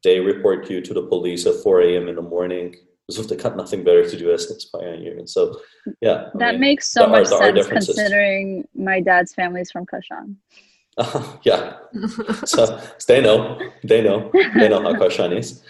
They 0.05 0.21
report 0.21 0.69
you 0.71 0.81
to 0.81 0.95
the 0.95 1.03
police 1.03 1.47
at 1.47 1.63
4 1.63 1.83
a.m. 1.83 2.09
in 2.09 2.17
the 2.17 2.23
morning 2.23 2.77
as 3.09 3.19
if 3.19 3.29
they 3.29 3.37
got 3.37 3.57
nothing 3.57 3.85
better 3.85 4.09
to 4.09 4.17
do 4.17 4.33
as 4.33 4.51
on 4.75 5.03
you. 5.03 5.13
And 5.19 5.29
so, 5.29 5.61
yeah. 6.01 6.31
That 6.35 6.49
I 6.49 6.53
mean, 6.53 6.61
makes 6.61 6.91
so 6.91 7.07
much 7.07 7.31
are, 7.33 7.55
sense 7.55 7.67
considering 7.67 8.67
my 8.75 9.01
dad's 9.01 9.35
family's 9.35 9.71
from 9.71 9.87
Kashan. 9.87 10.37
Uh, 10.99 11.37
yeah. 11.43 11.77
so 12.45 12.81
they 13.07 13.21
know, 13.21 13.59
they 13.85 14.03
know, 14.03 14.31
they 14.55 14.69
know 14.69 14.83
how 14.83 14.95
Kashan 14.95 15.37
is. 15.37 15.63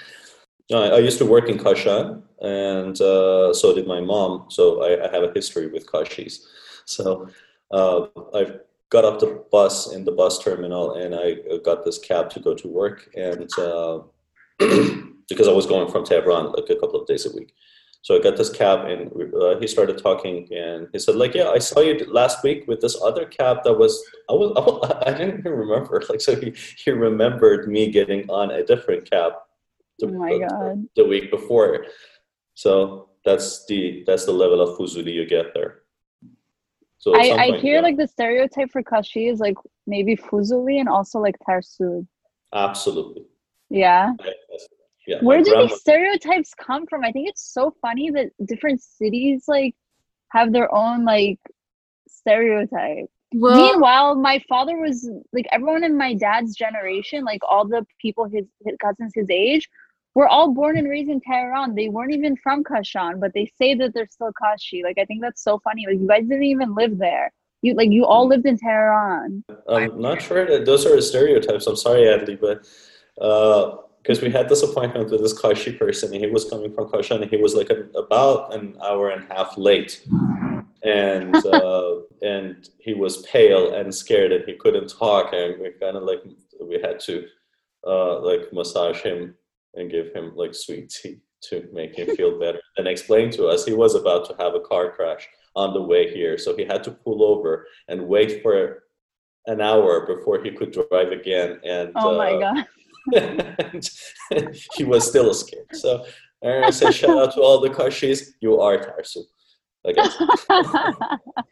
I, 0.72 0.88
I 0.88 0.98
used 0.98 1.18
to 1.18 1.26
work 1.26 1.48
in 1.48 1.58
Kashan, 1.58 2.22
and 2.40 3.00
uh, 3.00 3.52
so 3.52 3.74
did 3.74 3.86
my 3.86 4.00
mom. 4.00 4.46
So 4.48 4.82
I, 4.82 5.08
I, 5.08 5.12
have 5.12 5.22
a 5.22 5.32
history 5.34 5.66
with 5.68 5.86
Kashis. 5.90 6.40
So 6.86 7.28
uh, 7.70 8.06
I 8.34 8.54
got 8.90 9.04
off 9.04 9.20
the 9.20 9.44
bus 9.50 9.92
in 9.92 10.04
the 10.04 10.12
bus 10.12 10.42
terminal, 10.42 10.94
and 10.94 11.14
I 11.14 11.58
got 11.64 11.84
this 11.84 11.98
cab 11.98 12.30
to 12.30 12.40
go 12.40 12.54
to 12.54 12.68
work, 12.68 13.08
and 13.16 13.48
uh, 13.58 14.00
because 15.28 15.48
I 15.48 15.52
was 15.52 15.66
going 15.66 15.90
from 15.90 16.04
Tehran 16.04 16.52
like 16.52 16.70
a 16.70 16.76
couple 16.76 17.00
of 17.00 17.06
days 17.06 17.26
a 17.26 17.34
week. 17.36 17.54
So 18.02 18.16
I 18.16 18.20
got 18.20 18.36
this 18.36 18.50
cab, 18.50 18.86
and 18.86 19.12
uh, 19.32 19.60
he 19.60 19.68
started 19.68 19.96
talking, 19.96 20.48
and 20.52 20.88
he 20.92 20.98
said, 20.98 21.14
like, 21.14 21.34
yeah, 21.34 21.50
I 21.50 21.58
saw 21.58 21.78
you 21.78 21.94
last 22.10 22.42
week 22.42 22.66
with 22.66 22.80
this 22.80 23.00
other 23.00 23.26
cab 23.26 23.58
that 23.62 23.74
was, 23.74 24.02
I 24.28 24.32
was, 24.32 25.02
I 25.06 25.12
didn't 25.12 25.38
even 25.38 25.52
remember. 25.52 26.02
Like, 26.08 26.20
so 26.20 26.34
he, 26.34 26.52
he 26.76 26.90
remembered 26.90 27.68
me 27.68 27.92
getting 27.92 28.28
on 28.28 28.50
a 28.50 28.64
different 28.64 29.08
cab. 29.08 29.34
The, 30.00 30.08
oh 30.08 30.10
my 30.10 30.36
god! 30.38 30.88
The, 30.96 31.02
the 31.02 31.08
week 31.08 31.30
before, 31.30 31.86
so 32.54 33.10
that's 33.24 33.66
the 33.66 34.02
that's 34.04 34.24
the 34.24 34.32
level 34.32 34.60
of 34.60 34.76
fuzuli 34.76 35.12
you 35.12 35.26
get 35.26 35.54
there. 35.54 35.82
So 37.02 37.14
I, 37.16 37.36
I 37.36 37.50
point, 37.50 37.62
hear 37.62 37.74
yeah, 37.76 37.80
like 37.80 37.96
the 37.96 38.06
stereotype 38.06 38.70
for 38.70 38.82
Kashi 38.82 39.26
is 39.26 39.40
like 39.40 39.56
maybe 39.88 40.16
Fuzuli 40.16 40.78
and 40.78 40.88
also 40.88 41.18
like 41.18 41.36
Tarsud. 41.46 42.06
absolutely. 42.52 43.24
Yeah. 43.72 44.12
I- 44.20 44.34
Yeah, 45.04 45.18
Where 45.20 45.42
do 45.42 45.50
grandma- 45.50 45.66
these 45.66 45.80
stereotypes 45.80 46.54
come 46.54 46.86
from? 46.86 47.02
I 47.04 47.10
think 47.10 47.28
it's 47.28 47.52
so 47.52 47.74
funny 47.82 48.10
that 48.10 48.30
different 48.46 48.80
cities 48.80 49.46
like 49.48 49.74
have 50.28 50.52
their 50.52 50.72
own 50.72 51.04
like 51.04 51.40
stereotype. 52.06 53.06
Well, 53.34 53.56
Meanwhile, 53.56 54.14
my 54.14 54.38
father 54.48 54.76
was 54.78 55.10
like 55.32 55.46
everyone 55.50 55.82
in 55.82 55.96
my 55.96 56.14
dad's 56.14 56.54
generation, 56.54 57.24
like 57.24 57.40
all 57.48 57.66
the 57.66 57.84
people 58.00 58.26
his, 58.26 58.46
his 58.64 58.76
cousins 58.80 59.12
his 59.14 59.28
age, 59.28 59.68
were 60.14 60.28
all 60.28 60.52
born 60.52 60.76
and 60.76 60.88
raised 60.88 61.10
in 61.10 61.20
Tehran. 61.20 61.74
They 61.74 61.88
weren't 61.88 62.12
even 62.12 62.36
from 62.36 62.62
Kashan, 62.62 63.18
but 63.18 63.32
they 63.34 63.50
say 63.58 63.74
that 63.74 63.94
they're 63.94 64.08
still 64.08 64.32
Kashi. 64.40 64.82
Like 64.84 64.98
I 64.98 65.04
think 65.06 65.22
that's 65.22 65.42
so 65.42 65.58
funny. 65.64 65.86
Like 65.86 65.98
you 65.98 66.06
guys 66.06 66.28
didn't 66.28 66.44
even 66.44 66.74
live 66.74 66.98
there. 66.98 67.32
You 67.62 67.74
like 67.74 67.90
you 67.90 68.04
all 68.04 68.26
mm. 68.26 68.30
lived 68.30 68.46
in 68.46 68.58
Tehran. 68.58 69.44
I'm 69.68 70.00
not 70.00 70.20
sure 70.20 70.46
that 70.46 70.64
those 70.64 70.84
are 70.84 71.00
stereotypes. 71.00 71.66
I'm 71.66 71.76
sorry, 71.76 72.02
Adlee, 72.02 72.40
but 72.40 72.66
because 73.16 74.20
we 74.20 74.30
had 74.30 74.48
this 74.48 74.62
appointment 74.62 75.10
with 75.10 75.20
this 75.20 75.38
Kashi 75.38 75.72
person, 75.72 76.12
and 76.12 76.24
he 76.24 76.30
was 76.30 76.48
coming 76.48 76.72
from 76.72 76.88
Kashan, 76.88 77.22
and 77.22 77.30
he 77.30 77.36
was 77.36 77.54
like 77.54 77.70
an, 77.70 77.90
about 77.94 78.54
an 78.54 78.76
hour 78.82 79.10
and 79.10 79.28
a 79.30 79.34
half 79.34 79.56
late, 79.56 80.04
and 80.82 81.34
uh, 81.46 81.96
and 82.22 82.68
he 82.78 82.94
was 82.94 83.22
pale 83.22 83.74
and 83.74 83.94
scared, 83.94 84.32
and 84.32 84.44
he 84.44 84.54
couldn't 84.54 84.88
talk, 84.88 85.32
and 85.32 85.60
we 85.60 85.70
kind 85.80 85.96
of 85.96 86.02
like 86.02 86.22
we 86.60 86.80
had 86.80 87.00
to 87.00 87.26
uh, 87.86 88.20
like 88.20 88.52
massage 88.52 89.00
him 89.02 89.34
and 89.74 89.90
give 89.90 90.12
him 90.14 90.32
like 90.36 90.54
sweet 90.54 90.90
tea 90.90 91.20
to 91.42 91.68
make 91.72 91.96
him 91.96 92.14
feel 92.16 92.38
better, 92.38 92.60
and 92.76 92.88
explain 92.88 93.30
to 93.30 93.46
us 93.46 93.64
he 93.64 93.72
was 93.72 93.94
about 93.94 94.26
to 94.28 94.36
have 94.38 94.54
a 94.54 94.60
car 94.60 94.90
crash 94.90 95.28
on 95.54 95.74
the 95.74 95.82
way 95.82 96.12
here, 96.12 96.38
so 96.38 96.56
he 96.56 96.64
had 96.64 96.82
to 96.82 96.90
pull 96.90 97.22
over 97.22 97.66
and 97.88 98.08
wait 98.08 98.42
for 98.42 98.84
an 99.46 99.60
hour 99.60 100.06
before 100.06 100.42
he 100.42 100.50
could 100.50 100.72
drive 100.72 101.12
again, 101.12 101.60
and 101.64 101.92
Oh 101.94 102.16
my 102.16 102.32
uh, 102.32 102.38
god. 102.38 102.66
And 103.14 103.90
he 104.74 104.84
was 104.84 105.06
still 105.06 105.32
scared. 105.34 105.66
So 105.72 106.04
I 106.44 106.70
say 106.70 106.90
shout 106.90 107.18
out 107.18 107.34
to 107.34 107.40
all 107.40 107.60
the 107.60 107.70
Kashis. 107.70 108.30
You 108.40 108.60
are 108.60 108.78
Tarsu. 108.78 109.22
I 109.86 109.92
guess. 109.92 110.16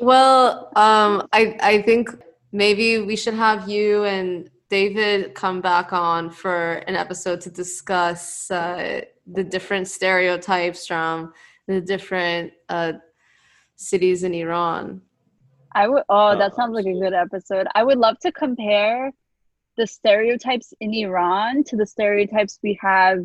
Well, 0.00 0.70
um, 0.76 1.28
I 1.32 1.56
I 1.60 1.82
think 1.82 2.10
maybe 2.52 2.98
we 2.98 3.16
should 3.16 3.34
have 3.34 3.68
you 3.68 4.04
and 4.04 4.48
David 4.70 5.34
come 5.34 5.60
back 5.60 5.92
on 5.92 6.30
for 6.30 6.74
an 6.86 6.94
episode 6.94 7.40
to 7.42 7.50
discuss 7.50 8.50
uh, 8.50 9.00
the 9.26 9.42
different 9.42 9.88
stereotypes 9.88 10.86
from 10.86 11.32
the 11.66 11.80
different 11.80 12.52
uh, 12.68 12.92
cities 13.76 14.22
in 14.22 14.34
Iran. 14.34 15.00
I 15.74 15.88
would. 15.88 16.04
Oh, 16.08 16.30
Oh, 16.30 16.38
that 16.38 16.54
sounds 16.54 16.74
like 16.74 16.86
a 16.86 16.92
good 16.92 17.14
episode. 17.14 17.66
I 17.74 17.82
would 17.82 17.98
love 17.98 18.18
to 18.20 18.32
compare 18.32 19.12
the 19.78 19.86
stereotypes 19.86 20.74
in 20.80 20.92
Iran 20.92 21.64
to 21.64 21.76
the 21.76 21.86
stereotypes 21.86 22.58
we 22.62 22.78
have 22.82 23.24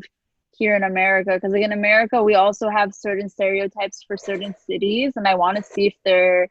here 0.52 0.76
in 0.76 0.84
America. 0.84 1.32
Because 1.34 1.52
like 1.52 1.64
in 1.64 1.74
America, 1.74 2.24
we 2.24 2.36
also 2.36 2.70
have 2.70 2.94
certain 2.94 3.28
stereotypes 3.28 4.04
for 4.08 4.16
certain 4.16 4.56
cities, 4.66 5.14
and 5.18 5.28
I 5.28 5.36
want 5.36 5.58
to 5.58 5.64
see 5.64 5.88
if 5.88 5.96
they're 6.06 6.48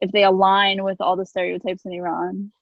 if 0.00 0.12
they 0.12 0.24
align 0.24 0.84
with 0.84 1.00
all 1.00 1.16
the 1.16 1.26
stereotypes 1.26 1.84
in 1.84 1.92
Iran. 1.92 2.52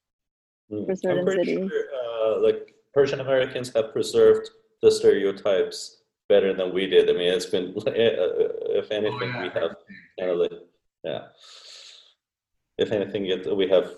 Mm. 0.70 0.86
For 0.86 0.96
certain 0.96 1.28
I'm 1.28 1.36
cities. 1.36 1.70
sure 1.70 1.84
uh, 2.00 2.40
like 2.40 2.74
Persian 2.94 3.20
Americans 3.20 3.72
have 3.74 3.92
preserved 3.92 4.48
the 4.80 4.90
stereotypes 4.90 6.02
better 6.28 6.54
than 6.54 6.72
we 6.72 6.86
did. 6.86 7.10
I 7.10 7.12
mean, 7.12 7.32
it's 7.32 7.46
been 7.46 7.74
uh, 7.76 7.82
if 8.80 8.90
anything, 8.90 9.30
we 9.42 9.48
have 9.60 9.76
kind 10.18 10.30
of 10.30 10.38
like 10.38 10.52
yeah. 11.04 11.22
If 12.78 12.90
anything, 12.90 13.26
yet 13.26 13.54
we 13.54 13.68
have 13.68 13.96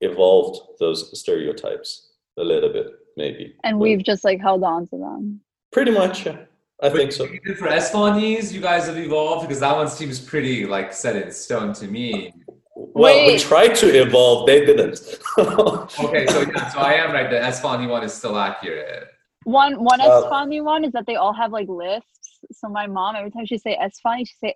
evolved 0.00 0.60
those 0.78 1.18
stereotypes 1.18 2.12
a 2.38 2.42
little 2.42 2.72
bit, 2.72 2.86
maybe. 3.16 3.54
And 3.64 3.78
But 3.78 3.82
we've 3.84 4.02
just 4.02 4.24
like 4.24 4.40
held 4.40 4.62
on 4.64 4.86
to 4.88 4.96
them. 4.96 5.40
pretty 5.72 5.90
much. 5.90 6.26
yeah. 6.26 6.36
I 6.82 6.88
think 6.88 7.12
so. 7.12 7.26
Even 7.26 7.56
for 7.56 7.68
Espanese, 7.68 8.54
you 8.54 8.60
guys 8.62 8.86
have 8.86 8.96
evolved 8.96 9.46
because 9.46 9.60
that 9.60 9.76
one 9.76 9.88
seems 9.88 10.18
pretty 10.18 10.64
like 10.64 10.94
set 10.94 11.14
in 11.14 11.30
stone 11.30 11.74
to 11.74 11.86
me. 11.86 12.32
Well, 12.74 13.26
we 13.26 13.38
tried 13.38 13.74
to 13.76 13.86
evolve, 14.02 14.46
they 14.46 14.64
didn't. 14.64 15.18
Okay, 15.38 16.26
so 16.26 16.40
yeah, 16.40 16.68
so 16.70 16.78
I 16.80 16.94
am 16.94 17.12
right. 17.12 17.28
The 17.30 17.38
Espani 17.44 17.86
one 17.86 18.02
is 18.02 18.14
still 18.14 18.38
accurate. 18.38 19.08
One 19.44 19.74
one 19.84 20.00
Uh, 20.00 20.04
Esfani 20.08 20.62
one 20.64 20.84
is 20.84 20.92
that 20.92 21.04
they 21.06 21.16
all 21.16 21.32
have 21.34 21.52
like 21.52 21.68
lisps. 21.68 22.38
So 22.52 22.68
my 22.68 22.86
mom, 22.86 23.14
every 23.16 23.30
time 23.30 23.44
she 23.46 23.58
say 23.58 23.76
Esfani, 23.80 24.26
she 24.26 24.34
say 24.42 24.54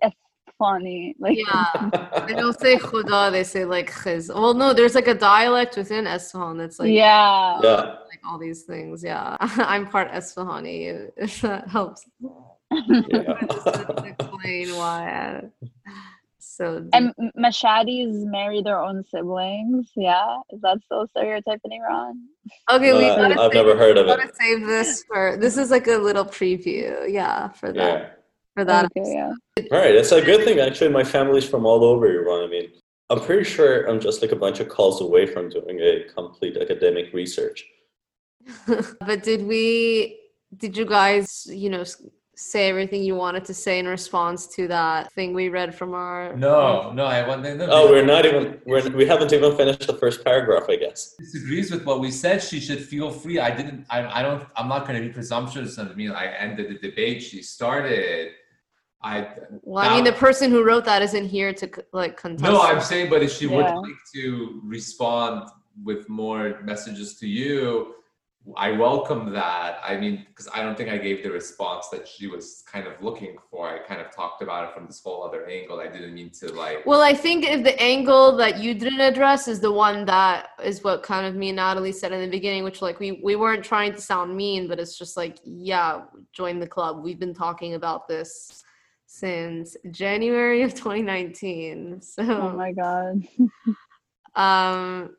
Esfani. 0.59 1.15
Like 1.19 1.37
Yeah, 1.37 2.25
they 2.27 2.33
don't 2.33 2.59
say 2.59 2.77
khuda, 2.77 3.31
they 3.31 3.43
say 3.43 3.65
like 3.65 3.91
khiz. 3.91 4.29
Well, 4.33 4.53
no, 4.53 4.73
there's 4.73 4.95
like 4.95 5.07
a 5.07 5.13
dialect 5.15 5.77
within 5.77 6.05
Esfahan 6.05 6.57
that's 6.57 6.79
like 6.79 6.91
yeah. 6.91 7.59
yeah. 7.63 7.81
like 8.09 8.21
all 8.27 8.37
these 8.37 8.63
things. 8.63 9.03
Yeah, 9.03 9.37
I'm 9.39 9.87
part 9.87 10.11
Esfahani. 10.11 11.09
If 11.17 11.41
that 11.41 11.67
helps 11.77 12.05
yeah. 12.19 12.35
explain 14.05 14.75
why. 14.75 15.11
uh, 15.11 15.41
so 16.39 16.87
And 16.93 17.11
M- 17.19 17.31
Mashadis 17.37 18.25
marry 18.25 18.61
their 18.61 18.79
own 18.79 19.03
siblings. 19.13 19.91
Yeah, 19.95 20.37
is 20.51 20.61
that 20.61 20.77
still 20.85 21.01
a 21.01 21.07
stereotype 21.09 21.59
in 21.65 21.73
Iran? 21.73 22.21
okay, 22.71 22.93
we 22.93 23.05
Uh, 23.09 23.15
gotta 23.17 23.41
I've 23.41 23.51
save, 23.51 23.65
never 23.65 23.77
heard 23.77 23.97
of 23.97 24.05
gotta 24.07 24.23
it. 24.29 24.35
save 24.37 24.65
this 24.65 25.03
for. 25.07 25.37
This 25.37 25.57
is 25.57 25.69
like 25.71 25.87
a 25.87 25.97
little 25.97 26.25
preview. 26.25 27.11
Yeah, 27.11 27.49
for 27.49 27.71
that. 27.73 27.75
Yeah. 28.01 28.09
For 28.55 28.63
that. 28.63 28.85
Okay, 28.85 29.13
yeah. 29.13 29.33
All 29.71 29.79
right, 29.79 29.91
that's 29.91 30.13
a 30.13 30.21
good 30.21 30.45
thing. 30.45 30.59
Actually, 30.59 30.89
my 30.89 31.03
family's 31.03 31.47
from 31.47 31.65
all 31.65 31.83
over 31.83 32.07
Iran. 32.07 32.45
I 32.45 32.47
mean, 32.47 32.71
I'm 33.09 33.19
pretty 33.19 33.43
sure 33.43 33.85
I'm 33.85 33.99
just 33.99 34.21
like 34.21 34.31
a 34.31 34.35
bunch 34.35 34.61
of 34.61 34.69
calls 34.69 35.01
away 35.01 35.25
from 35.25 35.49
doing 35.49 35.79
a 35.81 36.05
complete 36.13 36.55
academic 36.55 37.13
research. 37.13 37.65
but 39.01 39.23
did 39.23 39.45
we? 39.45 40.19
Did 40.55 40.77
you 40.77 40.85
guys, 40.85 41.45
you 41.49 41.69
know, 41.69 41.83
say 42.37 42.69
everything 42.69 43.03
you 43.03 43.15
wanted 43.15 43.43
to 43.45 43.53
say 43.53 43.79
in 43.79 43.87
response 43.87 44.47
to 44.55 44.69
that 44.69 45.11
thing 45.11 45.33
we 45.33 45.49
read 45.49 45.75
from 45.75 45.93
our? 45.93 46.33
No, 46.37 46.93
no, 46.93 47.03
I 47.03 47.27
want 47.27 47.41
no, 47.43 47.67
Oh, 47.69 47.89
we're 47.91 48.05
not 48.05 48.25
even 48.25 48.61
we're, 48.65 48.87
we 48.89 49.05
haven't 49.05 49.33
even 49.33 49.55
finished 49.57 49.85
the 49.85 49.97
first 49.97 50.23
paragraph, 50.23 50.63
I 50.69 50.77
guess. 50.77 51.15
disagrees 51.19 51.71
with 51.71 51.83
what 51.83 51.99
we 51.99 52.09
said. 52.09 52.41
She 52.41 52.61
should 52.61 52.81
feel 52.81 53.11
free. 53.11 53.37
I 53.39 53.51
didn't. 53.53 53.85
I, 53.89 54.19
I 54.19 54.21
don't. 54.21 54.45
I'm 54.55 54.69
not 54.69 54.87
going 54.87 55.01
to 55.01 55.05
be 55.05 55.13
presumptuous. 55.13 55.77
I 55.77 55.91
mean, 55.93 56.11
I 56.11 56.27
ended 56.27 56.69
the 56.69 56.89
debate 56.89 57.21
she 57.21 57.41
started. 57.41 58.31
I 59.05 59.27
Well, 59.61 59.87
I 59.87 59.95
mean, 59.95 60.03
the 60.03 60.13
person 60.13 60.49
who 60.49 60.63
wrote 60.63 60.83
that 60.85 61.03
isn't 61.03 61.27
here 61.27 61.53
to 61.53 61.69
like 61.93 62.17
contest. 62.17 62.51
No. 62.51 62.61
I'm 62.61 62.81
saying, 62.81 63.09
but 63.09 63.21
if 63.21 63.31
she 63.31 63.45
would 63.45 63.65
like 63.65 64.01
to 64.15 64.61
respond 64.63 65.47
with 65.83 66.09
more 66.09 66.59
messages 66.63 67.15
to 67.19 67.27
you, 67.27 67.93
I 68.57 68.71
welcome 68.71 69.31
that. 69.33 69.79
I 69.83 69.97
mean, 69.97 70.25
because 70.27 70.47
I 70.53 70.63
don't 70.63 70.75
think 70.75 70.89
I 70.89 70.97
gave 70.97 71.23
the 71.23 71.31
response 71.31 71.89
that 71.89 72.07
she 72.07 72.25
was 72.25 72.63
kind 72.71 72.87
of 72.87 72.93
looking 73.01 73.37
for. 73.49 73.69
I 73.69 73.79
kind 73.79 74.01
of 74.01 74.09
talked 74.15 74.41
about 74.41 74.67
it 74.67 74.73
from 74.73 74.87
this 74.87 75.01
whole 75.03 75.23
other 75.23 75.45
angle. 75.45 75.79
I 75.79 75.87
didn't 75.87 76.15
mean 76.15 76.31
to 76.39 76.51
like. 76.53 76.83
Well, 76.87 77.01
I 77.01 77.13
think 77.13 77.45
if 77.45 77.63
the 77.63 77.79
angle 77.79 78.35
that 78.37 78.57
you 78.57 78.73
didn't 78.73 79.01
address 79.01 79.47
is 79.47 79.59
the 79.59 79.71
one 79.71 80.05
that 80.05 80.49
is 80.63 80.83
what 80.83 81.03
kind 81.03 81.27
of 81.27 81.35
me 81.35 81.49
and 81.49 81.57
Natalie 81.57 81.91
said 81.91 82.11
in 82.11 82.21
the 82.21 82.29
beginning, 82.29 82.63
which 82.63 82.81
like 82.81 82.99
we 82.99 83.19
we 83.23 83.35
weren't 83.35 83.63
trying 83.63 83.93
to 83.93 84.01
sound 84.01 84.35
mean, 84.35 84.67
but 84.67 84.79
it's 84.79 84.97
just 84.97 85.15
like, 85.15 85.37
yeah, 85.43 86.05
join 86.33 86.59
the 86.59 86.67
club. 86.67 87.03
We've 87.03 87.19
been 87.19 87.35
talking 87.35 87.75
about 87.75 88.07
this 88.07 88.64
since 89.19 89.77
January 89.91 90.63
of 90.63 90.73
2019. 90.73 92.01
So, 92.01 92.23
Oh 92.23 92.51
my 92.51 92.73
god. 92.73 93.25
um, 94.35 95.15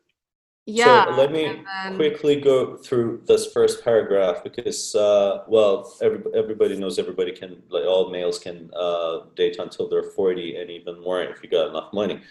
yeah. 0.67 1.05
So 1.05 1.11
let 1.11 1.31
me 1.31 1.63
then- 1.65 1.95
quickly 1.95 2.39
go 2.39 2.77
through 2.77 3.23
this 3.25 3.51
first 3.51 3.83
paragraph 3.83 4.43
because, 4.43 4.93
uh, 4.93 5.43
well, 5.47 5.95
every, 6.01 6.19
everybody 6.35 6.77
knows 6.77 6.99
everybody 6.99 7.31
can, 7.31 7.63
like 7.69 7.85
all 7.85 8.11
males 8.11 8.37
can 8.37 8.69
uh, 8.75 9.21
date 9.35 9.57
until 9.57 9.89
they're 9.89 10.03
40 10.03 10.57
and 10.57 10.69
even 10.69 11.01
more 11.01 11.23
if 11.23 11.41
you 11.41 11.49
got 11.49 11.69
enough 11.69 11.91
money, 11.91 12.21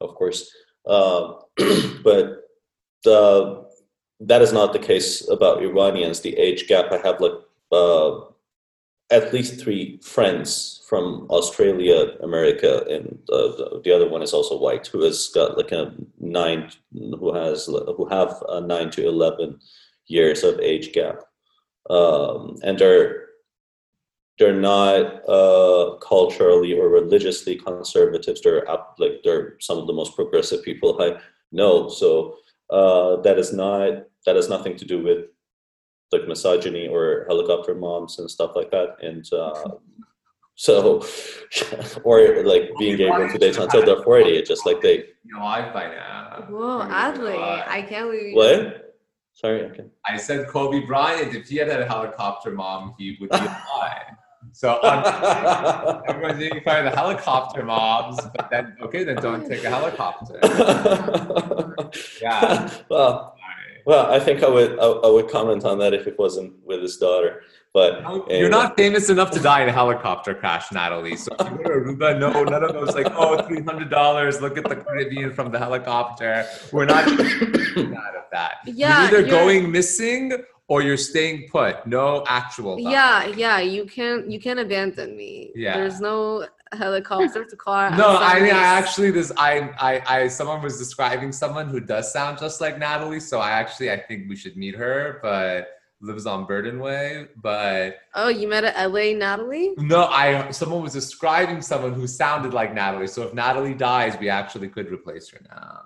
of 0.00 0.14
course. 0.14 0.52
Uh, 0.86 1.34
but 2.04 2.44
the, 3.02 3.66
that 4.20 4.42
is 4.42 4.52
not 4.52 4.72
the 4.72 4.78
case 4.78 5.28
about 5.28 5.62
Iranians. 5.62 6.20
The 6.20 6.36
age 6.36 6.68
gap, 6.68 6.92
I 6.92 6.98
have 6.98 7.20
like 7.20 7.32
uh, 7.72 8.29
at 9.10 9.32
least 9.32 9.60
three 9.60 9.98
friends 10.02 10.82
from 10.88 11.26
Australia, 11.30 12.16
America, 12.22 12.84
and 12.88 13.18
uh, 13.32 13.48
the, 13.56 13.80
the 13.84 13.92
other 13.92 14.08
one 14.08 14.22
is 14.22 14.32
also 14.32 14.58
white, 14.58 14.86
who 14.86 15.02
has 15.02 15.28
got 15.34 15.56
like 15.56 15.72
a 15.72 15.92
nine, 16.18 16.70
who 16.92 17.34
has 17.34 17.66
who 17.66 18.06
have 18.08 18.42
a 18.48 18.60
nine 18.60 18.90
to 18.90 19.06
eleven 19.06 19.58
years 20.06 20.42
of 20.42 20.60
age 20.60 20.92
gap, 20.92 21.22
um, 21.88 22.56
and 22.62 22.78
they're 22.78 23.26
they're 24.38 24.60
not 24.60 25.28
uh, 25.28 25.96
culturally 26.00 26.78
or 26.78 26.88
religiously 26.88 27.56
conservatives. 27.56 28.40
They're 28.40 28.64
like 28.98 29.22
they're 29.24 29.56
some 29.60 29.78
of 29.78 29.86
the 29.86 29.92
most 29.92 30.16
progressive 30.16 30.62
people 30.64 31.00
I 31.00 31.20
know. 31.52 31.88
So 31.88 32.36
uh, 32.70 33.16
that 33.22 33.38
is 33.38 33.52
not 33.52 34.04
that 34.26 34.36
has 34.36 34.48
nothing 34.48 34.76
to 34.76 34.84
do 34.84 35.02
with 35.02 35.26
like 36.12 36.26
misogyny 36.26 36.88
or 36.88 37.24
helicopter 37.28 37.74
moms 37.74 38.18
and 38.18 38.30
stuff 38.30 38.52
like 38.54 38.70
that. 38.70 38.96
And 39.02 39.24
uh, 39.32 39.54
So, 40.56 41.02
or 42.04 42.42
like 42.44 42.70
being 42.78 43.00
able 43.00 43.28
to 43.28 43.38
date 43.38 43.56
until 43.56 43.84
they're 43.84 44.02
40, 44.02 44.30
it's 44.30 44.48
just 44.48 44.66
like 44.66 44.80
they. 44.82 44.96
You 45.24 45.34
know, 45.36 45.42
I 45.42 45.72
by 45.72 45.86
now. 45.88 46.46
Whoa, 46.50 46.86
Adlee, 46.86 47.66
I 47.66 47.82
can't 47.82 48.10
believe. 48.10 48.34
What? 48.34 48.98
Sorry, 49.32 49.62
okay. 49.64 49.84
I 50.06 50.18
said 50.18 50.48
Kobe 50.48 50.84
Bryant. 50.84 51.34
If 51.34 51.48
he 51.48 51.56
had 51.56 51.68
a 51.68 51.86
helicopter 51.86 52.50
mom, 52.50 52.94
he 52.98 53.16
would 53.20 53.30
be 53.30 53.36
alive. 53.38 54.16
So 54.52 54.82
um, 54.82 56.02
everyone's 56.08 56.38
making 56.38 56.62
fun 56.62 56.84
of 56.84 56.92
the 56.92 56.98
helicopter 56.98 57.62
moms, 57.62 58.20
but 58.36 58.50
then 58.50 58.76
okay, 58.82 59.04
then 59.04 59.16
don't 59.16 59.46
take 59.48 59.64
a 59.64 59.70
helicopter. 59.70 60.38
Yeah. 62.22 62.70
well, 62.88 63.34
well, 63.90 64.06
I 64.08 64.20
think 64.20 64.44
I 64.44 64.48
would 64.48 64.78
I, 64.78 64.86
I 64.86 65.10
would 65.10 65.28
comment 65.28 65.64
on 65.64 65.78
that 65.80 65.92
if 65.92 66.06
it 66.06 66.16
wasn't 66.16 66.52
with 66.64 66.80
his 66.80 66.96
daughter. 66.96 67.42
But 67.74 68.02
oh, 68.04 68.24
You're 68.30 68.48
not 68.48 68.72
uh, 68.72 68.74
famous 68.76 69.10
enough 69.10 69.32
to 69.32 69.40
die 69.40 69.62
in 69.62 69.68
a 69.68 69.72
helicopter 69.72 70.32
crash, 70.32 70.70
Natalie. 70.70 71.16
So 71.16 71.34
if 71.40 71.50
you 71.50 71.56
go 71.58 71.64
to 71.64 71.70
Aruba, 71.70 72.18
no, 72.18 72.44
none 72.44 72.62
of 72.62 72.72
those 72.72 72.94
like, 72.94 73.08
oh, 73.10 73.42
three 73.48 73.62
hundred 73.62 73.90
dollars. 73.90 74.40
Look 74.40 74.56
at 74.58 74.64
the 74.68 74.76
Caribbean 74.76 75.32
from 75.32 75.50
the 75.50 75.58
helicopter. 75.58 76.46
We're 76.72 76.84
not 76.84 77.04
out 77.08 78.14
of 78.16 78.26
that. 78.30 78.58
Yeah, 78.64 79.08
you're 79.08 79.08
either 79.08 79.20
you're- 79.20 79.30
going 79.30 79.72
missing 79.72 80.32
or 80.68 80.82
you're 80.82 80.96
staying 80.96 81.48
put. 81.50 81.84
No 81.84 82.24
actual. 82.28 82.76
die. 82.76 82.90
Yeah, 82.92 83.26
yeah, 83.26 83.58
you 83.58 83.86
can't 83.86 84.30
you 84.30 84.38
can't 84.38 84.60
abandon 84.60 85.16
me. 85.16 85.50
Yeah. 85.56 85.76
There's 85.76 86.00
no 86.00 86.46
helicopter 86.76 87.44
to 87.44 87.56
call. 87.56 87.90
No, 87.90 88.16
I 88.18 88.40
mean, 88.40 88.54
I 88.54 88.62
actually, 88.62 89.10
this, 89.10 89.32
I, 89.36 89.70
I, 89.78 90.02
I, 90.06 90.28
someone 90.28 90.62
was 90.62 90.78
describing 90.78 91.32
someone 91.32 91.68
who 91.68 91.80
does 91.80 92.12
sound 92.12 92.38
just 92.38 92.60
like 92.60 92.78
Natalie. 92.78 93.20
So 93.20 93.40
I 93.40 93.50
actually, 93.50 93.90
I 93.90 93.98
think 93.98 94.28
we 94.28 94.36
should 94.36 94.56
meet 94.56 94.74
her, 94.76 95.18
but 95.22 95.68
lives 96.00 96.26
on 96.26 96.46
Burton 96.46 96.78
Way. 96.78 97.26
But 97.42 97.98
Oh, 98.14 98.28
you 98.28 98.48
met 98.48 98.64
a 98.64 98.88
LA 98.88 99.12
Natalie? 99.16 99.74
no, 99.78 100.06
I, 100.06 100.50
someone 100.50 100.82
was 100.82 100.92
describing 100.92 101.60
someone 101.62 101.94
who 101.94 102.06
sounded 102.06 102.54
like 102.54 102.72
Natalie. 102.72 103.06
So 103.06 103.22
if 103.22 103.34
Natalie 103.34 103.74
dies, 103.74 104.16
we 104.18 104.28
actually 104.28 104.68
could 104.68 104.90
replace 104.90 105.28
her 105.30 105.40
now. 105.50 105.82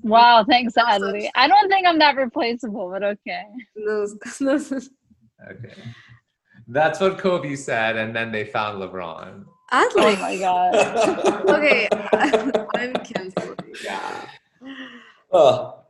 Wow, 0.00 0.44
thanks, 0.48 0.74
Adlee. 0.74 1.28
I 1.36 1.46
don't 1.46 1.68
think 1.68 1.86
I'm 1.86 1.98
that 2.00 2.16
replaceable, 2.16 2.90
but 2.90 3.04
okay. 3.04 3.44
No, 3.76 4.06
no. 4.40 4.54
Okay. 4.54 5.74
That's 6.68 7.00
what 7.00 7.18
Kobe 7.18 7.54
said. 7.54 7.96
And 7.96 8.14
then 8.14 8.32
they 8.32 8.44
found 8.44 8.82
LeBron. 8.82 9.44
Adlee. 9.70 10.16
Oh 10.16 10.16
my 10.20 10.36
god. 10.38 10.74
okay, 11.48 11.88
I'm 12.74 12.92
canceled. 12.94 13.62
Yeah. 13.84 14.26
well, 15.30 15.88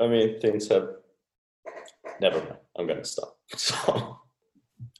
I 0.00 0.06
mean, 0.06 0.40
things 0.40 0.68
have. 0.68 0.88
Never 2.20 2.38
mind. 2.38 2.56
I'm 2.78 2.86
gonna 2.86 3.04
stop. 3.04 3.36
So, 3.56 4.18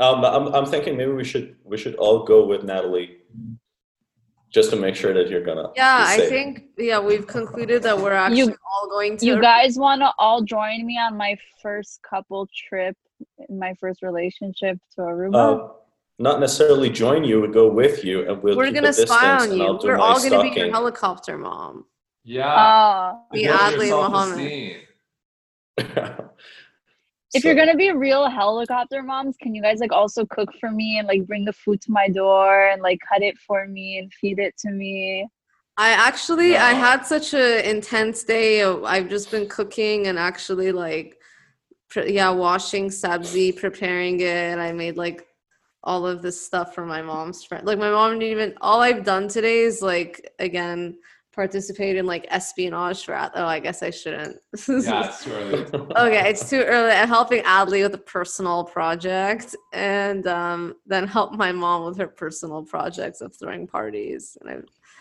um, 0.01 0.25
I'm 0.25 0.55
I'm 0.55 0.67
thinking 0.67 0.97
maybe 0.97 1.13
we 1.13 1.25
should 1.25 1.57
we 1.65 1.77
should 1.77 1.95
all 1.97 2.25
go 2.25 2.47
with 2.47 2.65
Natalie, 2.65 3.19
just 4.51 4.71
to 4.71 4.77
make 4.77 4.95
sure 4.95 5.13
that 5.15 5.29
you're 5.29 5.45
gonna. 5.45 5.71
Yeah, 5.77 6.05
I 6.07 6.29
think 6.29 6.65
yeah, 6.79 6.99
we've 7.01 7.27
concluded 7.27 7.83
that 7.83 7.99
we're 7.99 8.13
actually 8.13 8.39
You- 8.39 8.57
all 8.73 8.89
going 8.89 9.17
to 9.19 9.27
You 9.27 9.41
guys 9.41 9.77
want 9.79 10.01
to 10.01 10.13
all 10.19 10.43
join 10.43 10.85
me 10.87 10.99
on 10.99 11.17
my 11.17 11.37
first 11.63 12.01
couple 12.03 12.49
trip 12.69 12.97
in 13.49 13.59
my 13.59 13.75
first 13.81 14.03
relationship 14.03 14.79
to 14.95 15.03
Aruba? 15.03 15.35
Uh, 15.35 15.73
not 16.19 16.41
necessarily 16.41 16.91
join 16.91 17.25
you, 17.25 17.41
we 17.41 17.49
go 17.49 17.69
with 17.69 18.05
you, 18.05 18.29
and 18.29 18.43
we'll 18.43 18.57
we're 18.57 18.71
gonna 18.71 18.89
a 18.89 18.91
distance, 18.91 19.11
spy 19.11 19.31
on 19.31 19.51
and 19.51 19.59
you. 19.59 19.79
We're 19.83 19.97
all 19.97 20.23
gonna 20.23 20.43
be 20.43 20.59
your 20.59 20.71
helicopter 20.71 21.39
mom. 21.39 21.87
Yeah. 22.25 22.55
Oh. 22.57 23.23
Be 23.33 23.45
Build 23.45 23.59
Adlee 23.59 23.91
Mohammad. 23.91 24.39
self-esteem. 25.77 26.29
if 27.35 27.45
you're 27.45 27.55
gonna 27.55 27.77
be 27.77 27.91
real 27.93 28.29
helicopter 28.29 29.03
moms, 29.03 29.37
can 29.41 29.55
you 29.55 29.63
guys 29.63 29.81
like 29.81 29.93
also 29.93 30.25
cook 30.27 30.51
for 30.61 30.71
me 30.71 30.99
and 30.99 31.09
like 31.09 31.27
bring 31.27 31.45
the 31.45 31.53
food 31.53 31.81
to 31.83 31.91
my 31.91 32.09
door 32.09 32.69
and 32.69 32.83
like 32.83 32.99
cut 33.09 33.23
it 33.23 33.39
for 33.39 33.67
me 33.67 33.99
and 33.99 34.13
feed 34.13 34.39
it 34.39 34.57
to 34.59 34.71
me? 34.71 35.27
I 35.77 35.91
actually 35.91 36.57
I 36.57 36.73
had 36.73 37.07
such 37.07 37.33
an 37.35 37.65
intense 37.65 38.23
day. 38.25 38.63
I've 38.63 39.09
just 39.09 39.31
been 39.31 39.49
cooking 39.49 40.07
and 40.07 40.19
actually 40.19 40.71
like 40.71 41.17
pre- 41.89 42.13
yeah, 42.13 42.31
washing 42.31 42.89
sabzi, 42.89 43.57
preparing 43.57 44.21
it. 44.21 44.59
I 44.59 44.73
made 44.73 44.97
like 44.97 45.27
all 45.85 46.07
of 46.07 46.23
this 46.23 46.45
stuff 46.45 46.75
from 46.75 46.89
my 46.89 47.03
mom's 47.03 47.45
friend. 47.45 47.67
Like 47.67 47.79
my 47.79 47.91
mom 47.91 48.13
didn't 48.19 48.31
even 48.33 48.55
all 48.61 48.81
I've 48.81 49.05
done 49.05 49.29
today 49.29 49.61
is 49.61 49.83
like 49.83 50.33
again 50.39 50.99
participate 51.35 51.97
in 51.97 52.05
like 52.05 52.27
espionage 52.31 53.05
for 53.07 53.15
oh 53.35 53.47
I 53.47 53.59
guess 53.59 53.83
I 53.83 53.91
shouldn't. 53.91 54.37
Yeah, 54.69 55.07
it's 55.09 55.25
too 55.25 55.33
early. 55.33 55.63
okay, 55.97 56.29
it's 56.31 56.49
too 56.49 56.61
early. 56.61 56.93
I'm 56.93 57.09
helping 57.09 57.43
Adlee 57.45 57.83
with 57.83 57.95
a 57.95 57.99
personal 57.99 58.65
project 58.65 59.57
and 59.73 60.27
um, 60.27 60.75
then 60.87 61.07
help 61.07 61.33
my 61.33 61.51
mom 61.51 61.87
with 61.87 61.97
her 61.99 62.07
personal 62.07 62.63
projects 62.63 63.21
of 63.23 63.35
throwing 63.35 63.67
parties. 63.67 64.37
And 64.43 64.51
I 64.51 64.57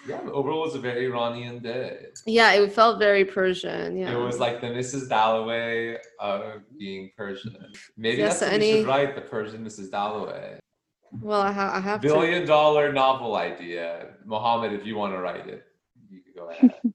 Yeah, 0.08 0.22
overall, 0.32 0.64
it 0.64 0.68
was 0.68 0.76
a 0.76 0.80
very 0.80 1.06
Iranian 1.06 1.60
day. 1.60 2.06
yeah, 2.26 2.54
it 2.54 2.72
felt 2.72 2.98
very 2.98 3.26
Persian. 3.26 3.98
Yeah. 3.98 4.14
It 4.14 4.18
was 4.18 4.40
like 4.40 4.62
the 4.62 4.68
Mrs. 4.68 5.10
Dalloway 5.10 5.98
of 6.22 6.62
being 6.80 7.12
Persian. 7.18 7.58
Maybe 7.98 8.20
Yes, 8.20 8.40
that's 8.40 8.52
what 8.54 8.60
we 8.62 8.68
any- 8.70 8.80
should 8.80 8.88
write, 8.88 9.16
the 9.16 9.22
Persian 9.36 9.66
Mrs. 9.66 9.92
Dalloway. 9.92 10.60
Well, 11.20 11.42
I, 11.42 11.52
ha- 11.52 11.74
I 11.76 11.80
have 11.82 12.02
Billion 12.02 12.46
dollar 12.48 12.94
novel 12.94 13.36
idea. 13.36 14.08
Mohammad, 14.26 14.74
if 14.74 14.86
you 14.86 14.96
want 14.96 15.14
to 15.14 15.20
write 15.20 15.48
it, 15.48 15.66
you 16.10 16.22
can 16.22 16.34
go 16.36 16.50
ahead. 16.50 16.74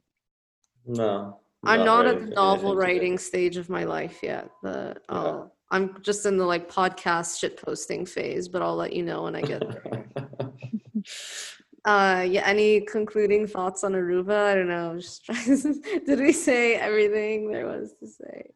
No. 0.89 1.41
to. 1.65 1.71
I'm 1.71 1.85
not 1.85 2.07
at 2.07 2.21
the 2.21 2.27
novel 2.27 2.71
anything 2.71 2.77
today. 2.77 2.81
writing 2.81 3.19
stage 3.19 3.57
of 3.57 3.69
my 3.69 3.83
life 3.83 4.21
yet. 4.23 4.49
The 4.63 4.95
oh, 5.09 5.51
I'm 5.73 6.01
just 6.03 6.27
in 6.27 6.37
the 6.37 6.45
like 6.45 6.71
podcast 6.71 7.41
shit 7.41 7.61
posting 7.61 8.07
phase, 8.07 8.47
but 8.47 8.63
I'll 8.63 8.77
let 8.77 8.93
you 8.93 9.03
know 9.03 9.25
when 9.25 9.35
I 9.35 9.43
get 9.43 9.63
there. 9.69 10.05
Uh, 11.85 12.27
yeah. 12.29 12.43
Any 12.45 12.81
concluding 12.81 13.47
thoughts 13.47 13.85
on 13.85 13.93
Aruba? 13.93 14.47
I 14.51 14.55
don't 14.57 14.67
know. 14.67 14.99
Just. 14.99 15.25
Did 16.05 16.19
we 16.19 16.33
say 16.33 16.75
everything 16.75 17.49
there 17.49 17.65
was 17.67 17.95
to 18.01 18.09
say? 18.09 18.51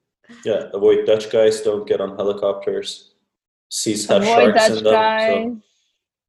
Yeah, 0.45 0.65
avoid 0.75 1.07
Dutch 1.07 1.31
guys. 1.31 1.61
Don't 1.61 1.87
get 1.87 2.01
on 2.01 2.17
helicopters. 2.17 3.10
Seas 3.71 4.07
have 4.09 4.23
Avoid 4.23 4.55
sharks 4.57 4.69
Dutch 4.69 4.79
in 4.79 4.85
them. 4.85 4.93
guys. 4.93 5.35
So, 5.35 5.61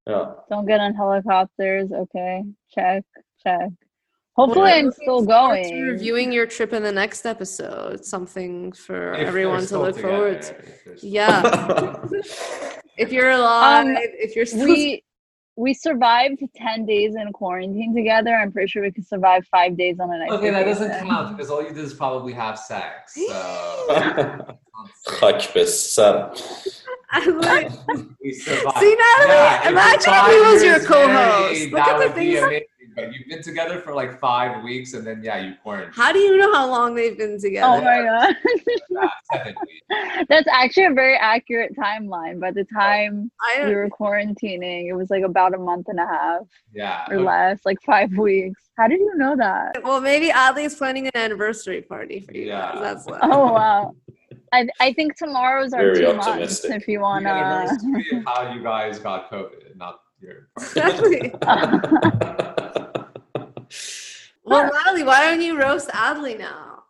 yeah. 0.07 0.31
Don't 0.49 0.65
get 0.67 0.79
on 0.79 0.93
helicopters. 0.93 1.91
Okay, 1.91 2.43
check, 2.73 3.03
check. 3.45 3.69
Hopefully, 4.37 4.61
Well, 4.71 4.85
I'm 4.85 4.91
still 4.93 5.21
going. 5.25 5.81
Reviewing 5.81 6.31
your 6.31 6.45
trip 6.45 6.71
in 6.71 6.83
the 6.83 6.91
next 6.91 7.25
episode. 7.25 7.93
It's 7.95 8.09
Something 8.09 8.71
for 8.71 9.13
If 9.13 9.27
everyone 9.27 9.59
to 9.59 9.65
still 9.65 9.81
look 9.81 9.97
forward 9.99 10.41
to. 10.43 10.55
if 10.93 11.03
Yeah. 11.03 11.95
if 12.97 13.11
you're 13.11 13.31
alive, 13.31 13.87
Um, 13.87 13.95
if 13.97 14.35
you're 14.35 14.45
still 14.45 14.65
We 14.67 15.03
we 15.57 15.73
survived 15.73 16.41
ten 16.55 16.85
days 16.85 17.13
in 17.15 17.31
quarantine 17.33 17.93
together. 17.93 18.33
I'm 18.33 18.51
pretty 18.53 18.69
sure 18.69 18.81
we 18.83 18.91
could 18.91 19.05
survive 19.05 19.45
five 19.51 19.77
days 19.77 19.99
on 19.99 20.11
an 20.11 20.21
ice 20.21 20.31
Okay, 20.31 20.49
that 20.49 20.63
doesn't 20.63 20.87
vacation. 20.87 21.07
count 21.09 21.35
because 21.35 21.51
all 21.51 21.61
you 21.61 21.69
did 21.69 21.79
is 21.79 21.93
probably 21.93 22.31
have 22.33 22.57
sex. 22.57 23.13
So 23.13 23.87
Hak 25.19 25.41
sen. 25.41 26.31
I'm 27.13 27.39
like, 27.41 27.71
we 28.23 28.31
survived. 28.33 28.77
See, 28.77 28.95
Natalie, 28.95 29.33
Yeah, 29.35 29.69
imagine 29.69 30.13
if 30.13 30.25
he 30.27 30.53
was 30.53 30.63
your 30.63 30.79
co-host. 30.79 31.07
married, 31.07 31.71
Look 31.71 31.79
that 31.83 31.87
at 31.89 31.99
the 31.99 32.05
would 32.07 32.15
be 32.15 32.31
things- 32.33 32.43
amazing. 32.43 32.65
But 32.93 33.13
you've 33.13 33.25
been 33.29 33.41
together 33.41 33.79
for 33.79 33.93
like 33.93 34.19
five 34.19 34.63
weeks, 34.65 34.91
and 34.95 35.07
then 35.07 35.21
yeah, 35.23 35.39
you 35.39 35.53
quarantined. 35.63 35.95
how 35.95 36.11
do 36.11 36.19
you 36.19 36.35
know 36.35 36.51
how 36.53 36.69
long 36.69 36.93
they've 36.93 37.17
been 37.17 37.39
together? 37.39 37.77
Oh 37.77 37.81
my 37.81 38.01
god, 38.03 38.35
Yeah, 38.89 39.07
seven 39.33 39.55
weeks. 39.61 40.25
that's 40.29 40.47
actually 40.51 40.85
a 40.87 40.91
very 40.93 41.15
accurate 41.15 41.73
timeline. 41.77 42.41
By 42.41 42.51
the 42.51 42.65
oh. 42.75 42.77
time 42.77 43.31
I 43.39 43.63
we 43.65 43.75
were 43.75 43.89
quarantining, 43.89 44.87
it 44.89 44.93
was 44.93 45.09
like 45.09 45.23
about 45.23 45.53
a 45.53 45.57
month 45.57 45.87
and 45.87 46.01
a 46.01 46.05
half 46.05 46.41
Yeah. 46.73 47.05
or 47.09 47.21
less, 47.21 47.61
like 47.63 47.77
five 47.85 48.11
weeks. 48.17 48.61
How 48.77 48.89
did 48.89 48.99
you 48.99 49.15
know 49.15 49.37
that? 49.37 49.81
well, 49.85 50.01
maybe 50.01 50.27
Adlee's 50.29 50.75
planning 50.75 51.05
an 51.07 51.15
anniversary 51.15 51.81
party 51.83 52.19
for 52.19 52.33
you 52.33 52.47
Yeah. 52.47 52.73
guys. 52.73 52.81
That's 52.81 53.05
what. 53.05 53.19
Oh 53.23 53.53
wow. 53.53 53.95
I, 54.53 54.67
I 54.79 54.93
think 54.93 55.15
tomorrow's 55.17 55.73
our 55.73 55.93
Very 55.93 56.05
two 56.05 56.13
months 56.13 56.63
if 56.65 56.87
you 56.87 56.97
The 56.99 57.01
wanna 57.03 57.29
anniversary 57.29 58.17
of 58.17 58.23
how 58.25 58.53
you 58.53 58.61
guys 58.63 58.99
got 58.99 59.29
COVID, 59.31 59.75
not 59.75 59.99
your. 60.19 60.49
Exactly. 60.57 61.33
Well, 64.43 64.69
Natalie, 64.73 65.03
why 65.03 65.21
don't 65.29 65.39
you 65.41 65.57
roast 65.57 65.87
Adlee 65.89 66.37
now? 66.37 66.83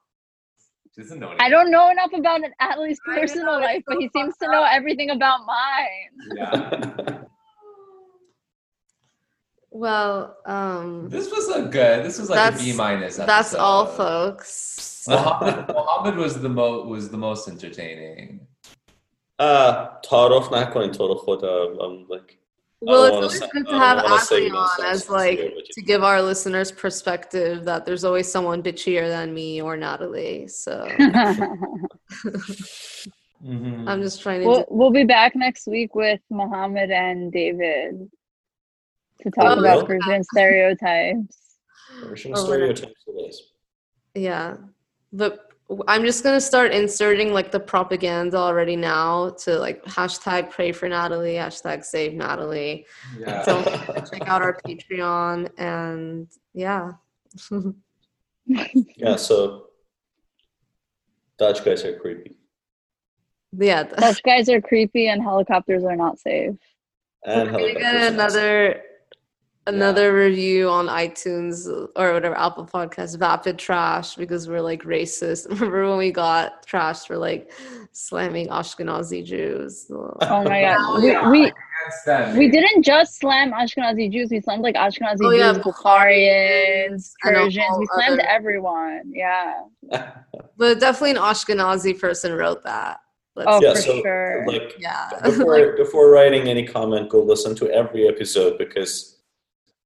She 0.96 1.02
doesn't 1.02 1.20
know 1.20 1.36
I 1.38 1.50
don't 1.50 1.70
know 1.70 1.90
enough 1.92 2.12
about 2.14 2.42
Adlee's 2.62 3.00
I 3.08 3.14
know, 3.16 3.22
personal 3.22 3.56
it's 3.58 3.66
life, 3.66 3.84
but 3.86 3.98
he 4.00 4.10
seems 4.16 4.36
to 4.38 4.48
know 4.50 4.64
everything 4.64 5.12
about 5.12 5.42
mine. 5.46 6.36
Yeah. 6.36 7.18
Well, 9.74 10.36
um, 10.46 11.08
This 11.08 11.32
was 11.32 11.48
a 11.48 11.62
good. 11.62 12.04
This 12.04 12.20
was 12.20 12.30
like 12.30 12.36
That's- 12.38 12.62
a 12.62 12.66
B 12.66 12.74
minus. 12.74 13.16
that's 13.16 13.54
all, 13.56 13.86
folks. 13.86 14.91
Mohammad 15.08 16.16
was 16.16 16.42
the 16.42 16.50
most 16.50 16.88
was 16.88 17.10
the 17.10 17.18
most 17.18 17.48
entertaining. 17.48 18.48
Uh, 19.40 19.88
تعارف 20.04 20.54
نکنین 20.54 20.92
تو 20.92 21.16
khoda 21.16 21.84
I'm 21.84 22.06
like 22.10 22.38
well, 22.84 23.06
it's 23.06 23.16
always 23.16 23.40
good 23.52 23.68
to 23.68 23.78
have 23.78 24.00
Ashley 24.00 24.50
on 24.50 24.86
as 24.86 25.08
like 25.08 25.40
to 25.76 25.82
give 25.84 26.04
our 26.04 26.20
listeners 26.20 26.72
perspective 26.72 27.64
that 27.66 27.86
there's 27.86 28.04
always 28.04 28.32
someone 28.32 28.64
bitchier 28.64 29.08
than 29.08 29.36
me 29.36 29.62
or 29.62 29.78
Natalie. 29.78 30.48
So 30.48 30.88
mm-hmm. 31.00 31.86
I'm 33.88 34.02
just 34.02 34.24
trying 34.24 34.42
to. 34.42 34.48
We'll, 34.48 34.62
do- 34.62 34.66
we'll, 34.70 34.90
be 34.90 35.04
back 35.04 35.36
next 35.36 35.68
week 35.68 35.94
with 35.94 36.22
Mohammad 36.32 36.90
and 36.90 37.32
David 37.32 38.10
to 39.22 39.30
talk 39.30 39.58
oh, 39.58 39.60
about 39.60 39.86
Persian 39.86 40.24
stereotypes. 40.24 41.38
Persian 42.02 42.36
stereotypes, 42.36 43.04
it 43.06 43.30
is. 43.30 43.44
Yeah 44.16 44.56
but 45.12 45.52
I'm 45.88 46.04
just 46.04 46.24
gonna 46.24 46.42
start 46.42 46.74
inserting 46.74 47.34
like 47.34 47.52
the 47.52 47.60
propaganda 47.60 48.38
already 48.38 48.76
now 48.76 49.30
to 49.44 49.58
like 49.58 49.84
hashtag 49.86 50.50
pray 50.50 50.72
for 50.72 50.90
Natalie, 50.90 51.36
hashtag 51.36 51.84
save 51.86 52.14
Natalie. 52.14 52.86
Yeah. 53.18 53.44
Don't 53.46 53.64
forget 53.64 54.06
to 54.06 54.12
check 54.12 54.28
out 54.28 54.42
our 54.42 54.58
Patreon 54.66 55.50
and 55.58 56.28
yeah. 56.54 56.92
Yeah, 58.46 59.16
so 59.16 59.68
Dutch 61.38 61.64
guys 61.64 61.86
are 61.86 61.98
creepy. 61.98 62.36
yeah. 63.58 63.84
Dutch 63.84 64.22
guys 64.24 64.50
are 64.50 64.60
creepy 64.60 65.08
and 65.08 65.22
helicopters 65.22 65.86
are 65.86 65.96
not 65.96 66.20
safe. 66.20 66.56
And 67.26 67.52
We're 67.52 67.74
gonna 67.74 67.80
get 67.80 68.14
are 68.14 68.16
not 68.18 68.32
safe. 68.32 68.78
Another 69.68 70.10
another 70.10 70.16
review 70.16 70.70
on 70.70 70.88
iTunes 70.88 71.68
or 71.96 72.14
whatever 72.14 72.38
Apple 72.38 72.66
Podcast, 72.66 73.18
Vapid 73.20 73.58
Trash, 73.60 74.16
because 74.16 74.48
we're 74.48 74.62
like 74.62 74.84
racist. 74.84 75.50
Remember 75.50 75.88
when 75.90 75.98
we 75.98 76.12
got 76.12 76.66
trashed 76.66 77.08
for 77.08 77.18
like 77.18 77.52
slamming 77.92 78.48
Ashkenazi 78.48 79.24
Jews? 79.24 79.86
Oh 80.22 80.44
my 80.44 80.62
god. 80.62 81.04
Yeah, 81.04 81.30
We, 81.30 81.42
we 81.46 81.52
I 82.08 82.38
we 82.38 82.48
didn't 82.50 82.84
just 82.84 83.20
slam 83.20 83.52
Ashkenazi 83.52 84.12
Jews, 84.12 84.30
we 84.30 84.40
slammed 84.42 84.62
like 84.64 84.76
Ashkenazi 84.76 85.18
Oh, 85.24 85.32
yeah, 85.32 85.54
Jews, 85.54 85.64
Bukharians, 85.64 87.12
Persians. 87.22 87.78
We 87.80 87.88
slammed 87.96 88.20
other- 88.20 88.30
everyone. 88.30 89.12
Yeah. 89.14 89.62
But 90.58 90.80
definitely 90.80 91.12
an 91.12 91.18
Ashkenazi 91.18 92.00
person 92.00 92.34
wrote 92.34 92.64
that. 92.64 93.00
Let's- 93.36 93.48
Oh, 93.50 93.60
yeah, 93.64 93.74
for 93.74 93.82
so 93.82 94.02
sure. 94.02 94.44
like 94.48 94.76
yeah. 94.80 95.10
before 95.24 95.76
before 95.76 96.12
writing 96.12 96.48
any 96.50 96.66
comment, 96.68 97.10
go 97.10 97.22
listen 97.24 97.56
to 97.56 97.70
every 97.72 98.08
episode 98.08 98.58
because 98.60 99.21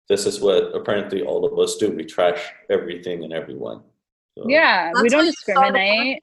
this 0.10 0.26
is 0.26 0.40
what 0.42 0.76
apparently 0.76 1.22
all 1.24 1.46
of 1.46 1.58
us 1.60 1.76
do. 1.78 1.92
We 1.92 2.06
trash 2.06 2.52
everything 2.70 3.24
and 3.24 3.34
everyone. 3.34 3.82
So, 4.38 4.46
Yeah, 4.48 4.92
we 5.02 5.10
don't 5.10 5.20
why 5.22 5.26
you 5.26 5.32
start 5.32 5.58
a 5.58 5.72
discriminate. 5.72 6.20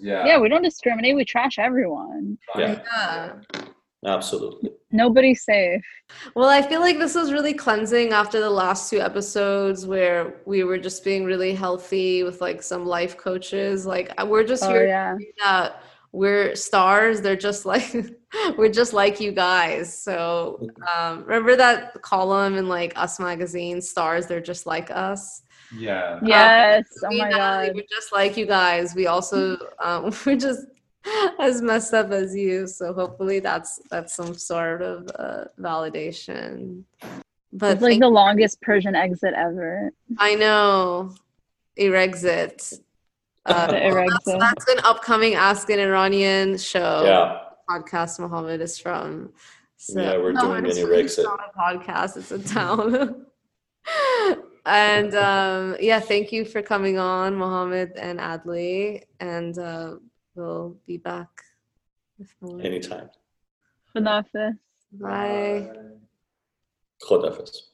Yeah. 0.00 0.26
Yeah, 0.26 0.38
we 0.38 0.48
don't 0.48 0.62
discriminate. 0.62 1.16
We 1.16 1.24
trash 1.24 1.58
everyone. 1.58 2.38
Yeah, 2.56 2.80
Yeah. 2.92 3.32
absolutely. 4.06 4.70
Nobody's 4.92 5.44
safe. 5.44 5.82
Well, 6.36 6.48
I 6.48 6.62
feel 6.62 6.80
like 6.80 6.98
this 6.98 7.14
was 7.16 7.32
really 7.32 7.52
cleansing 7.54 8.12
after 8.12 8.40
the 8.40 8.50
last 8.50 8.88
two 8.88 9.00
episodes 9.00 9.84
where 9.86 10.34
we 10.46 10.62
were 10.62 10.78
just 10.78 11.02
being 11.04 11.24
really 11.24 11.54
healthy 11.54 12.22
with 12.22 12.40
like 12.40 12.62
some 12.62 12.86
life 12.86 13.16
coaches. 13.16 13.84
Like 13.84 14.12
we're 14.24 14.44
just 14.44 14.62
Oh, 14.62 14.68
here 14.70 14.86
yeah. 14.86 15.16
that 15.44 15.82
we're 16.14 16.54
stars. 16.54 17.20
They're 17.20 17.36
just 17.36 17.66
like 17.66 17.92
we're 18.56 18.70
just 18.70 18.92
like 18.92 19.20
you 19.20 19.32
guys. 19.32 19.98
So 19.98 20.68
um, 20.94 21.24
remember 21.24 21.56
that 21.56 22.00
column 22.02 22.56
in 22.56 22.68
like 22.68 22.92
Us 22.96 23.18
magazine, 23.18 23.80
stars. 23.80 24.26
They're 24.26 24.40
just 24.40 24.64
like 24.64 24.90
us. 24.90 25.42
Yeah. 25.76 26.20
Yes. 26.24 26.84
Oh 27.02 27.08
my 27.10 27.28
Natalie, 27.28 27.66
god. 27.66 27.72
We're 27.74 27.90
just 27.90 28.12
like 28.12 28.36
you 28.36 28.46
guys. 28.46 28.94
We 28.94 29.08
also 29.08 29.58
um, 29.82 30.14
we're 30.26 30.36
just 30.36 30.66
as 31.40 31.60
messed 31.60 31.92
up 31.92 32.12
as 32.12 32.34
you. 32.34 32.68
So 32.68 32.94
hopefully 32.94 33.40
that's 33.40 33.80
that's 33.90 34.14
some 34.14 34.34
sort 34.34 34.82
of 34.82 35.10
uh, 35.18 35.44
validation. 35.58 36.84
But 37.52 37.72
It's 37.72 37.82
like 37.82 38.00
the 38.00 38.08
longest 38.08 38.60
Persian 38.62 38.94
exit 38.94 39.34
ever. 39.34 39.90
I 40.18 40.36
know 40.36 41.14
Erexit. 41.76 42.80
Uh, 43.46 43.66
The 43.72 44.08
that's, 44.24 44.38
that's 44.38 44.68
an 44.68 44.80
upcoming 44.84 45.34
Ask 45.34 45.68
an 45.70 45.78
Iranian 45.78 46.56
show 46.56 47.04
Yeah, 47.04 47.40
podcast. 47.68 48.18
Mohammad 48.18 48.60
is 48.60 48.78
from. 48.78 49.32
So, 49.76 50.00
Yeah, 50.00 50.16
we're 50.16 50.32
no, 50.32 50.40
doing 50.42 50.66
it's, 50.66 50.78
an 50.78 50.92
it's 50.92 51.16
Erexit. 51.18 51.24
not 51.24 51.40
a 51.54 51.58
podcast. 51.58 52.16
It's 52.16 52.30
a 52.32 52.38
town. 52.38 53.26
and 54.66 55.14
um, 55.30 55.76
yeah, 55.80 56.00
thank 56.00 56.32
you 56.32 56.44
for 56.44 56.62
coming 56.62 56.98
on, 56.98 57.34
Mohammad 57.36 57.92
and 57.96 58.18
Adlee, 58.18 59.02
and 59.20 59.58
uh, 59.58 59.96
we'll 60.34 60.76
be 60.86 60.96
back. 60.96 61.28
anytime. 62.62 63.10
Banafis. 63.94 64.58
Bye. 64.92 65.68
Khodafis. 67.02 67.73